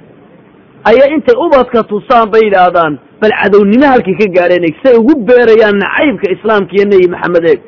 ayaa 0.90 1.08
intay 1.16 1.36
ubadka 1.46 1.84
tusaan 1.84 2.30
bay 2.32 2.42
yidhaahdaan 2.48 3.00
bal 3.22 3.32
cadownimo 3.42 3.88
halkay 3.94 4.16
ka 4.22 4.28
gaadheen 4.38 4.74
say 4.84 4.96
ugu 5.00 5.14
beerayaan 5.28 5.78
nacaybka 5.84 6.28
islaamka 6.36 6.72
iyo 6.76 6.86
nebi 6.92 7.08
maxamed 7.14 7.46
eeg 7.52 7.60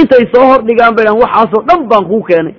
intay 0.00 0.24
soo 0.32 0.44
hordhigaan 0.50 0.94
bay 0.96 1.04
dhahan 1.06 1.20
waxaasoo 1.24 1.62
dhan 1.68 1.80
baan 1.90 2.04
kuu 2.10 2.22
keenay. 2.28 2.54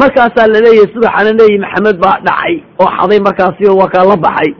Markaasaa 0.00 0.46
la 0.52 0.60
leeyahay 0.64 0.92
subaxana 0.94 1.32
nebi 1.38 1.58
maxamed 1.64 1.96
baa 2.04 2.16
dhacay 2.26 2.54
oo 2.82 2.90
xaday 2.98 3.20
markaasi 3.28 3.62
oo 3.70 3.76
waa 3.80 3.88
kaa 3.94 4.04
la 4.10 4.16
baxay. 4.26 4.50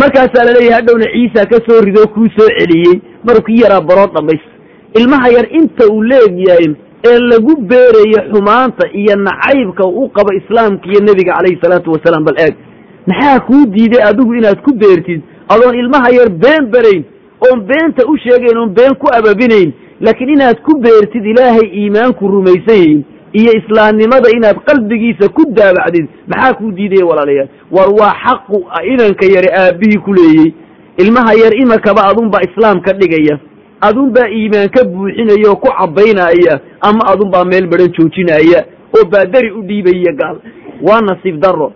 Markaasaa 0.00 0.44
la 0.48 0.52
leeyahay 0.56 0.76
hadhowna 0.80 1.06
ciisa 1.14 1.46
ka 1.50 1.58
soo 1.66 1.80
ridoo 1.86 2.06
kuu 2.14 2.28
soo 2.36 2.48
celiyey 2.58 3.00
maruu 3.24 3.42
kii 3.46 3.60
yaraa 3.64 3.80
barood 3.80 4.12
dhammaysta 4.16 4.52
ilmaha 5.00 5.28
yar 5.36 5.46
inta 5.60 5.84
uu 5.92 6.02
leegyahay 6.12 6.68
ee 7.10 7.18
lagu 7.30 7.52
beerayo 7.70 8.20
xumaanta 8.32 8.84
iyo 9.00 9.14
nacaybka 9.26 9.84
u 10.00 10.08
qabo 10.16 10.30
islaamka 10.40 10.86
iyo 10.90 11.00
nebiga 11.08 11.32
calayhi 11.36 11.58
salaatu 11.62 11.92
wasalaam 11.92 12.24
bal 12.24 12.38
eeg. 12.44 12.54
Maxaa 13.06 13.40
kuu 13.48 13.64
diiday 13.74 14.02
adigu 14.10 14.34
inaad 14.34 14.60
ku 14.66 14.70
beertid? 14.80 15.20
Adoon 15.48 15.74
ilmaha 15.82 16.08
yar 16.18 16.28
been 16.42 16.64
berayn 16.72 17.02
oon 17.46 17.60
beenta 17.68 18.02
u 18.10 18.16
sheegayn 18.24 18.56
oon 18.58 18.70
been 18.78 18.94
ku 19.00 19.06
ababinayn 19.18 19.72
laakiin 20.00 20.30
inaad 20.36 20.58
ku 20.66 20.78
beertid 20.80 21.24
ilaahay 21.32 21.68
iimaanku 21.80 22.28
rumaysan 22.28 22.76
yihiin 22.82 23.04
iyo 23.40 23.52
islaamnimada 23.60 24.28
inaad 24.36 24.58
qalbigiisa 24.68 25.28
ku 25.36 25.42
daabacdid 25.58 26.06
maxaa 26.30 26.54
kuu 26.58 26.70
diidaya 26.72 27.06
walaalayaal? 27.10 27.48
War 27.70 27.90
waa 28.00 28.14
xaqu 28.24 28.58
inanka 28.92 29.26
yare 29.34 29.50
aabbihii 29.62 29.98
ku 30.06 30.12
leeyey 30.18 30.52
ilmaha 31.02 31.32
yar 31.42 31.54
imakaba 31.62 32.02
adunbaa 32.10 32.40
islaam 32.48 32.80
ka 32.86 32.92
dhigaya 32.92 33.38
adunbaa 33.88 34.28
iimaan 34.38 34.68
ka 34.76 34.84
buuxinaya 34.84 35.50
oo 35.50 35.56
ku 35.56 35.68
cabbaynaya 35.78 36.54
ama 36.80 37.02
adunbaa 37.12 37.44
meel 37.44 37.66
baran 37.72 37.92
joojinaya 37.98 38.64
oo 38.96 39.04
baadari 39.12 39.50
u 39.52 39.62
dhiibaya 39.62 40.12
gaal. 40.20 40.36
Waa 40.82 41.00
nasiib 41.00 41.36
daro 41.42 41.72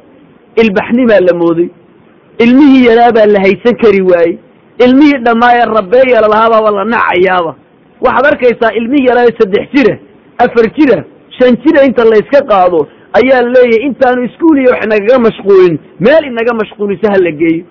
ilbaxnimaa 0.63 1.21
la 1.29 1.35
mooday. 1.39 1.69
Ilmihii 2.39 2.87
yaraabaa 2.87 3.27
la 3.27 3.41
haysan 3.45 3.77
kari 3.83 4.03
waayey. 4.11 4.39
Ilmihii 4.87 5.19
dhammaayee 5.27 5.67
rabbeeya 5.79 6.21
lalahaababa 6.25 6.71
la 6.71 6.85
nacayaaba 6.85 7.55
waxaad 8.05 8.27
arkaysaa 8.33 8.73
ilmihii 8.81 9.07
yaraayo 9.11 9.33
saddex 9.41 9.67
jira 9.75 9.95
afar 10.45 10.67
jira 10.79 10.99
shan 11.39 11.53
jira 11.65 11.85
inta 11.89 12.05
layska 12.13 12.41
qaado 12.53 12.81
ayaa 13.21 13.43
leeyahay 13.55 13.87
intaanu 13.89 14.25
iskuul 14.29 14.59
iyo 14.63 14.71
wax 14.75 14.83
nagaga 14.93 15.19
mashquulin 15.27 15.75
meel 16.07 16.25
inaga 16.31 16.53
mashquuliso 16.61 17.07
ha 17.13 17.19
la 17.27 17.31
geeyo. 17.43 17.65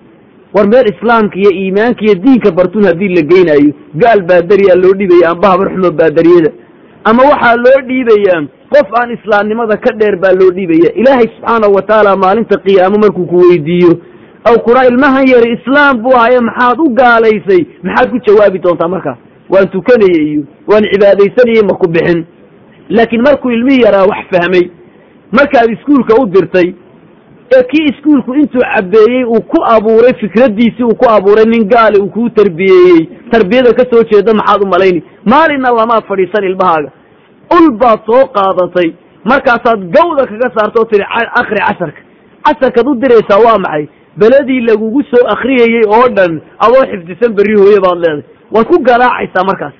War 0.54 0.66
meel 0.72 0.86
islaamka 0.94 1.36
iyo 1.42 1.50
iimaanka 1.60 2.02
iyo 2.04 2.14
diinka 2.24 2.50
bartun 2.58 2.84
haddii 2.88 3.14
la 3.16 3.22
geynayo 3.30 3.70
gaal 4.02 4.20
baadariyaa 4.30 4.76
loo 4.82 4.92
dhiibaya 4.98 5.30
amba 5.32 5.48
habar 5.52 5.68
xumo 5.74 5.90
baadariyada. 6.00 6.50
Ama 7.08 7.22
waxaa 7.30 7.56
loo 7.64 7.78
dhiibayaa 7.88 8.40
qof 8.74 8.88
aan 9.00 9.10
islaamnimada 9.18 9.76
ka 9.84 9.90
dheer 10.00 10.16
baa 10.22 10.32
loo 10.40 10.50
dhiibaya 10.56 10.90
ilaahay 11.00 11.26
subxaanahu 11.34 11.74
wa 11.76 11.82
tacaala 11.82 12.16
maalinta 12.24 12.56
qiyaamo 12.66 12.96
markuu 13.04 13.26
ku 13.32 13.36
weydiiyo 13.48 13.92
aw 14.48 14.54
kura 14.66 14.82
ilmahan 14.90 15.26
yari 15.34 15.50
islaam 15.58 16.02
buu 16.02 16.14
ahaye 16.20 16.40
maxaad 16.48 16.78
u 16.84 16.88
gaalaysay? 17.00 17.62
Maxaad 17.86 18.08
ku 18.14 18.18
jawaabi 18.26 18.58
doontaa 18.58 18.88
markaas 18.94 19.18
waan 19.52 19.68
tukanaya 19.74 20.22
iyo 20.28 20.42
waan 20.70 20.84
cibaadaysanayay 20.92 21.62
ma 21.70 21.74
ku 21.82 21.86
bixin. 21.94 22.24
Laakiin 22.88 23.22
markuu 23.22 23.50
ilmihii 23.50 23.84
yaraa 23.86 24.06
wax 24.12 24.24
fahmay 24.32 24.64
markaad 25.38 25.70
iskuulka 25.76 26.14
u 26.22 26.26
dirtay 26.26 26.68
ee 27.56 27.62
kii 27.70 27.84
iskuulku 27.92 28.34
intuu 28.34 28.60
cabbeeyey 28.74 29.24
uu 29.24 29.42
ku 29.52 29.58
abuuray 29.74 30.14
fikraddiisii 30.20 30.84
uu 30.84 30.94
ku 31.00 31.06
abuuray 31.16 31.44
nin 31.44 31.64
gaali 31.72 32.00
uu 32.02 32.08
kuu 32.16 32.28
tarbiyeeyey 32.38 33.00
tarbiyada 33.32 33.72
ka 33.78 33.84
soo 33.90 34.02
jeeda 34.10 34.34
maxaad 34.34 34.62
u 34.64 34.66
malayni 34.74 35.02
maalinna 35.32 35.70
lamaad 35.78 36.04
fadhiisan 36.08 36.44
ilmahaaga. 36.50 36.90
Ul 37.56 37.66
baad 37.80 38.00
soo 38.10 38.22
qaadatay. 38.36 38.88
Markaasaad 39.30 39.80
gawda 39.96 40.22
kaga 40.30 40.48
saartoo 40.56 40.84
tiri 40.90 41.04
akhri 41.40 41.60
casharka 41.66 42.00
casharkaad 42.46 42.86
u 42.90 42.94
diraysaa 43.02 43.40
waa 43.46 43.58
maxay? 43.58 43.86
Beledii 44.16 44.60
lagugu 44.68 45.02
soo 45.10 45.24
akhriyayey 45.34 45.84
oo 45.96 46.08
dhan 46.16 46.32
adoo 46.64 46.84
xifdisan 46.90 47.32
berri 47.36 47.54
hooye 47.60 47.80
baad 47.84 47.98
leedahay 48.04 48.22
waad 48.54 48.66
ku 48.70 48.76
garaacaysaa 48.88 49.44
markaas. 49.50 49.74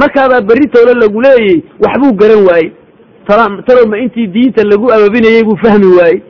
Markaabaa 0.00 0.40
berri 0.48 0.66
toole 0.74 0.94
lagu 1.02 1.20
leeyey 1.26 1.62
waxbuu 1.84 2.12
garan 2.20 2.42
waayey. 2.48 2.72
Talowma 3.66 3.98
intii 3.98 4.26
diinta 4.26 4.62
lagu 4.64 4.86
ababinayey 4.92 5.44
buu 5.44 5.56
fahmi 5.64 5.86
waayey. 5.98 6.22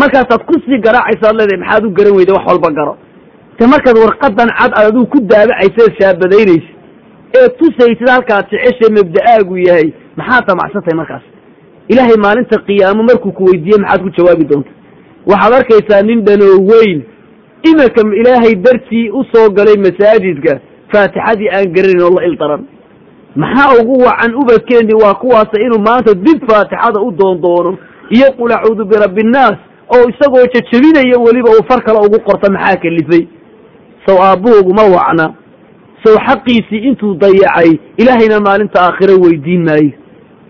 Markaasaad 0.00 0.42
ku 0.48 0.54
sii 0.64 0.78
garaacaysaad 0.86 1.34
leedahay 1.38 1.60
maxaad 1.62 1.84
u 1.86 1.90
garan 1.90 2.16
weyda 2.16 2.32
wax 2.36 2.46
walba 2.48 2.70
garo. 2.78 2.94
Te 3.58 3.66
markaad 3.66 3.96
warqadan 4.04 4.48
cad 4.58 4.72
aad 4.76 4.86
aduu 4.88 5.06
ku 5.12 5.18
daabacaysa 5.20 5.92
shaabadaynaysa 5.98 6.72
ee 7.38 7.48
tusaysid 7.58 8.08
halkaad 8.08 8.44
jeceshay 8.50 8.90
mabda'aagu 8.98 9.54
yahay 9.68 9.88
maxaad 10.16 10.44
damacsantay 10.48 10.94
markaas. 11.00 11.22
Ilaahay 11.88 12.16
maalinta 12.24 12.56
qiyaamo 12.66 13.02
markuu 13.02 13.32
ku 13.32 13.44
weydiiye 13.48 13.78
maxaad 13.82 14.00
ku 14.04 14.10
jawaabi 14.18 14.44
doonta. 14.50 14.70
Waxaad 15.30 15.52
arkaysaa 15.60 16.02
nin 16.02 16.20
dhanoo 16.26 16.58
weyn. 16.70 16.98
Iminka 17.68 18.02
ilaahay 18.20 18.54
dartii 18.64 19.10
u 19.10 19.24
soo 19.32 19.48
galay 19.56 19.76
masaajidka 19.86 20.60
faatixadii 20.92 21.48
aan 21.56 21.72
garanayn 21.74 22.02
oo 22.02 22.14
la 22.18 22.24
ildaran. 22.28 22.62
Maxaa 23.36 23.74
ugu 23.82 23.94
wacan 24.06 24.34
ubadkeeni 24.34 24.94
waa 25.02 25.14
kuwaasa 25.14 25.60
inuu 25.60 25.78
maanta 25.88 26.14
dib 26.14 26.40
faatixada 26.50 27.00
u 27.00 27.10
doondoono 27.12 27.78
iyo 28.10 28.32
qul 28.38 28.52
acuudu 28.52 28.84
birabbi 28.84 29.20
innaas 29.20 29.56
oo 29.94 30.08
isagoo 30.10 30.46
jajabinaya 30.54 31.18
weliba 31.24 31.50
uu 31.50 31.64
far 31.68 31.82
kale 31.84 31.98
ugu 31.98 32.18
qorto 32.20 32.52
maxaa 32.52 32.76
kalifay? 32.76 33.26
Sow 34.06 34.18
aabbuhoogu 34.22 34.74
ma 34.74 34.82
wacna. 34.96 35.34
Sow 36.04 36.16
xaqiisii 36.26 36.82
intuu 36.88 37.14
dayacay 37.14 37.70
ilaahayna 37.96 38.40
maalinta 38.40 38.80
aakhiro 38.82 39.14
weydiin 39.24 39.64
maayo. 39.64 39.90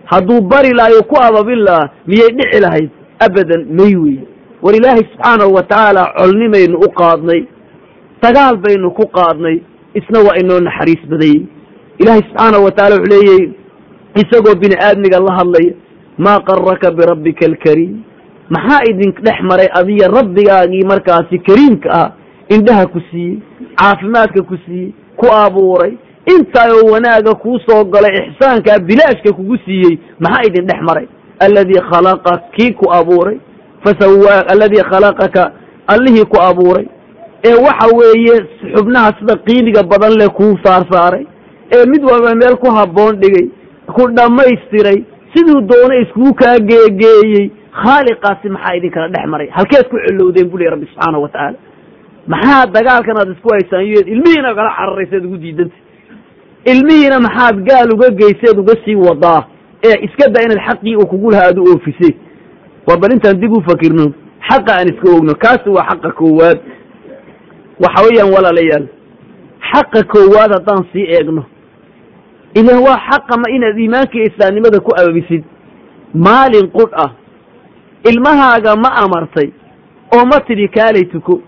Hadduu 0.05 0.41
bari 0.41 0.71
lahayo 0.73 1.03
ku 1.03 1.15
ababin 1.21 1.59
lahaa 1.67 1.89
miyay 2.07 2.29
dhici 2.37 2.59
lahayd? 2.61 2.89
Abadan 3.19 3.65
may 3.77 3.95
wey 3.95 4.17
war 4.61 4.75
ilaahay 4.75 5.03
subxaanahu 5.11 5.53
wa 5.53 5.63
tacaala 5.63 6.13
colnimaynu 6.17 6.77
u 6.77 6.89
qaadnay. 6.99 7.41
Dagaal 8.21 8.57
baynu 8.57 8.91
ku 8.91 9.05
qaadnay 9.17 9.61
isna 9.99 10.19
waa 10.27 10.37
inoo 10.41 10.59
naxariis 10.67 11.01
badayey 11.11 11.41
ilaahay 11.99 12.21
subxaanahu 12.27 12.63
wa 12.67 12.71
tacala 12.71 12.95
wuxuu 12.95 13.11
leeyahy 13.13 13.45
isagoo 14.21 14.55
bini 14.61 14.75
aadmiga 14.87 15.19
la 15.19 15.33
hadlaya 15.39 15.73
maa 16.17 16.39
qaraka 16.39 16.91
birabbika 16.91 17.45
alkariim. 17.45 17.95
Maxaa 18.49 18.81
idin 18.89 19.11
dhex 19.25 19.39
maray 19.49 19.67
adiga 19.79 20.07
rabbigaagii 20.07 20.83
markaasi 20.91 21.39
kariimka 21.47 21.89
ah 22.01 22.09
indhaha 22.55 22.85
ku 22.93 22.99
siiyey 23.11 23.37
caafimaadka 23.79 24.41
ku 24.49 24.55
siiyey 24.65 24.93
ku 25.19 25.25
abuuray 25.43 25.93
intaayoo 26.35 26.91
wanaaga 26.93 27.33
kuu 27.43 27.59
soo 27.67 27.83
galay 27.93 28.13
ixsaankaa 28.21 28.79
bilaashka 28.79 29.33
kugu 29.37 29.57
siiyey 29.65 29.99
maxaa 30.19 30.45
idin 30.47 30.65
dhex 30.67 30.81
maray? 30.89 31.07
Alladii 31.39 31.81
khalaqa 31.91 32.31
kii 32.55 32.71
ku 32.73 32.85
abuuray 32.99 33.37
fasawaa 33.83 34.41
alladii 34.53 34.83
khalaqaka 34.91 35.51
allihii 35.87 36.25
ku 36.25 36.37
abuuray 36.49 36.85
ee 37.47 37.55
waxa 37.65 37.87
weeye 37.99 38.35
xubnaha 38.75 39.09
sida 39.19 39.33
qiimiga 39.47 39.81
badan 39.91 40.13
leh 40.21 40.29
kuu 40.39 40.53
saarsaaray 40.65 41.25
ee 41.75 41.85
mid 41.91 42.03
walba 42.11 42.35
meel 42.41 42.55
ku 42.63 42.67
habboon 42.77 43.19
dhigay 43.21 43.47
ku 43.95 44.03
dhammaystiray 44.17 44.99
siduu 45.33 45.61
doona 45.71 45.95
iskugu 46.03 46.33
kaa 46.41 46.57
geegeeyey 46.69 47.45
khaaliqaasi 47.83 48.49
maxaa 48.55 48.75
idinkala 48.77 49.07
dhex 49.15 49.25
maray? 49.33 49.49
Halkeed 49.57 49.85
ku 49.91 49.95
celowdeen 50.05 50.47
bu 50.51 50.57
ley 50.57 50.69
rabbi 50.73 50.85
subxaanahu 50.91 51.23
wa 51.25 51.29
tacaala 51.29 51.57
maxaa 52.33 52.65
dagaalkan 52.77 53.15
aad 53.21 53.29
isku 53.35 53.49
haysaan 53.55 53.83
iyo 53.89 54.01
ilmihiina 54.13 54.55
kala 54.57 54.71
cararayseed 54.77 55.25
ugu 55.25 55.37
diidanta 55.43 55.75
ilmihiina 56.71 57.17
maxaad 57.27 57.55
gaal 57.69 57.89
uga 57.95 58.09
geyseed 58.21 58.57
uga 58.63 58.73
sii 58.85 58.95
wadaa 59.07 59.41
ee 59.87 59.97
iska 60.07 60.25
da 60.33 60.39
inaad 60.45 60.61
xaqii 60.67 60.95
uu 60.95 61.07
kugu 61.13 61.31
lahaa 61.31 61.47
aad 61.51 61.57
u 61.59 61.63
oofisay 61.73 62.13
waa 62.87 62.97
bal 63.01 63.11
intaan 63.15 63.39
dib 63.41 63.53
u 63.57 63.61
fakirno 63.69 64.05
xaqa 64.49 64.71
aan 64.79 64.87
iska 64.93 65.07
ogno 65.17 65.33
kaasi 65.43 65.69
waa 65.75 65.85
xaqa 65.91 66.09
koowaad 66.19 66.57
waxa 67.83 68.03
weeyaan 68.05 68.31
walaalayaal. 68.35 68.85
Xaqa 69.71 69.99
koowaad 70.13 70.51
haddaan 70.57 70.83
sii 70.93 71.05
eegno 71.17 71.43
ilan 72.59 72.79
waa 72.87 72.97
xaqa 73.09 73.33
ma 73.41 73.47
inaad 73.55 73.77
iimaanka 73.79 74.17
islaamnimada 74.29 74.79
ku 74.79 74.91
ababisid 75.01 75.43
maalin 76.25 76.67
qudh 76.77 76.93
ah 77.05 77.11
ilmahaaga 78.09 78.75
ma 78.83 78.89
amartay 79.03 79.49
oo 80.15 80.23
ma 80.31 80.37
tidhi 80.47 80.67
kaalay 80.77 81.05
tuko 81.13 81.41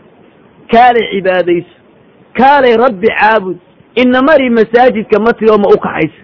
kaalay 0.74 1.06
cibaadayso 1.12 1.74
kaalay 2.40 2.74
rabbi 2.86 3.08
caabud 3.20 3.58
ina 4.02 4.22
mari 4.28 4.50
masaajidka 4.50 5.18
ma 5.26 5.32
tidhi 5.38 5.52
oo 5.54 5.58
ma 5.64 5.70
u 5.76 5.80
kaxayso. 5.86 6.22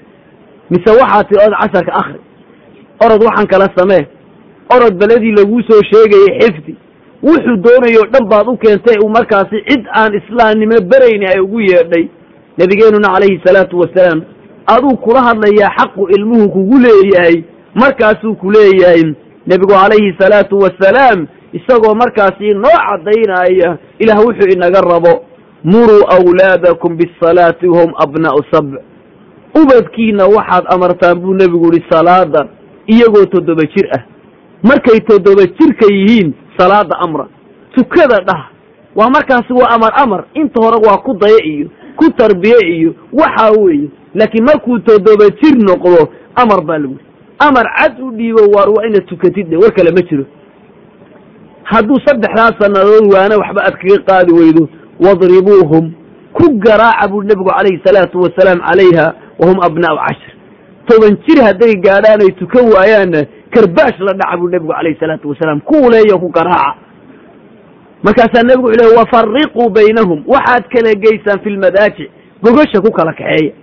Mise 0.70 0.90
waxaa 1.02 1.24
tidhi 1.28 1.40
orod 1.46 1.58
casharka 1.62 1.94
akhri 2.02 2.20
orod 3.06 3.22
waxaan 3.28 3.48
kala 3.54 3.68
samee 3.78 4.04
orod 4.76 4.94
beledii 5.02 5.34
laguu 5.40 5.62
soo 5.70 5.82
sheegayay 5.92 6.32
xifdi 6.42 6.74
wuxuu 7.28 7.58
doonayo 7.66 8.02
o 8.04 8.08
dhan 8.14 8.26
baad 8.32 8.48
u 8.48 8.58
keentay 8.58 8.98
uu 9.04 9.10
markaasi 9.10 9.58
cid 9.68 9.84
aan 10.00 10.14
islaamnimo 10.22 10.78
berayni 10.92 11.26
ay 11.34 11.40
ugu 11.46 11.60
yeedhay. 11.62 12.06
Nebigeenuna 12.58 13.14
calayhi 13.14 13.42
salaatu 13.46 13.80
wasalaam 13.80 14.22
aduu 14.76 14.98
kula 15.06 15.22
hadlayaa 15.28 15.72
xaqu 15.78 16.08
ilmuhu 16.18 16.50
kugu 16.50 16.78
leeyahay 16.86 17.38
markaasuu 17.76 18.36
ku 18.36 18.52
leeyahay. 18.52 19.04
Nebigu 19.48 19.74
calayhi 19.74 20.16
salaatu 20.20 20.58
wasalaam 20.64 21.28
isagoo 21.54 21.96
markaasi 21.96 22.54
noo 22.54 22.78
caddaynaya 22.88 23.78
ilaah 24.00 24.20
wuxuu 24.26 24.50
inaga 24.56 24.82
rabo 24.82 25.14
muruu 25.64 26.04
awlaadakum 26.18 26.98
bisalaati 26.98 27.68
wahum 27.68 27.92
abnaa'u 28.06 28.42
sabc 28.52 28.74
ubadkiina 29.62 30.26
waxaad 30.26 30.66
amartaan 30.76 31.20
buu 31.20 31.34
nebigu 31.34 31.74
yihi 31.74 31.86
salaada 31.90 32.48
iyagoo 32.88 33.26
toddoba 33.26 33.64
jir 33.76 33.88
ah. 33.98 34.02
Markay 34.64 35.00
toddoba 35.10 35.44
jirka 35.60 35.86
yihiin 35.94 36.34
salaada 36.58 36.96
amra 37.00 37.28
tukada 37.76 38.20
dhah. 38.28 38.50
Waa 38.96 39.10
markaasi 39.10 39.54
waa 39.54 39.70
amar 39.76 39.92
amar. 39.96 40.26
Inta 40.34 40.62
hore 40.64 40.78
waa 40.88 40.98
ku 41.04 41.14
daya 41.20 41.44
iyo 41.44 41.68
ku 41.98 42.12
tarbiye 42.12 42.60
iyo 42.76 42.96
waxaa 43.14 43.52
weeye. 43.52 43.90
Laakiin 44.16 44.44
markuu 44.46 44.80
toddoba 44.80 45.26
jir 45.42 45.56
noqdo 45.58 46.10
amar 46.36 46.62
baa 46.64 46.78
lagu 46.78 46.98
amar 47.40 47.66
cad 47.78 48.00
u 48.00 48.12
dhiibo 48.12 48.42
waar 48.56 48.70
waa 48.70 48.86
inaad 48.88 49.06
tukatid 49.08 49.50
de 49.50 49.58
war 49.58 49.72
kale 49.74 49.92
ma 49.92 50.02
jiro. 50.10 50.24
Hadduu 51.64 52.00
saddexdaas 52.06 52.56
sannadood 52.62 53.12
waana 53.14 53.38
waxba 53.38 53.62
aad 53.68 53.76
kaga 53.82 53.98
qaadi 54.08 54.34
weydo 54.34 54.70
wadribuuhum. 55.00 55.92
Ku 56.34 56.46
garaaca 56.60 57.08
buu 57.12 57.24
nebigu 57.24 57.50
calayhi 57.50 57.82
salaatu 57.86 58.20
wasalaam 58.24 58.60
calayha 58.68 59.14
wahum 59.40 59.60
abnaa'u 59.68 59.98
cashir 60.08 60.32
toban 60.88 61.18
jir 61.28 61.40
hadday 61.44 61.74
gaadhaan 61.86 62.22
ay 62.22 62.32
tukan 62.40 62.66
waayaanna 62.74 63.22
karbaash 63.54 64.00
la 64.00 64.14
dhaca 64.14 64.38
buu 64.38 64.50
nebigu 64.50 64.74
calayhi 64.74 65.00
salaatu 65.00 65.30
wasalaam 65.30 65.60
kuuleeyo 65.62 66.20
ku 66.20 66.30
garaaca. 66.30 66.76
Markaasaa 68.04 68.44
nebigu 68.44 68.68
wuxuu 68.68 68.82
lehy 68.84 68.98
wafariquu 68.98 69.70
baynahum. 69.70 70.24
Waxaad 70.28 70.64
kala 70.74 70.94
geysaan 70.96 71.40
fi 71.44 71.50
lmadaajic 71.50 72.10
gogasha 72.44 72.82
ku 72.82 72.92
kala 72.92 73.14
kaxeeya. 73.14 73.54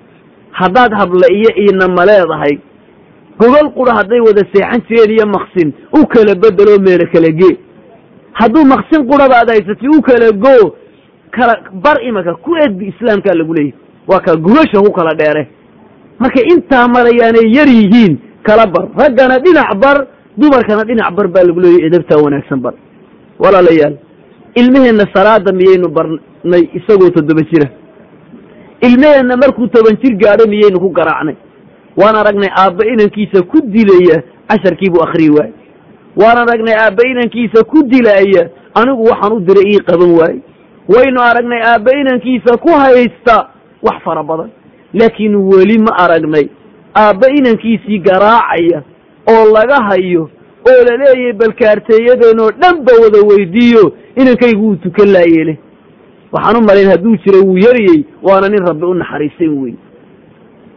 Haddaad 0.51 0.93
habla 1.01 1.27
iyo 1.33 1.51
iinama 1.63 2.05
leedahay. 2.07 2.59
Gogol 3.39 3.71
qura 3.77 3.93
hadday 3.99 4.21
wada 4.21 4.43
seexan 4.53 4.83
jireen 4.89 5.11
iyo 5.17 5.27
maksin 5.27 5.73
u 5.99 6.07
kala 6.07 6.35
bedeloo 6.35 6.79
meelo 6.87 7.07
kala 7.13 7.31
gee. 7.39 7.57
Hadduu 8.33 8.65
maksin 8.65 9.07
qurabaad 9.11 9.49
haysatay 9.49 9.89
u 9.99 10.03
kala 10.03 10.31
goo. 10.33 10.77
Kala 11.31 11.55
bar 11.73 12.03
imanka 12.05 12.35
ku 12.35 12.57
edbi 12.57 12.89
islaamkaa 12.93 13.35
lagu 13.35 13.55
leeyahy 13.55 13.75
waa 14.09 14.21
ka 14.21 14.37
gogasha 14.37 14.79
ku 14.85 14.93
kala 14.93 15.15
dheere. 15.15 15.49
Markay 16.19 16.45
intaa 16.55 16.89
marayaanay 16.89 17.47
yar 17.57 17.69
yihiin 17.69 18.19
kala 18.47 18.67
bar. 18.67 18.85
Raggana 19.01 19.39
dhinac 19.45 19.71
bar 19.83 19.97
dumarkana 20.37 20.85
dhinac 20.89 21.15
bar 21.17 21.27
baa 21.35 21.45
lagu 21.49 21.61
leeyahy 21.61 21.87
edabtaa 21.89 22.23
wanaagsan 22.25 22.61
bar. 22.65 22.75
Walaalayaal 23.43 23.95
ilmaheenna 24.61 25.05
salaada 25.15 25.53
miyaynu 25.53 25.89
barnay 25.97 26.63
isagoo 26.79 27.11
toddoba 27.17 27.43
jira. 27.51 27.69
Ilmaheenna 28.87 29.37
markuu 29.37 29.67
toban 29.69 29.97
jir 30.03 30.15
gaadho 30.23 30.47
miyaynu 30.53 30.81
ku 30.81 30.91
garaacnay. 30.91 31.37
Waan 31.97 32.17
aragnay 32.17 32.51
aabba 32.63 32.85
inankiisa 32.93 33.43
ku 33.51 33.59
dilaya 33.75 34.23
casharkiibuu 34.49 35.03
akhriyi 35.07 35.31
waaye 35.31 35.53
waan 36.17 36.39
aragnay 36.43 36.75
aabba 36.75 37.03
inankiisa 37.13 37.65
ku 37.65 37.83
dilaaya 37.93 38.43
anigu 38.75 39.03
waxaan 39.11 39.33
u 39.37 39.41
diray 39.41 39.67
ii 39.75 39.83
qaban 39.89 40.11
waaye 40.21 40.41
waynu 40.95 41.21
aragnay 41.21 41.61
aabba 41.71 41.91
inankiisa 42.01 42.57
ku 42.65 42.71
haysta 42.83 43.37
wax 43.83 43.97
fara 44.05 44.23
badan. 44.23 44.51
Laakiin 44.95 45.35
weli 45.37 45.79
ma 45.79 45.93
aragnay 46.05 46.47
aabba 46.97 47.29
inankiisii 47.39 47.99
garaacaya 47.99 48.83
oo 49.33 49.53
laga 49.53 49.77
hayo 49.89 50.31
oo 50.71 50.85
la 50.89 50.97
leeyahay 50.97 51.33
balkaarteeyadeenoo 51.33 52.51
dhan 52.51 52.77
ba 52.85 52.93
wada 53.03 53.21
weydiiyo 53.31 53.93
inankaygu 54.17 54.67
wuu 54.67 54.77
tukan 54.77 55.09
laayeele 55.13 55.59
waxaan 56.33 56.57
u 56.57 56.67
malayn 56.67 56.89
hadduu 56.91 57.17
jiro 57.17 57.41
wuu 57.47 57.59
yaryey 57.59 58.05
waana 58.23 58.49
nin 58.49 58.67
rabbi 58.67 58.85
u 58.87 58.95
naxariisan 58.95 59.59
wey 59.63 59.75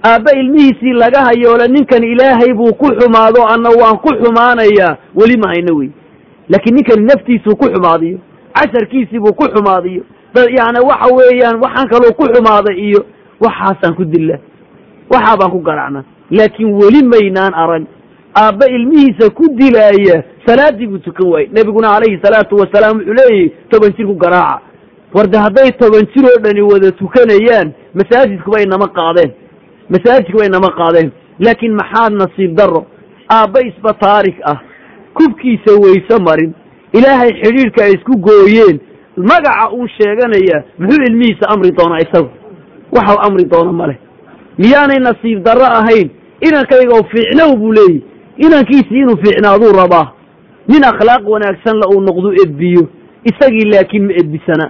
aabba 0.06 0.32
ilmihiisii 0.40 0.94
laga 0.94 1.20
hayoole 1.26 1.68
ninkan 1.68 2.04
ilaahay 2.04 2.54
buu 2.54 2.74
ku 2.74 2.86
xumaado 3.00 3.46
anna 3.54 3.70
waan 3.82 3.98
ku 3.98 4.10
xumaanayaa 4.22 4.98
weli 5.16 5.38
ma 5.38 5.48
hayno 5.48 5.76
wey 5.78 5.90
laakiin 6.50 6.76
ninkani 6.76 7.06
naftiisuu 7.06 7.56
ku 7.56 7.66
xumaadiyo 7.74 8.20
casharkiisii 8.54 9.20
buu 9.20 9.34
ku 9.34 9.44
xumaadiyo 9.56 10.04
yani 10.58 10.80
waxa 10.90 11.16
weeyaan 11.16 11.62
waxaan 11.64 11.88
kaloo 11.90 12.12
ku 12.20 12.24
xumaaday 12.34 12.76
iyo 12.88 13.06
waxaasaan 13.40 13.96
ku 13.96 14.06
dilla 14.06 14.38
waxaa 15.10 15.38
baan 15.38 15.52
ku 15.52 15.60
garacna 15.60 16.04
laakiin 16.32 16.74
weli 16.82 17.02
maynaan 17.14 17.54
arag 17.54 17.84
aabba 18.42 18.66
ilmihiisa 18.76 19.30
ku 19.30 19.44
dilaaya 19.58 20.24
salaaddii 20.46 20.88
buu 20.88 20.98
tukan 21.00 21.28
waayey. 21.32 21.50
Nebiguna 21.54 21.88
calayhi 21.94 22.20
salaatu 22.24 22.56
wasalaam 22.62 22.98
wuxuu 22.98 23.14
leeyahy 23.20 23.50
toban 23.70 23.94
jir 23.98 24.06
ku 24.08 24.16
garaaca. 24.16 24.62
Warde 25.14 25.38
hadday 25.38 25.72
toban 25.80 26.06
jir 26.14 26.26
oo 26.26 26.40
dhani 26.44 26.62
wada 26.62 26.92
tukanayaan 26.92 27.74
masaajidkuba 27.94 28.62
inama 28.62 28.88
qaadeen. 28.88 29.32
Masaajidkuba 29.90 30.46
inama 30.46 30.70
qaadeen. 30.80 31.12
Laakiin 31.40 31.74
maxaad 31.76 32.14
nasiib 32.14 32.56
darro? 32.58 32.86
Aabba 33.32 33.60
isba 33.70 33.94
taarik 33.94 34.36
ah. 34.44 34.60
Kubkiisa 35.14 35.72
wayse 35.84 36.16
marin. 36.28 36.54
Ilaahay 36.94 37.32
xidhiidhka 37.42 37.84
ay 37.84 37.94
isku 37.94 38.18
gooyeen. 38.18 38.80
Magaca 39.18 39.72
uu 39.74 39.88
sheeganaya 39.88 40.64
muxuu 40.80 41.04
ilmihiisa 41.08 41.50
amri 41.50 41.72
doonaa 41.72 42.04
isagu? 42.06 42.30
Waxau 42.92 43.18
amri 43.28 43.46
doono 43.46 43.74
male 43.74 43.98
miyaanay 44.58 45.00
nasiib 45.00 45.44
darro 45.44 45.66
ahayn. 45.80 46.10
Inankayga 46.48 46.96
fiicnow 47.12 47.56
buu 47.60 47.72
leeyahy 47.74 48.02
inankiisii 48.38 49.00
inuu 49.04 49.18
fiicnaaduu 49.24 49.72
rabaa. 49.82 50.08
Nin 50.68 50.84
akhlaaq 50.92 51.24
wanaagsan 51.34 51.78
la 51.82 51.88
uu 51.94 52.02
noqdu 52.02 52.30
edbiyo. 52.44 52.84
Isagii 53.30 53.66
laakiin 53.72 54.06
ma 54.08 54.14
edbisana 54.22 54.66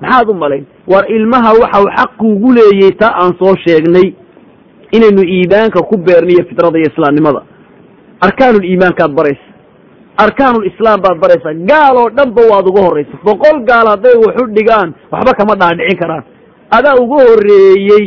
maxaad 0.00 0.28
u 0.30 0.34
malayn? 0.34 0.64
War 0.86 1.04
ilmaha 1.16 1.52
waxau 1.60 1.84
xaquugu 1.96 2.52
leeyey 2.52 2.90
taa 3.00 3.14
aan 3.22 3.32
soo 3.38 3.54
sheegnay. 3.66 4.14
Inaynu 4.96 5.22
iimaanka 5.34 5.82
ku 5.82 5.96
beerniyo 5.98 6.44
fitrada 6.48 6.78
iyo 6.78 6.88
islaamnimada. 6.92 7.42
Arkaanul 8.20 8.64
iimaankaad 8.64 9.12
baraysa. 9.18 9.46
Arkaanul 10.24 10.66
islaam 10.70 11.00
baad 11.02 11.18
baraysaa 11.20 11.54
gaal 11.70 11.96
oo 11.96 12.10
dhanba 12.16 12.42
waad 12.50 12.66
uga 12.70 12.80
horraysa. 12.86 13.16
Boqol 13.24 13.60
gaal 13.68 13.86
hadday 13.92 14.14
waxu 14.26 14.46
dhigaan 14.56 14.94
waxba 15.12 15.32
kama 15.38 15.54
dhaadhicin 15.60 15.98
karaan. 16.00 16.24
Adaa 16.70 16.94
uga 17.02 17.16
horreeyey 17.28 18.04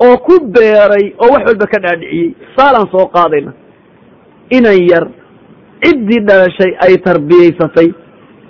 oo 0.00 0.16
ku 0.26 0.34
beeray 0.54 1.14
oo 1.18 1.28
wax 1.32 1.42
walba 1.48 1.66
ka 1.66 1.78
dhaadhiciyey. 1.84 2.34
Saalaan 2.56 2.88
soo 2.92 3.06
qaadayna. 3.14 3.52
Inan 4.50 4.78
yar 4.90 5.04
ciddii 5.84 6.20
dhalashay 6.28 6.72
ay 6.86 6.94
tarbiyaysatay. 7.06 7.88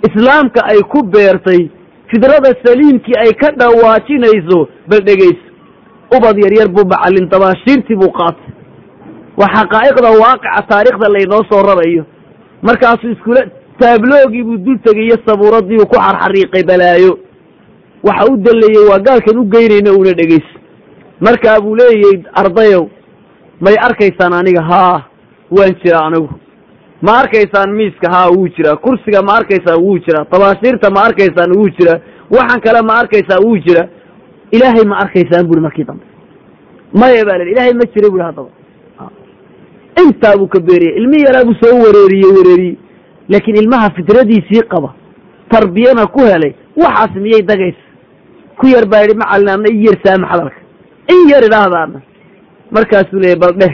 Islaamka 0.07 0.61
ay 0.71 0.79
ku 0.91 1.03
beertay. 1.03 1.69
Fidrada 2.11 2.51
saliimkii 2.63 3.17
ay 3.23 3.31
ka 3.41 3.51
dhawaajinayso 3.59 4.59
bal 4.89 5.01
dhegayso 5.07 5.45
ubad 6.15 6.37
yaryar 6.43 6.67
buu 6.69 6.85
macallin 6.85 7.29
dabaashiirtii 7.29 7.95
buu 8.01 8.11
qaatay. 8.19 8.51
Waa 9.37 9.49
xaqaa'iqda 9.55 10.09
waaqica 10.21 10.61
taariikhda 10.69 11.07
laynoo 11.15 11.43
soo 11.51 11.63
rarayo 11.67 12.03
markaasuu 12.61 13.11
iskula 13.15 13.41
taabloogii 13.79 14.43
buu 14.43 14.57
dul 14.57 14.77
tegayo 14.85 15.17
sabuuradii 15.25 15.77
uu 15.81 15.87
ku 15.91 15.97
xarxariiqay 15.99 16.63
balaayo. 16.69 17.19
Waxa 18.03 18.25
u 18.31 18.37
dallayey 18.37 18.85
waa 18.89 18.99
gaalkan 18.99 19.37
u 19.39 19.45
geynayna 19.53 19.91
una 19.99 20.13
dhegayso 20.19 20.54
markaa 21.21 21.59
buu 21.61 21.75
leeyahy 21.75 22.23
ardayow 22.33 22.87
may 23.61 23.75
arkaysaan 23.87 24.33
aniga? 24.33 24.61
Haa 24.61 25.03
waan 25.51 25.75
jiraa 25.83 26.05
anigu. 26.07 26.29
Ma 27.01 27.11
arkaysaan 27.21 27.71
miiska? 27.75 28.11
Haa 28.11 28.29
wuu 28.29 28.47
jiraa. 28.47 28.75
Kursiga 28.75 29.21
ma 29.21 29.33
arkaysaan? 29.39 29.79
Wuu 29.81 29.99
jiraa. 29.99 30.25
Tabaashiirta 30.25 30.89
ma 30.91 31.01
arkaysaan? 31.03 31.51
Wuu 31.57 31.69
jiraa. 31.77 31.99
Waxan 32.31 32.61
kale 32.61 32.81
ma 32.81 32.93
arkaysaan? 33.01 33.43
Wuu 33.45 33.57
jiraa. 33.57 33.87
Ilaahay 34.51 34.85
ma 34.85 34.95
arkaysaan 35.03 35.47
buri 35.47 35.61
markii 35.61 35.83
dambe. 35.83 36.05
Maya 36.93 37.25
baa 37.25 37.37
la 37.37 37.43
ilaahay 37.43 37.73
ma 37.73 37.85
jira 37.93 38.09
buri 38.09 38.23
haddaba. 38.23 38.49
Intaa 40.03 40.37
buu 40.37 40.47
ka 40.47 40.59
beeriyey. 40.59 40.97
Ilmi 40.99 41.21
yaraa 41.25 41.43
buu 41.45 41.55
soo 41.61 41.75
wareeriyey 41.83 42.31
wareeriyey. 42.37 42.77
Laakiin 43.29 43.57
ilmaha 43.63 43.89
fidradiisii 43.95 44.61
qaba. 44.73 44.93
Tarbiyana 45.49 46.05
ku 46.07 46.19
helay. 46.19 46.53
Waxaas 46.77 47.15
miyay 47.15 47.41
dagaysa? 47.41 47.83
Ku 48.59 48.67
yar 48.67 48.85
baa 48.85 49.01
yidhi 49.01 49.17
macallin 49.17 49.49
adna 49.49 49.69
i 49.71 49.83
yar 49.85 49.97
saama 50.05 50.27
hadalka 50.27 50.59
in 51.13 51.21
yar 51.33 51.43
idhaahdaana 51.49 51.99
markaasuu 52.75 53.19
leeyay 53.23 53.39
bal 53.43 53.53
dheh. 53.61 53.73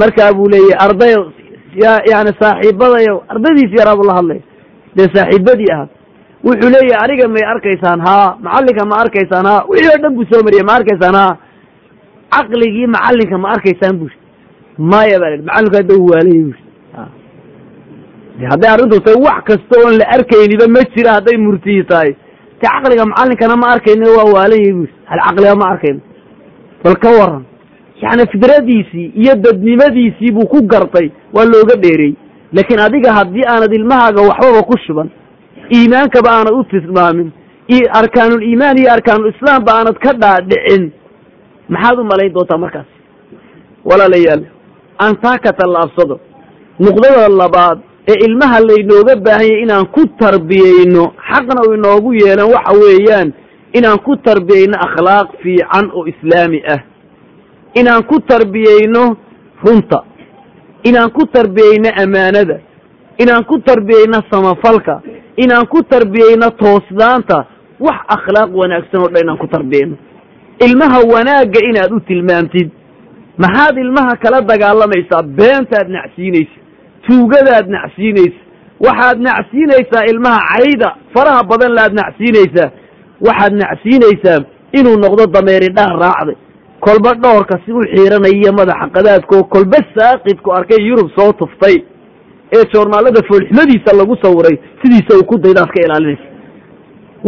Markaa 0.00 0.32
buu 0.36 0.48
leeyahy 0.52 0.76
ardayo 0.86 1.20
ya 1.84 1.92
yani 2.12 2.30
saaxiibadayo 2.40 3.14
ardaydiisi 3.32 3.76
yaraa 3.80 3.96
buu 3.98 4.06
la 4.10 4.14
hadlaya 4.18 4.42
dee 4.96 5.08
saaxiibadii 5.16 5.70
ahaad 5.74 5.90
wuxuu 6.46 6.70
leeyahay 6.74 7.02
aniga 7.04 7.26
may 7.34 7.44
arkaysaan 7.52 8.00
haa 8.06 8.28
macallinka 8.44 8.84
ma 8.90 8.96
arkaysaan 9.04 9.46
haa. 9.50 9.64
Wixii 9.70 9.90
oo 9.94 9.98
dhan 10.02 10.12
buu 10.16 10.26
soo 10.30 10.42
mariyey 10.46 10.64
ma 10.68 10.74
arkaysaan 10.78 11.14
haa. 11.20 11.32
Caqligii 12.34 12.86
macallinka 12.96 13.36
ma 13.44 13.48
arkaysaan 13.54 13.94
buri 14.00 14.16
maya 14.90 15.16
baa 15.22 15.28
la 15.30 15.34
yidhi. 15.36 15.44
Macallinku 15.48 15.76
hadda 15.80 15.94
u 16.02 16.06
waalaya 16.10 16.42
buri 16.48 16.62
hadday 18.52 18.70
arrintu 18.74 18.96
tahay 19.06 19.18
wax 19.26 19.40
kasta 19.48 19.74
oon 19.84 19.94
la 20.00 20.06
arkayniba 20.16 20.66
ma 20.76 20.80
jira 20.94 21.10
hadday 21.16 21.36
murtiyi 21.46 21.82
tahay. 21.90 22.10
Te 22.60 22.66
caqliga 22.72 23.04
macallinkana 23.12 23.54
ma 23.62 23.66
arkayno 23.74 24.06
waa 24.18 24.28
waalayay 24.36 24.72
buri 24.78 24.92
hal 25.10 25.20
caqliga 25.26 25.54
ma 25.62 25.66
arkayno 25.72 26.00
bal 26.84 26.96
ka 27.04 27.10
waran. 27.18 27.44
Yani 28.02 28.24
fidradiisii 28.32 29.06
iyo 29.22 29.34
dadnimadiisii 29.44 30.32
buu 30.36 30.46
ku 30.52 30.58
gartay 30.72 31.10
waa 31.34 31.44
looga 31.44 31.76
dheereey 31.84 32.14
laakiin 32.52 32.80
adiga 32.86 33.12
haddii 33.18 33.44
aanad 33.52 33.72
ilmahaaga 33.78 34.20
waxbaba 34.28 34.62
ku 34.70 34.74
shuban 34.86 35.08
iimaankaba 35.76 36.28
aanad 36.36 36.54
u 36.60 36.64
tilmaamin 36.64 37.30
arkaanul 38.00 38.42
iimaan 38.42 38.78
iyo 38.78 38.92
arkaanul 38.92 39.32
islaamba 39.34 39.70
aanad 39.78 39.96
ka 40.04 40.12
dhaadhicin. 40.22 40.92
Maxaad 41.68 41.98
u 41.98 42.04
malayn 42.04 42.32
doontaa 42.34 42.58
markaas? 42.64 42.86
Walaalayaal 43.88 44.42
aan 45.04 45.14
taa 45.22 45.38
ka 45.44 45.52
tallaabsado 45.52 46.20
nuqdada 46.84 47.28
labaad 47.40 47.78
ee 48.12 48.18
ilmaha 48.26 48.58
laynooga 48.68 49.14
baahanyay 49.26 49.62
inaan 49.64 49.86
ku 49.94 50.02
tarbiyeyno 50.20 51.04
xaqna 51.30 51.60
u 51.68 51.74
inoogu 51.74 52.10
yeelan 52.20 52.48
waxa 52.54 52.72
weeyaan 52.82 53.28
inaan 53.78 53.98
ku 54.06 54.16
tarbiyeyno 54.26 54.76
akhlaaq 54.86 55.28
fiican 55.42 55.86
oo 55.96 56.06
islaami 56.12 56.60
ah. 56.74 56.80
Inaan 57.80 58.02
ku 58.10 58.16
tarbiyeyno 58.30 59.02
runta. 59.64 59.98
Inaan 60.88 61.10
ku 61.16 61.22
tarbiyeyno 61.34 61.90
ammaanada 62.02 62.56
inaan 63.22 63.44
ku 63.44 63.56
tarbiyeyno 63.68 64.18
samafalka. 64.30 64.94
Inaan 65.36 65.66
ku 65.72 65.82
tarbiyeyno 65.92 66.48
toosdaanta. 66.60 67.38
Wax 67.86 67.98
akhlaaq 68.16 68.50
wanaagsan 68.60 69.00
oo 69.02 69.08
dhan 69.12 69.22
inaan 69.24 69.38
ku 69.38 69.46
tarbiyeyno 69.54 69.96
ilmaha 70.66 70.98
wanaagga 71.12 71.60
inaad 71.70 71.90
u 71.92 72.00
tilmaamtid 72.00 72.68
maxaad 73.42 73.76
ilmaha 73.84 74.12
kala 74.22 74.40
dagaalamaysaa 74.50 75.22
beentaad 75.38 75.88
nacsiinaysa. 75.96 76.58
Tuugadaad 77.06 77.66
nacsiinaysa. 77.76 78.40
Waxaad 78.86 79.18
nacsiinaysaa 79.28 80.04
ilmaha 80.12 80.40
cayda. 80.52 80.88
Faraha 81.14 81.42
badan 81.50 81.72
laaad 81.78 81.92
nacsiinaysaa 82.00 82.70
waxaad 83.20 83.52
nacsiinaysaa 83.62 84.40
inuu 84.78 84.96
noqdo 85.04 85.26
dameeri 85.26 85.68
dhaar 85.76 85.98
raacday 86.04 86.36
kolba 86.80 87.10
dhowrka 87.22 87.58
si 87.64 87.72
u 87.72 87.80
xiiranaya 87.92 88.52
madaxa 88.58 88.86
qadaadkoo 88.96 89.42
kolba 89.54 89.78
saaqidku 89.96 90.52
arkay 90.58 90.80
yurub 90.88 91.08
soo 91.18 91.32
tuftay 91.32 91.76
ee 92.56 92.64
joornaalada 92.72 93.20
foolxumadiisa 93.28 93.96
lagu 94.00 94.16
sawiray 94.22 94.56
sidiisa 94.82 95.12
uu 95.18 95.24
ku 95.30 95.38
daydaad 95.38 95.70
ka 95.74 95.80
ilaalinaysa. 95.86 96.26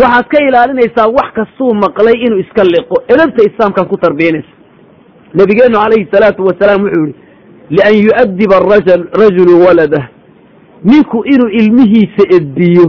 Waxaad 0.01 0.27
ka 0.33 0.39
ilaalinaysaa 0.49 1.09
wax 1.17 1.29
kastuu 1.39 1.75
maqlay 1.75 2.17
inuu 2.27 2.39
iska 2.45 2.63
liqo 2.65 2.97
edabta 3.15 3.41
islaamkaad 3.51 3.89
ku 3.89 3.97
tarbiyanaysa 3.97 4.53
nabigeenu 5.35 5.79
calayhi 5.83 6.09
salaatu 6.13 6.45
wasalaam 6.49 6.83
wuxuu 6.85 7.07
yihi 7.07 7.15
lian 7.77 7.97
yu'adiba 8.07 8.57
araja 8.57 8.95
rajulu 9.23 9.55
waladah 9.67 10.05
ninku 10.85 11.19
inuu 11.35 11.49
ilmihiisa 11.61 12.25
edbiyo 12.37 12.87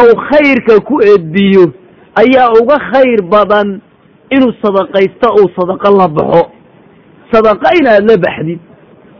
ow 0.00 0.08
khayrka 0.30 0.80
ku 0.88 1.00
edbiyo 1.14 1.64
ayaa 2.22 2.52
uga 2.60 2.78
khayr 2.92 3.20
badan 3.34 3.80
inuu 4.30 4.52
sadaqaysto 4.62 5.28
uu 5.40 5.48
sadaqo 5.58 5.88
la 5.98 6.08
baxo. 6.08 6.42
Sadaqa 7.32 7.68
inaad 7.80 8.04
la 8.10 8.16
baxdid 8.26 8.60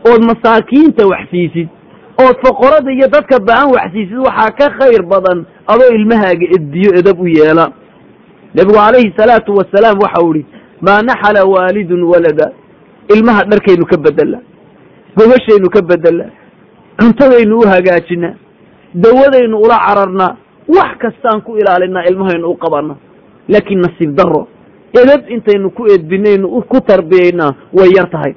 ood 0.09 0.21
masaakiinta 0.29 1.07
wax 1.07 1.23
siisid 1.31 1.67
ood 2.23 2.35
foqorada 2.45 2.91
iyo 2.91 3.07
dadka 3.15 3.39
baan 3.39 3.71
waxsiisid 3.75 4.17
waxaa 4.27 4.51
ka 4.59 4.67
khayr 4.79 5.01
badan 5.13 5.45
adoo 5.67 5.91
ilmahaaga 5.97 6.45
edbiyo 6.57 6.89
edab 6.99 7.19
u 7.19 7.27
yeela. 7.27 7.65
Nebigu 8.55 8.77
calayhi 8.77 9.13
salaatu 9.17 9.55
wasalaam 9.59 9.97
waxau 10.03 10.35
ihi 10.35 10.45
maa 10.81 11.01
naxala 11.01 11.41
waalidun 11.53 12.03
walada. 12.03 12.47
Ilmaha 13.13 13.41
dharkaynu 13.51 13.85
ka 13.91 13.97
bedela 13.97 14.39
gogashaynu 15.17 15.67
ka 15.75 15.81
bedela 15.81 16.25
cuntadaynu 16.99 17.57
u 17.59 17.67
hagaajinaa 17.67 18.35
dawadaynu 19.03 19.57
ula 19.65 19.77
cararnaa 19.85 20.37
wax 20.67 20.97
kastaan 20.99 21.41
ku 21.41 21.57
ilaalinaa 21.57 22.03
ilmahaynu 22.09 22.47
u 22.49 22.55
qabana 22.57 22.95
laakiin 23.49 23.81
nasiib 23.81 24.15
daro 24.15 24.47
edab 25.01 25.29
intaynu 25.29 25.69
ku 25.69 25.85
edbinaynu 25.95 26.61
ku 26.61 26.77
tarbiyaynaa 26.81 27.53
way 27.73 27.89
yar 27.97 28.09
tahay. 28.09 28.33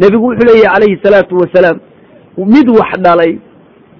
Nebigu 0.00 0.26
wuxuu 0.26 0.46
leeyahy 0.48 0.68
calayhi 0.74 1.00
salaatu 1.04 1.36
wasalaam 1.36 1.78
mid 2.36 2.68
wax 2.68 2.98
dhalay 3.04 3.38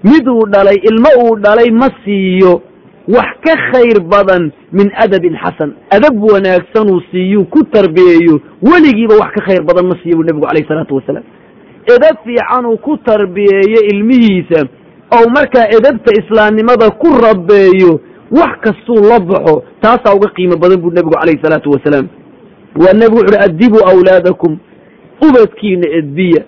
mid 0.04 0.28
uu 0.28 0.46
dhalay 0.54 0.76
ilmo 0.90 1.10
uu 1.24 1.36
dhalay 1.44 1.70
ma 1.70 1.88
siiyo 2.04 2.62
wax 3.08 3.30
ka 3.44 3.54
khayr 3.70 4.00
badan 4.00 4.50
min 4.72 4.90
adabin 5.04 5.36
xasan. 5.42 5.70
Adab 5.90 6.14
wanaagsan 6.32 6.90
uu 6.90 7.00
siiyu 7.10 7.44
ku 7.44 7.64
tarbiyeeyo 7.64 8.40
weligiiba 8.62 9.14
wax 9.22 9.30
ka 9.38 9.40
khayr 9.46 9.62
badan 9.62 9.86
ma 9.86 9.94
siiyo 10.02 10.16
buu 10.16 10.24
nebigu 10.26 10.46
calayhi 10.46 10.68
salaatu 10.68 10.94
wasalaam. 10.96 11.24
Edab 11.96 12.16
fiican 12.24 12.66
uu 12.66 12.76
ku 12.78 12.96
tarbiyeeyo 12.96 13.80
ilmihiisa 13.92 14.66
ou 15.20 15.30
markaa 15.36 15.66
edabta 15.78 16.10
islaamnimada 16.20 16.90
ku 16.90 17.08
rabeeyo 17.26 18.00
wax 18.30 18.52
kastuu 18.64 19.00
la 19.10 19.18
baxo 19.20 19.62
taasaa 19.80 20.14
uga 20.16 20.28
qiimo 20.36 20.56
badan 20.56 20.80
buu 20.80 20.90
nebigu 20.90 21.14
calayhi 21.20 21.42
salaatu 21.42 21.70
wasalaam. 21.70 22.08
Waa 22.82 22.92
nebigu 22.92 23.16
wuxu 23.20 23.34
uhi 23.34 23.44
addibuu 23.46 23.82
awlaadakum 23.90 24.58
ubadkiina 25.28 25.88
edbiya. 25.98 26.42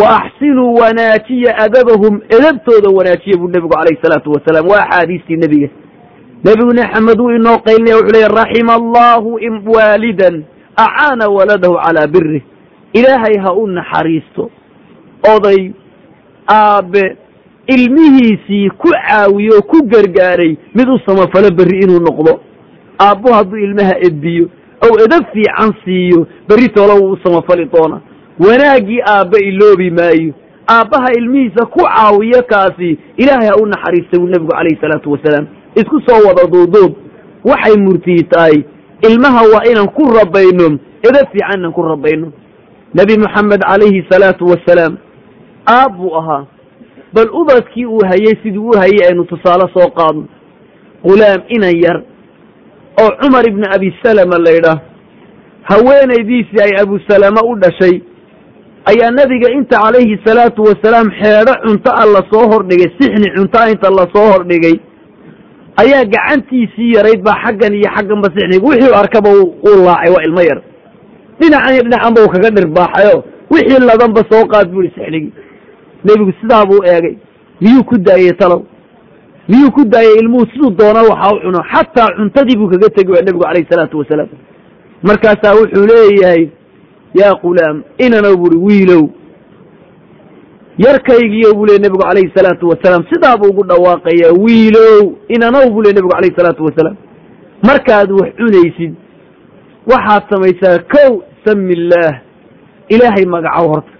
Wa 0.00 0.06
axsinuu 0.22 0.74
wanaajiya 0.74 1.58
adabahum. 1.58 2.20
Edabtooda 2.28 2.88
wanaajiya 2.96 3.36
buu 3.38 3.48
nebigu 3.48 3.68
calayhi 3.74 4.02
salaatu 4.02 4.30
wasalaam 4.32 4.68
waa 4.68 4.80
axaadiistii 4.86 5.36
nebiga. 5.36 5.68
Nebigu 6.44 6.72
maxamed 6.74 7.20
wuu 7.20 7.30
inoo 7.30 7.58
qaylinaya 7.58 7.96
wuxuu 7.96 8.12
leeya 8.12 8.28
raxima 8.28 8.74
allahu 8.74 9.38
waalidan 9.74 10.44
acaana 10.76 11.28
waladahu 11.28 11.74
calaa 11.84 12.06
birih 12.06 12.42
ilaahay 12.92 13.36
ha 13.44 13.52
u 13.52 13.66
naxariisto 13.66 14.50
oday 15.34 15.70
aabe 16.48 17.16
ilmihiisii 17.66 18.70
ku 18.70 18.88
caawiyo 18.88 19.58
o 19.58 19.62
ku 19.62 19.82
gargaaray 19.86 20.56
mid 20.74 20.88
u 20.88 20.98
samafalo 21.06 21.50
berri 21.50 21.78
inuu 21.84 22.00
noqdo. 22.00 22.40
Aabbu 23.00 23.32
hadduu 23.32 23.56
ilmaha 23.58 23.94
edbiyo 23.98 24.48
ow 24.84 24.92
edab 25.04 25.24
fiican 25.32 25.72
siiyo 25.84 26.26
berri 26.48 26.68
toola 26.68 26.94
wuu 26.94 27.12
u 27.12 27.18
samafali 27.24 27.64
doona 27.64 28.00
wanaaggii 28.38 29.00
aabbe 29.08 29.38
iloobi 29.38 29.90
maayo. 29.90 30.34
Aabbaha 30.68 31.12
ilmihiisa 31.18 31.66
ku 31.66 31.80
caawiyo 31.84 32.42
kaasi 32.42 32.98
ilaahay 33.16 33.48
ha 33.48 33.56
u 33.62 33.66
naxariista 33.66 34.18
buu 34.18 34.26
nebigu 34.26 34.50
calayhi 34.50 34.78
salaatu 34.80 35.12
wasalaam. 35.12 35.46
Isku 35.74 36.00
soo 36.06 36.26
wada 36.28 36.44
duuduub. 36.46 36.92
Waxay 37.44 37.76
murtiyi 37.76 38.22
tahay 38.22 38.64
ilmaha 39.02 39.42
waa 39.54 39.64
inaan 39.70 39.88
ku 39.88 40.02
rabayno 40.18 40.78
edab 41.02 41.26
fiican 41.32 41.58
inaan 41.58 41.72
ku 41.72 41.82
rabayno 41.82 42.32
nebi 42.94 43.18
moxamed 43.18 43.60
calayhi 43.60 44.04
salaatu 44.10 44.46
wasalaam 44.48 44.96
aab 45.68 45.96
buu 45.96 46.14
ahaa 46.16 46.46
bal 47.14 47.28
ubadkii 47.40 47.86
uu 47.86 48.04
hayey 48.10 48.34
sidii 48.42 48.58
u 48.58 48.72
hayey 48.78 49.00
aynu 49.08 49.24
tusaale 49.24 49.66
soo 49.74 49.88
qaadno. 49.98 50.24
Qulaam 51.02 51.40
inan 51.48 51.76
yar 51.84 51.98
oo 53.02 53.10
cumar 53.20 53.44
ibni 53.48 53.66
abi 53.76 53.94
salama 54.02 54.38
laydhaah 54.38 54.78
haweenaydiisii 55.70 56.60
ay 56.66 56.72
abusalama 56.82 57.40
u 57.50 57.54
dhashay 57.62 58.00
ayaa 58.90 59.10
nebiga 59.10 59.50
inta 59.58 59.78
calayhi 59.82 60.18
salaatu 60.26 60.62
wasalaam 60.62 61.08
xeedho 61.20 61.54
cunto 61.64 61.90
a 62.02 62.04
la 62.14 62.20
soo 62.32 62.44
hordhigay 62.52 62.90
sixni 62.98 63.28
cuntoa 63.36 63.70
inta 63.70 63.90
la 63.98 64.06
soo 64.14 64.26
hordhigay 64.32 64.76
ayaa 65.82 66.04
gacantiisii 66.14 66.92
yarayd 66.96 67.20
baa 67.26 67.38
xaggan 67.44 67.74
iyo 67.74 67.88
xagganba 67.96 68.28
sixniga 68.34 68.66
wixii 68.68 68.94
arkaba 69.02 69.30
uu 69.30 69.76
laacay 69.86 70.10
waa 70.14 70.22
ilmo 70.28 70.42
yar. 70.50 70.60
Dhinacan 71.40 71.72
iyo 71.74 71.82
dhinacanba 71.86 72.18
uu 72.24 72.30
kaga 72.34 72.50
dhirbaaxayo 72.56 73.16
wixii 73.50 73.86
ladanba 73.88 74.20
soo 74.30 74.44
qaad 74.52 74.66
buu 74.72 74.82
ihi 74.82 74.92
sixnigii 74.96 75.32
nebigu 76.08 76.32
sidaa 76.40 76.64
buu 76.66 76.82
eegay. 76.84 77.16
Miyuu 77.60 77.84
ku 77.84 77.98
daayey 77.98 78.32
talow? 78.40 78.62
Miyuu 79.48 79.70
ku 79.76 79.84
daayey 79.84 80.18
ilmuhu? 80.22 80.46
Siduu 80.52 80.70
doona 80.70 81.00
waxa 81.10 81.34
u 81.36 81.40
cuno 81.44 81.60
xataa 81.72 82.08
cuntadii 82.16 82.56
buu 82.58 82.68
kaga 82.72 82.88
tegi 82.96 83.12
waa 83.12 83.22
nebigu 83.26 83.44
calayhi 83.44 83.66
salaatu 83.70 83.98
wasalaam. 83.98 84.28
Markaasaa 85.02 85.54
wuxuu 85.58 85.86
leeyahay 85.92 86.48
yaa 87.20 87.34
qulaam 87.44 87.82
inanow 87.98 88.36
buuhi 88.36 88.58
wiilow. 88.66 89.04
Yarkaygiyo 90.78 91.54
buu 91.54 91.66
ley 91.66 91.78
nebigu 91.78 92.02
calayhi 92.02 92.32
salaatu 92.36 92.68
wasalaam. 92.68 93.04
Sidaa 93.12 93.36
buu 93.36 93.48
ugu 93.50 93.64
dhawaaqayaa 93.64 94.32
wiilow 94.44 95.12
inanow 95.28 95.70
buu 95.72 95.82
ley 95.82 95.92
nebigu 95.92 96.12
calayhi 96.12 96.36
salaatu 96.36 96.64
wasalaam. 96.64 96.96
Markaad 97.68 98.10
wax 98.12 98.30
cunaysid 98.36 98.94
waxaad 99.92 100.22
samaysaa 100.30 100.78
kow 100.94 101.22
sami 101.44 101.72
illaah 101.74 102.14
ilaahay 102.88 103.24
magacow 103.26 103.68
horta. 103.72 103.92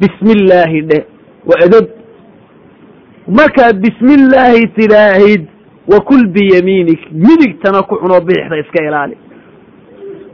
Bismi 0.00 0.32
illaahi 0.32 0.80
dhe 0.90 0.98
waa 1.48 1.60
edab 1.66 1.86
markaad 3.38 3.76
bismi 3.84 4.14
illaahi 4.14 4.66
tidaahid 4.78 5.42
wa 5.92 6.00
kul 6.00 6.26
biyamiinik 6.36 7.00
midigtana 7.12 7.82
ku 7.82 7.96
cunoo 8.02 8.20
bidixda 8.20 8.56
iska 8.58 8.84
ilaali. 8.88 9.16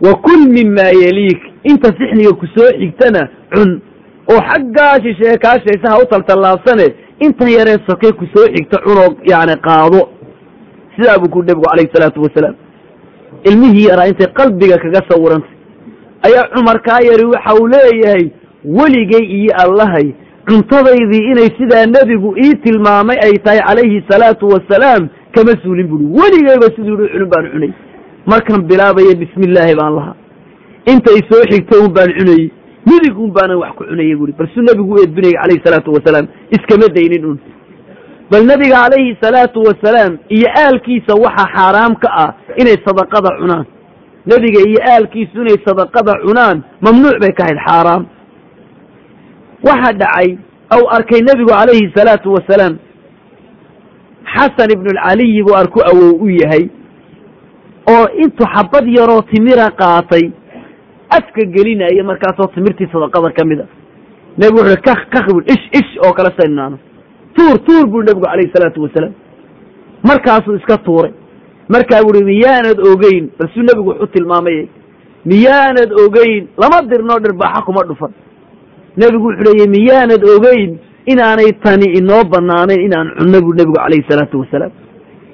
Wa 0.05 0.15
kul 0.25 0.41
mimaa 0.57 0.93
yeliik 1.03 1.41
inta 1.71 1.89
sixniga 1.99 2.33
ku 2.41 2.47
soo 2.57 2.71
xigtana 2.81 3.29
cun. 3.55 3.81
Oo 4.31 4.41
xaggaa 4.51 4.95
shishee 5.05 5.37
kaashaysa 5.45 5.91
ha 5.93 5.99
u 6.03 6.07
taltallaabsane 6.11 6.87
intan 7.21 7.49
yaree 7.57 7.79
sokay 7.89 8.13
ku 8.13 8.27
soo 8.35 8.47
xigta 8.55 8.79
cunoo 8.87 9.15
yacni 9.31 9.55
qaado. 9.67 10.01
Sidaa 10.97 11.19
buu 11.19 11.31
ku 11.31 11.43
nebigu 11.43 11.67
calayhi 11.71 11.91
salaatu 11.95 12.23
wasalaam 12.23 12.55
ilmihii 13.49 13.87
yaraa 13.91 14.07
intay 14.11 14.27
qalbiga 14.39 14.79
kaga 14.79 15.01
sawirantay. 15.09 15.55
Ayaa 16.27 16.49
cumar 16.55 16.79
kaa 16.83 17.01
yari 17.11 17.25
waxa 17.33 17.55
uu 17.61 17.67
leeyahay 17.75 18.27
weligay 18.65 19.25
iyo 19.39 19.53
allahay 19.65 20.09
cuntadaydii 20.49 21.25
inay 21.33 21.49
sidaa 21.59 21.87
nebigu 21.87 22.31
ii 22.45 22.55
tilmaamay 22.65 23.17
ay 23.27 23.35
tahay 23.45 23.61
calayhi 23.69 24.05
salaatu 24.11 24.49
wasalaam 24.55 25.09
kama 25.35 25.53
suulin 25.63 25.87
buuri 25.89 26.07
weligayba 26.19 26.69
siduu 26.77 27.05
i 27.05 27.09
cunin 27.13 27.29
baan 27.33 27.47
cunay. 27.53 27.73
Markan 28.27 28.61
bilaabaya 28.69 29.15
bismi 29.23 29.45
illaahi 29.49 29.75
baan 29.81 29.95
lahaa. 29.97 30.15
Intay 30.93 31.21
soo 31.31 31.43
xigto 31.51 31.75
un 31.85 31.91
baan 31.97 32.11
cunayey 32.19 32.51
midig 32.89 33.19
un 33.25 33.31
baanan 33.37 33.57
wax 33.63 33.73
ku 33.79 33.85
cunayey 33.91 34.17
buuri 34.19 34.33
balsuu 34.39 34.63
nebigu 34.69 34.93
u 34.95 35.03
edbinayay 35.05 35.37
calayhi 35.43 35.63
salaatu 35.67 35.91
wasalaam 35.97 36.27
iskama 36.57 36.87
daynin 36.97 37.25
un. 37.31 37.39
Bal 38.31 38.43
nebiga 38.51 38.77
calayhi 38.85 39.17
salaatu 39.25 39.59
wasalaam 39.69 40.13
iyo 40.37 40.49
aalkiisa 40.65 41.13
waxa 41.25 41.45
xaaraam 41.57 41.93
ka 42.03 42.09
ah 42.25 42.31
inay 42.61 42.77
sadaqada 42.87 43.31
cunaan. 43.41 43.67
Nebiga 44.31 44.61
iyo 44.71 44.81
aalkiisu 44.93 45.37
inay 45.43 45.59
sadaqada 45.69 46.13
cunaan 46.27 46.57
mamnuuc 46.85 47.17
bay 47.23 47.33
ka 47.39 47.43
ahayd 47.45 47.61
xaaraam 47.69 48.03
waxaa 49.69 49.93
dhacay 50.03 50.29
ou 50.77 50.83
arkay 50.97 51.21
nebigu 51.29 51.51
calayhi 51.51 51.93
salaatu 51.97 52.33
wasalaam. 52.37 52.75
Xasan 54.35 54.71
ibnulcaliyi 54.75 55.43
buu 55.47 55.57
arku 55.63 55.81
awow 55.91 56.13
u 56.25 56.29
yahay 56.41 56.65
oo 57.95 58.07
intuu 58.23 58.47
xabad 58.55 58.87
yaroo 58.99 59.23
timira 59.31 59.67
qaatay 59.81 60.25
afka 61.17 61.43
gelinaya 61.55 62.05
markaasoo 62.11 62.49
timirtii 62.55 62.89
sadaqada 62.93 63.31
ka 63.37 63.45
mid 63.51 63.61
a 63.65 63.67
nebigu 64.39 64.61
wuxu 64.65 64.83
kak 64.87 65.01
kak 65.15 65.27
bu 65.35 65.41
ish 65.55 65.67
ish 65.81 65.93
oo 66.05 66.13
kale 66.17 66.31
saynaano 66.39 66.77
tuur 67.37 67.57
tuur 67.67 67.85
buu 67.93 68.03
nebigu 68.03 68.25
calayhi 68.27 68.53
salaatu 68.55 68.83
wasalaam. 68.83 69.15
Markaasuu 70.09 70.57
iska 70.57 70.77
tuuray. 70.87 71.13
Markaa 71.69 72.03
buu 72.05 72.13
uhi 72.17 72.25
miyaanad 72.33 72.79
ogeyn 72.91 73.25
balsuu 73.39 73.63
nebigu 73.69 73.89
wuxu 73.91 74.07
tilmaamay 74.15 74.59
miyaanad 75.31 75.91
ogeyn 76.05 76.49
lama 76.63 76.79
dirnoo 76.91 77.19
dhirbaaxa 77.25 77.63
kuma 77.67 77.83
dhufan 77.89 78.13
nebigu 78.97 79.27
wuxuu 79.29 79.45
leeyay 79.47 79.69
miyaanad 79.77 80.23
ogeyn 80.37 80.79
inaanay 81.13 81.53
tani 81.65 81.87
inoo 81.99 82.25
banaanayn 82.33 82.81
inaan 82.87 83.09
cunno 83.19 83.41
buu 83.45 83.55
nebigu 83.59 83.77
calayhi 83.77 84.07
salaatu 84.11 84.41
wasalaam. 84.41 84.73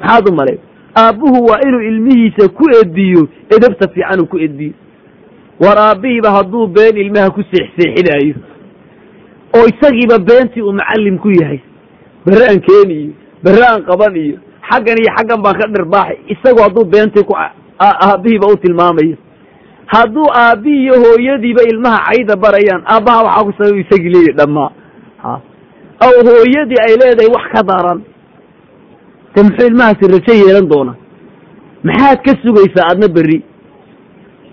Maxaad 0.01 0.29
u 0.29 0.33
malay? 0.35 0.59
Aabbuhu 1.03 1.39
waa 1.49 1.61
inuu 1.67 1.81
ilmihiisa 1.91 2.49
ku 2.49 2.65
ediyo 2.83 3.29
edabta 3.57 3.89
fiican 3.95 4.21
uu 4.21 4.27
ku 4.27 4.39
ediyo 4.39 4.73
war 5.61 5.79
aabbihiiba 5.79 6.31
hadduu 6.31 6.67
been 6.67 6.97
ilmaha 6.97 7.31
ku 7.31 7.43
seexseexinaayo 7.51 8.35
oo 9.57 9.65
isagiiba 9.73 10.19
beentii 10.19 10.63
uu 10.63 10.73
macallim 10.73 11.19
ku 11.19 11.31
yahay 11.31 11.61
berre 12.27 12.45
aan 12.51 12.61
keeni 12.69 12.95
iyo 13.03 13.13
berre 13.45 13.65
aan 13.71 13.83
qaban 13.89 14.17
iyo 14.17 14.37
xaggan 14.71 14.99
iyo 15.03 15.11
xaggan 15.17 15.43
baan 15.45 15.57
ka 15.61 15.67
dhirbaaxay 15.75 16.19
isagu 16.35 16.59
hadduu 16.65 16.85
beentii 16.85 17.25
ku 17.29 17.35
aabbihiiba 17.79 18.47
u 18.53 18.57
tilmaamayo 18.57 19.17
hadduu 19.95 20.29
aabbihii 20.43 20.83
iyo 20.85 20.95
hooyadiiba 21.05 21.63
ilmaha 21.73 21.99
cayda 22.09 22.35
barayaan 22.45 22.83
aabbaha 22.95 23.21
waxaa 23.27 23.45
ku 23.49 23.53
sabab 23.59 23.77
isagii 23.85 24.13
leeyahy 24.15 24.37
dhammaa 24.41 24.71
aw 26.07 26.15
hooyadii 26.29 26.81
ay 26.87 26.93
leedahay 27.03 27.31
wax 27.37 27.45
ka 27.55 27.63
daran 27.71 27.99
de 29.35 29.41
muxuu 29.47 29.67
ilmahaasi 29.71 30.05
rajo 30.15 30.33
yeelan 30.43 30.67
doona 30.73 30.95
maxaad 31.89 32.19
ka 32.27 32.33
sugaysaa 32.45 32.87
adna 32.93 33.09
berri? 33.17 33.39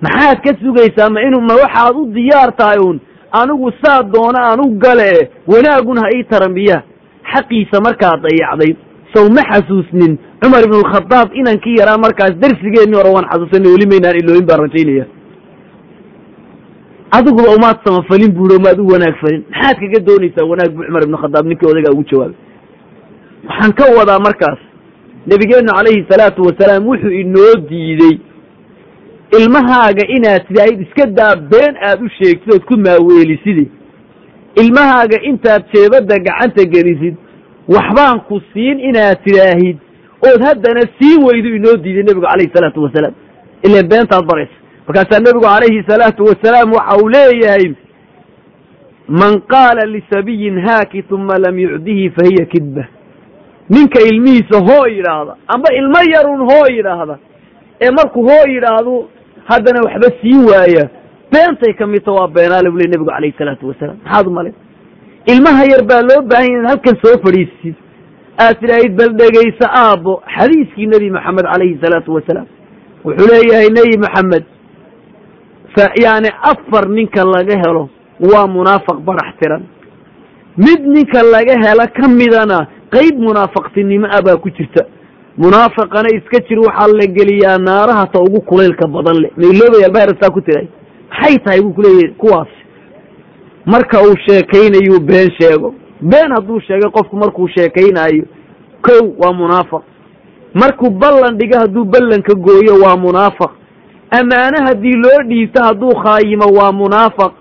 Maxaad 0.05 0.37
ka 0.45 0.51
sugaysaa 0.63 1.09
ma 1.15 1.19
inu 1.27 1.37
ma 1.49 1.53
waxaad 1.63 1.95
u 2.01 2.05
diyaar 2.17 2.51
tahay 2.59 2.79
uun? 2.85 2.97
Anigu 3.39 3.71
saa 3.83 4.03
doona 4.13 4.39
aan 4.49 4.59
u 4.65 4.67
gale 4.83 5.09
wanaaguna 5.51 6.01
ha 6.05 6.09
ii 6.17 6.23
tarambiyaa 6.31 6.81
xaqiisa 7.33 7.77
markaad 7.87 8.19
dayacday 8.27 8.71
sow 9.13 9.25
ma 9.35 9.41
xasuusnin 9.51 10.13
cumar 10.41 10.61
ibnulkhadaab 10.67 11.29
inankii 11.39 11.75
yaraa 11.81 11.97
markaas 12.05 12.33
darsigeennii 12.43 12.97
hore 12.99 13.09
waan 13.15 13.27
xasuusanay 13.31 13.71
weli 13.73 13.87
maynaan 13.91 14.17
ilooyin 14.21 14.45
baan 14.49 14.59
rajaynaya 14.65 15.05
adiguba 17.11 17.49
umaad 17.57 17.77
samafalin 17.85 18.31
buuhi 18.37 18.55
umaad 18.59 18.79
u 18.79 18.87
wanaag 18.93 19.15
falin 19.21 19.43
maxaad 19.51 19.77
kaga 19.81 19.99
doonaysaa 20.07 20.45
wanaag 20.51 20.71
buu 20.75 20.83
cumar 20.87 21.03
ibnu 21.03 21.17
khadaab 21.23 21.45
ninkii 21.45 21.69
odagaa 21.71 21.91
ugu 21.95 22.03
jawaabay. 22.11 22.35
Waxaan 23.47 23.71
ka 23.79 23.85
wadaa 23.99 24.19
markaas 24.27 24.59
nebigeennu 25.29 25.71
calayhi 25.77 26.05
salaatu 26.11 26.41
wasalaam 26.47 26.87
wuxuu 26.89 27.11
inoo 27.21 27.53
diidey 27.69 28.15
ilmahaaga 29.39 30.03
inaad 30.15 30.41
tidhaahid 30.47 30.79
iska 30.87 31.05
daa 31.19 31.35
been 31.35 31.73
aad 31.87 31.99
u 32.05 32.09
sheegtid 32.19 32.53
ood 32.53 32.63
ku 32.69 32.75
maaweeliside 32.85 33.65
ilmahaaga 34.61 35.17
intaad 35.29 35.63
jeebadda 35.73 36.15
gacanta 36.27 36.63
gelisid 36.73 37.15
waxbaan 37.75 38.19
ku 38.27 38.35
siin 38.53 38.77
inaad 38.89 39.17
tidhaahid. 39.25 39.77
Ood 40.27 40.41
haddana 40.47 40.81
siin 40.99 41.19
weydu 41.27 41.49
inoo 41.57 41.75
diiday 41.83 42.03
nebigu 42.03 42.25
calayhi 42.31 42.51
salaatu 42.55 42.83
wasalaam. 42.85 43.13
Ilan 43.65 43.85
beentaad 43.91 44.25
baraysa 44.29 44.57
markaasaa 44.87 45.19
nebigu 45.25 45.41
calayhi 45.45 45.83
salaatu 45.89 46.23
wasalaam 46.29 46.71
waxa 46.77 46.97
uu 47.03 47.09
leeyahay 47.17 47.65
man 49.21 49.33
qaala 49.53 49.83
lisabiyin 49.95 50.59
haaki 50.67 51.03
uma 51.11 51.37
lam 51.45 51.59
yucdihi 51.59 52.09
fa 52.15 52.23
hiya 52.29 52.45
kidba. 52.45 52.83
Ninka 53.69 53.99
ilmihiisa 54.09 54.57
hoo 54.67 54.87
yidhaahda 54.87 55.33
amba 55.47 55.69
ilmo 55.79 56.01
yarun 56.15 56.41
hoo 56.49 56.65
yidhaahda 56.77 57.17
ee 57.81 57.91
markuu 57.91 58.23
hoo 58.29 58.43
yidhaahdo 58.53 58.93
haddana 59.49 59.79
waxba 59.85 60.07
siin 60.21 60.41
waaya. 60.49 60.85
Beentay 61.31 61.73
ka 61.79 61.87
midta 61.87 62.11
waa 62.11 62.27
beenaale 62.27 62.69
buu 62.71 62.77
ley 62.77 62.87
nebigu 62.91 63.09
calayhi 63.11 63.35
salaatu 63.37 63.67
wasalaam. 63.67 63.97
Maxaad 64.05 64.27
u 64.27 64.31
malay? 64.31 64.53
Ilmaha 65.33 65.63
yar 65.71 65.83
baa 65.89 66.01
loo 66.09 66.21
baahan 66.31 66.51
inaad 66.51 66.67
halkan 66.69 66.95
soo 67.03 67.15
fadhiisid. 67.25 67.75
Aad 68.43 68.55
tidhaahid 68.61 68.93
bal 68.99 69.11
dhegaysa 69.21 69.67
aabbo. 69.83 70.13
Xadiiskii 70.37 70.87
nebi 70.93 71.09
maxamed 71.17 71.45
calayhi 71.53 71.79
salaatu 71.83 72.13
wasalaam 72.17 72.47
wuxuu 73.05 73.27
leeyahay 73.33 73.69
nebi 73.79 73.97
maxamed 74.05 74.43
yani 76.03 76.29
afar 76.51 76.89
ninka 76.89 77.23
laga 77.25 77.55
helo 77.63 77.89
waa 78.19 78.47
munaafiq 78.47 78.97
barax 79.05 79.29
tiran. 79.39 79.63
Mid 80.57 80.81
ninka 80.95 81.21
laga 81.23 81.53
helo 81.63 81.85
ka 81.97 82.07
midana 82.07 82.67
qayb 82.91 83.15
munaafaqtinimo 83.19 84.07
ah 84.11 84.21
baa 84.21 84.37
ku 84.37 84.49
jirta. 84.49 84.85
Munaafiqana 85.37 86.09
iska 86.17 86.39
jir 86.47 86.59
waxaa 86.59 86.87
la 86.87 87.05
geliyaa 87.17 87.57
naaraha 87.57 88.05
ta 88.13 88.19
ugu 88.21 88.41
kulaylka 88.41 88.87
badan 88.87 89.17
le 89.21 89.29
mailoobayal 89.37 89.91
bayrastaa 89.91 90.29
ku 90.33 90.41
tiray. 90.41 90.67
Maxay 91.09 91.37
tahay 91.45 91.61
buu 91.61 91.73
kuleeyahay 91.73 92.13
kuwaas? 92.17 92.47
Marka 93.65 94.01
uu 94.01 94.15
sheekaynayu 94.27 94.99
been 94.99 95.29
sheego. 95.39 95.73
Been 96.01 96.31
hadduu 96.35 96.59
sheegay 96.67 96.89
qofku 96.91 97.15
markuu 97.15 97.47
sheekaynaayo 97.47 98.23
kow 98.81 99.13
waa 99.17 99.33
munaafiq 99.33 99.81
markuu 100.53 100.89
ballan 100.89 101.37
dhigo 101.37 101.57
hadduu 101.59 101.85
ballanka 101.85 102.33
gooyo 102.35 102.73
waa 102.83 102.97
munaafiq 102.97 103.51
ammaane 104.11 104.57
haddii 104.67 104.93
loo 105.03 105.23
dhiibto 105.29 105.63
hadduu 105.63 105.93
khaayimo 106.03 106.45
waa 106.57 106.71
munaafiq 106.71 107.31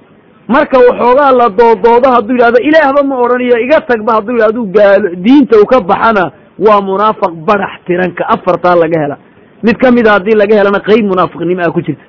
marka 0.48 0.78
waxoogaa 0.78 1.30
la 1.32 1.48
doodoodo 1.48 2.08
hadduu 2.14 2.32
yidhahdo 2.34 2.58
ilaahba 2.68 3.02
ma 3.02 3.16
odhanayo 3.18 3.58
iga 3.64 3.80
tagba 3.80 4.12
hadduu 4.14 4.32
yidhahdo 4.32 4.62
gaalo 4.64 5.08
diinta 5.14 5.58
uu 5.60 5.66
ka 5.66 5.80
baxana 5.80 6.32
waa 6.58 6.80
munaafiq 6.80 7.32
barax 7.46 7.70
tiranka. 7.86 8.28
Afartaa 8.28 8.74
laga 8.74 9.00
hela. 9.02 9.16
Mid 9.62 9.76
ka 9.76 9.90
mida 9.92 10.12
haddii 10.12 10.36
laga 10.36 10.56
helana 10.58 10.80
qayb 10.80 11.04
munaafiqnimo 11.06 11.62
ah 11.66 11.70
ku 11.72 11.80
jirta. 11.82 12.02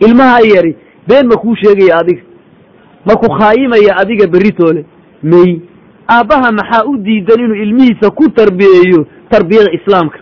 Ilmaha 0.00 0.38
yari 0.54 0.76
been 1.08 1.26
ma 1.26 1.36
kuu 1.36 1.54
sheegaya 1.56 1.98
adiga. 1.98 2.22
Markuu 3.06 3.30
khaayimaya 3.38 3.96
adiga 3.96 4.26
beritoole? 4.26 4.84
May. 5.22 5.60
Aabbaha 6.08 6.52
maxaa 6.52 6.84
u 6.84 6.96
diidan 6.96 7.40
inuu 7.40 7.54
ilmihiisa 7.64 8.10
ku 8.10 8.28
tarbiyeeyo 8.30 9.06
tarbiyada 9.30 9.72
islaamka? 9.72 10.18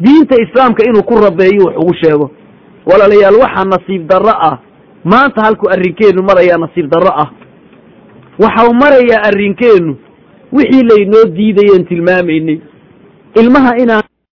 Diinta 0.00 0.36
islaamka 0.42 0.84
inuu 0.84 1.02
ku 1.02 1.14
rabeeyo 1.24 1.64
wax 1.66 1.76
ugu 1.76 1.94
sheego 1.94 2.30
walaalayaal 2.86 3.36
waxaa 3.44 3.64
nasiib 3.64 4.06
darro 4.08 4.34
ah. 4.48 4.58
Maanta 5.04 5.44
halkuu 5.44 5.70
arrinkeennu 5.70 6.22
marayaa 6.22 6.58
nasiib 6.58 6.88
darro 6.90 7.12
ah. 7.22 7.28
Waxa 8.38 8.66
uu 8.68 8.74
marayaa 8.74 9.22
arrinkeennu 9.28 9.96
wixii 10.52 10.82
laynoo 10.90 11.24
diidayeen 11.36 11.84
tilmaamaynay. 11.86 12.58
Ilmaha 13.40 13.76
inaan 13.82 14.02